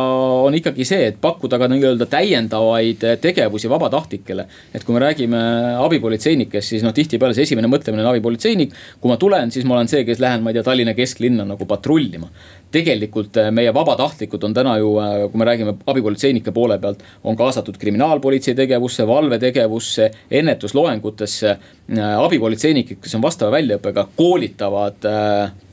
on 0.46 0.54
ikkagi 0.54 0.86
see, 0.86 1.08
et 1.10 1.18
pakkuda 1.20 1.58
ka 1.58 1.68
nii-öelda 1.70 2.06
täiendavaid 2.10 3.02
tegevusi 3.22 3.70
vabatahtlikele. 3.70 4.46
et 4.74 4.84
kui 4.84 4.94
me 4.94 5.02
räägime 5.02 5.40
abipolitseinikest, 5.86 6.68
siis 6.68 6.86
noh, 6.86 6.94
tihtipeale 6.94 7.34
see 7.34 7.48
esimene 7.48 7.70
mõtlemine 7.70 8.04
on 8.04 8.12
abipolitseinik. 8.12 8.74
kui 9.00 9.10
ma 9.10 9.16
tulen, 9.16 9.50
siis 9.50 9.66
ma 9.66 9.74
olen 9.74 9.90
see, 9.90 10.04
kes 10.04 10.22
lähen, 10.22 10.42
ma 10.42 10.50
ei 10.50 10.58
tea, 10.58 10.66
Tallinna 10.70 10.94
kesklinna 10.94 11.44
nagu 11.44 11.66
patrullima. 11.66 12.30
Tegelikult 12.72 13.36
eh, 13.40 13.50
meie 13.54 13.72
vabatahtlikud 13.74 14.44
on 14.46 14.54
täna 14.54 14.76
ju, 14.78 14.92
eh, 15.02 15.24
kui 15.30 15.40
me 15.40 15.48
räägime 15.48 15.74
abipolitseinike 15.86 16.52
poole 16.56 16.78
pealt, 16.78 17.02
on 17.24 17.36
kaasatud 17.36 17.78
kriminaalpolitsei 17.80 18.54
tegevusse, 18.54 19.06
valvetegevusse, 19.06 20.10
ennetusloengutesse. 20.42 21.56
Eh, 21.96 22.04
abipolitseinikud, 22.26 23.02
kes 23.02 23.18
on 23.18 23.26
vastava 23.26 23.58
väljaõppega, 23.58 24.06
koolitavad 24.16 25.10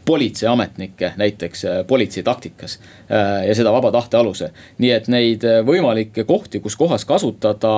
politseiametnikke 0.08 1.12
näiteks 1.18 1.66
äh, 1.66 1.88
politsei 1.88 2.24
taktikas 2.24 2.80
äh, 3.12 3.48
ja 3.48 3.56
seda 3.56 3.74
vaba 3.76 3.92
tahte 3.92 4.18
alusel. 4.18 4.54
nii 4.78 4.92
et 4.96 5.10
neid 5.12 5.44
äh, 5.44 5.60
võimalikke 5.68 6.24
kohti, 6.24 6.62
kus 6.64 6.78
kohas 6.80 7.06
kasutada 7.06 7.74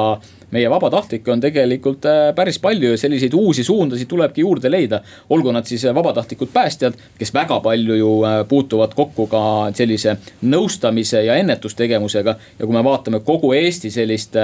meie 0.52 0.70
vabatahtlikke 0.70 1.32
on 1.32 1.42
tegelikult 1.42 2.06
päris 2.36 2.60
palju 2.60 2.92
ja 2.94 2.98
selliseid 2.98 3.34
uusi 3.34 3.64
suundasid 3.64 4.08
tulebki 4.08 4.42
juurde 4.42 4.72
leida. 4.72 5.02
olgu 5.30 5.52
nad 5.52 5.66
siis 5.66 5.86
vabatahtlikud 5.96 6.50
päästjad, 6.54 6.94
kes 7.18 7.34
väga 7.34 7.60
palju 7.60 7.96
ju 7.96 8.12
puutuvad 8.50 8.94
kokku 8.96 9.28
ka 9.28 9.42
sellise 9.74 10.18
nõustamise 10.42 11.24
ja 11.26 11.36
ennetustegevusega. 11.36 12.36
ja 12.60 12.66
kui 12.66 12.76
me 12.76 12.84
vaatame 12.84 13.20
kogu 13.20 13.54
Eesti 13.54 13.92
sellist 13.92 14.36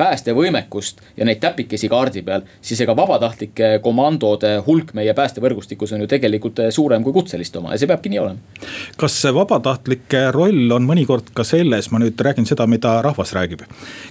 päästevõimekust 0.00 1.02
ja 1.16 1.26
neid 1.28 1.40
täpikesi 1.42 1.88
kaardi 1.92 2.22
peal, 2.24 2.46
siis 2.64 2.80
ega 2.80 2.96
vabatahtlike 2.96 3.70
komandode 3.84 4.54
hulk 4.66 4.94
meie 4.96 5.14
päästevõrgustikus 5.16 5.92
on 5.94 6.04
ju 6.04 6.08
tegelikult 6.10 6.62
suurem 6.74 7.04
kui 7.04 7.14
kutseliste 7.16 7.60
oma 7.60 7.74
ja 7.74 7.80
see 7.82 7.90
peabki 7.90 8.12
nii 8.12 8.22
olema. 8.22 8.38
kas 9.00 9.18
vabatahtlike 9.36 10.26
roll 10.36 10.76
on 10.76 10.88
mõnikord 10.88 11.32
ka 11.36 11.44
selles, 11.44 11.90
ma 11.92 12.00
nüüd 12.02 12.20
räägin 12.20 12.48
seda, 12.48 12.66
mida 12.66 12.96
rahvas 13.04 13.34
räägib. 13.36 13.66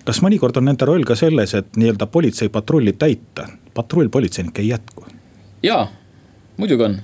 kas 0.05 0.21
mõnikord 0.25 0.57
on 0.61 0.69
nende 0.69 0.85
roll 0.89 1.07
ka 1.07 1.17
selles, 1.19 1.53
et 1.57 1.75
nii-öelda 1.75 2.07
politseipatrulli 2.07 2.93
täita, 2.93 3.49
patrullpolitseinikke 3.73 4.61
ei 4.61 4.73
jätku? 4.75 5.07
jaa, 5.63 5.87
muidugi 6.57 6.83
on 6.83 6.99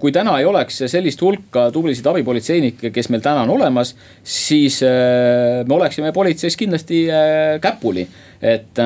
kui 0.00 0.12
täna 0.12 0.34
ei 0.38 0.44
oleks 0.44 0.82
sellist 0.92 1.22
hulka 1.24 1.70
tublisid 1.72 2.06
abipolitseinikke, 2.10 2.90
kes 2.92 3.08
meil 3.08 3.22
täna 3.24 3.46
on 3.46 3.54
olemas, 3.56 3.94
siis 4.22 4.82
äh, 4.84 5.62
me 5.64 5.78
oleksime 5.78 6.12
politseis 6.12 6.56
kindlasti 6.60 7.06
äh, 7.08 7.54
käpuli 7.64 8.04
et 8.40 8.80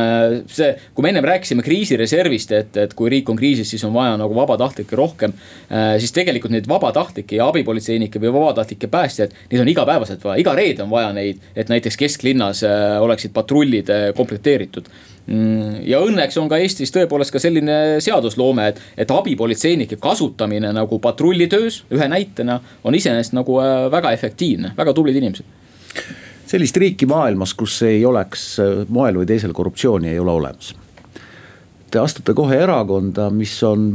see, 0.51 0.71
kui 0.95 1.05
me 1.05 1.13
ennem 1.13 1.27
rääkisime 1.29 1.63
kriisireservist, 1.63 2.53
et, 2.57 2.77
et 2.81 2.95
kui 2.99 3.11
riik 3.13 3.31
on 3.31 3.39
kriisis, 3.39 3.71
siis 3.71 3.85
on 3.87 3.95
vaja 3.95 4.17
nagu 4.21 4.35
vabatahtlikke 4.35 4.97
rohkem. 4.99 5.33
siis 5.99 6.13
tegelikult 6.13 6.53
neid 6.53 6.69
vabatahtlikke 6.69 7.39
ja 7.39 7.47
abipolitseinikke 7.49 8.21
või 8.23 8.33
vabatahtlikke 8.35 8.91
päästjaid, 8.91 9.35
neid 9.53 9.63
on 9.63 9.71
igapäevaselt 9.71 10.25
vaja, 10.25 10.41
iga 10.43 10.55
reede 10.59 10.83
on 10.83 10.91
vaja 10.91 11.13
neid, 11.15 11.43
et 11.57 11.71
näiteks 11.71 11.97
kesklinnas 11.97 12.65
oleksid 13.01 13.35
patrullid 13.37 13.91
komplekteeritud 14.17 14.91
Mm, 15.25 15.79
ja 15.89 16.03
õnneks 16.05 16.37
on 16.37 16.51
ka 16.53 16.59
Eestis 16.61 16.93
tõepoolest 16.93 17.33
ka 17.33 17.41
selline 17.41 17.77
seadusloome, 18.05 18.67
et, 18.75 18.81
et 19.01 19.13
abipolitseinike 19.13 19.97
kasutamine 20.03 20.69
nagu 20.77 20.99
patrullitöös 21.01 21.81
ühe 21.95 22.09
näitena 22.13 22.59
on 22.85 22.97
iseenesest 22.99 23.37
nagu 23.37 23.57
äh, 23.63 23.87
väga 23.93 24.13
efektiivne, 24.13 24.75
väga 24.77 24.93
tublid 24.93 25.17
inimesed. 25.17 25.49
Sellist 26.55 26.77
riiki 26.79 27.07
maailmas, 27.11 27.55
kus 27.59 27.81
ei 27.83 28.05
oleks 28.07 28.45
äh, 28.63 28.85
moel 28.95 29.19
või 29.19 29.27
teisel 29.27 29.51
korruptsiooni, 29.57 30.13
ei 30.13 30.21
ole 30.23 30.37
olemas. 30.39 30.71
Te 31.91 31.99
astute 31.99 32.35
kohe 32.35 32.61
erakonda, 32.63 33.27
mis 33.35 33.57
on 33.67 33.89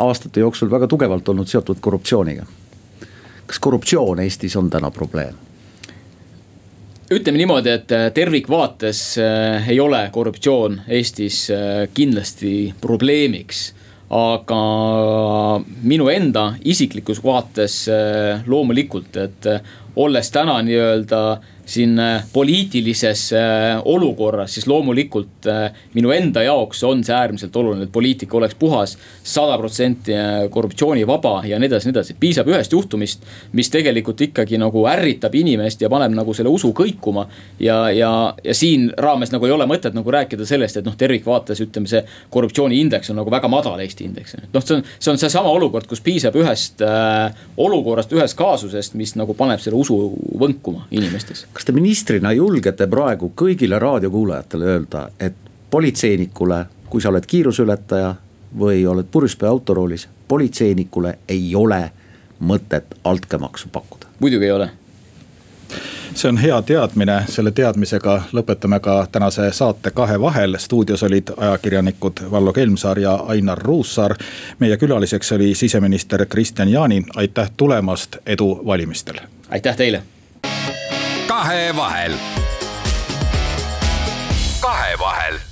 aastate 0.00 0.40
jooksul 0.40 0.70
väga 0.72 0.88
tugevalt 0.88 1.28
olnud 1.28 1.50
seotud 1.50 1.82
korruptsiooniga. 1.84 2.46
kas 3.46 3.58
korruptsioon 3.58 4.20
Eestis 4.24 4.56
on 4.56 4.70
täna 4.70 4.90
probleem? 4.90 5.36
ütleme 7.12 7.36
niimoodi, 7.36 7.68
et 7.68 7.92
äh, 7.92 8.08
tervikvaates 8.14 9.18
äh, 9.20 9.68
ei 9.68 9.80
ole 9.80 10.08
korruptsioon 10.12 10.80
Eestis 10.88 11.50
kindlasti 11.94 12.74
probleemiks. 12.80 13.74
aga 14.12 14.62
minu 15.82 16.08
enda 16.08 16.54
isiklikus 16.64 17.24
vaates 17.24 17.86
loomulikult, 18.46 19.16
et 19.16 19.46
olles 19.96 20.30
täna 20.30 20.58
nii-öelda 20.62 21.20
siin 21.72 21.98
äh, 21.98 22.24
poliitilises 22.32 23.32
äh, 23.32 23.80
olukorras, 23.84 24.54
siis 24.54 24.66
loomulikult 24.66 25.46
äh, 25.46 25.72
minu 25.94 26.10
enda 26.12 26.42
jaoks 26.44 26.82
on 26.84 27.00
see 27.04 27.14
äärmiselt 27.16 27.56
oluline, 27.56 27.86
et 27.86 27.92
poliitika 27.92 28.36
oleks 28.36 28.56
puhas, 28.58 28.96
sada 29.24 29.56
protsenti 29.58 30.12
korruptsioonivaba 30.50 31.34
ja 31.48 31.58
nii 31.60 31.70
edasi, 31.70 31.88
nii 31.88 31.96
edasi. 31.96 32.16
piisab 32.20 32.50
ühest 32.52 32.72
juhtumist, 32.76 33.24
mis 33.56 33.70
tegelikult 33.72 34.20
ikkagi 34.28 34.60
nagu 34.60 34.84
ärritab 34.90 35.34
inimest 35.38 35.80
ja 35.80 35.90
paneb 35.92 36.12
nagu 36.16 36.34
selle 36.36 36.52
usu 36.52 36.74
kõikuma. 36.76 37.26
ja, 37.60 37.78
ja, 37.90 38.12
ja 38.44 38.54
siin 38.54 38.90
raames 38.98 39.32
nagu 39.32 39.48
ei 39.48 39.56
ole 39.56 39.66
mõtet 39.70 39.96
nagu 39.96 40.12
rääkida 40.12 40.46
sellest, 40.48 40.76
et 40.76 40.88
noh, 40.88 40.96
tervikvaates 40.98 41.64
ütleme, 41.64 41.88
see 41.88 42.04
korruptsiooniindeks 42.30 43.14
on 43.14 43.20
nagu 43.22 43.32
väga 43.32 43.48
madal 43.48 43.80
Eesti 43.80 44.04
indeks. 44.10 44.36
noh, 44.52 44.60
see 44.60 44.76
on, 44.76 44.84
see 44.98 45.14
on 45.14 45.22
seesama 45.24 45.52
olukord, 45.56 45.88
kus 45.88 46.04
piisab 46.04 46.36
ühest 46.36 46.84
äh, 46.84 47.32
olukorrast, 47.56 48.12
ühest 48.12 48.36
kaasusest, 48.36 48.98
mis 49.00 49.16
nagu 49.16 49.34
paneb 49.38 49.62
selle 49.64 49.80
usu 49.80 49.98
võnkuma 50.38 50.86
inimestes 50.92 51.46
kas 51.62 51.66
te 51.66 51.72
ministrina 51.72 52.32
julgete 52.32 52.86
praegu 52.90 53.28
kõigile 53.38 53.78
raadiokuulajatele 53.78 54.64
öelda, 54.66 55.02
et 55.20 55.34
politseinikule, 55.70 56.64
kui 56.90 57.00
sa 57.00 57.12
oled 57.12 57.26
kiiruseületaja 57.26 58.14
või 58.58 58.80
oled 58.90 59.06
purjuspäe 59.10 59.46
autoroolis, 59.48 60.08
politseinikule 60.28 61.12
ei 61.28 61.54
ole 61.54 61.92
mõtet 62.40 62.96
altkäemaksu 63.04 63.68
pakkuda? 63.72 64.06
muidugi 64.18 64.44
ei 64.44 64.52
ole 64.52 64.70
see 66.14 66.28
on 66.28 66.38
hea 66.38 66.58
teadmine, 66.62 67.20
selle 67.28 67.50
teadmisega 67.50 68.16
lõpetame 68.32 68.80
ka 68.82 68.96
tänase 69.12 69.52
saate 69.52 69.90
kahe 69.90 70.20
vahel. 70.20 70.58
stuudios 70.58 71.02
olid 71.02 71.30
ajakirjanikud 71.36 72.24
Vallo 72.30 72.52
Kelmsaar 72.52 72.98
ja 72.98 73.14
Ainar 73.14 73.58
Ruussaar. 73.58 74.16
meie 74.58 74.76
külaliseks 74.76 75.32
oli 75.32 75.54
siseminister 75.54 76.26
Kristian 76.26 76.68
Jaani, 76.68 77.04
aitäh 77.16 77.50
tulemast, 77.56 78.16
edu 78.26 78.62
valimistel. 78.66 79.20
aitäh 79.50 79.76
teile 79.76 80.02
kahevahel. 81.28 82.18
kahevahel 84.60 85.51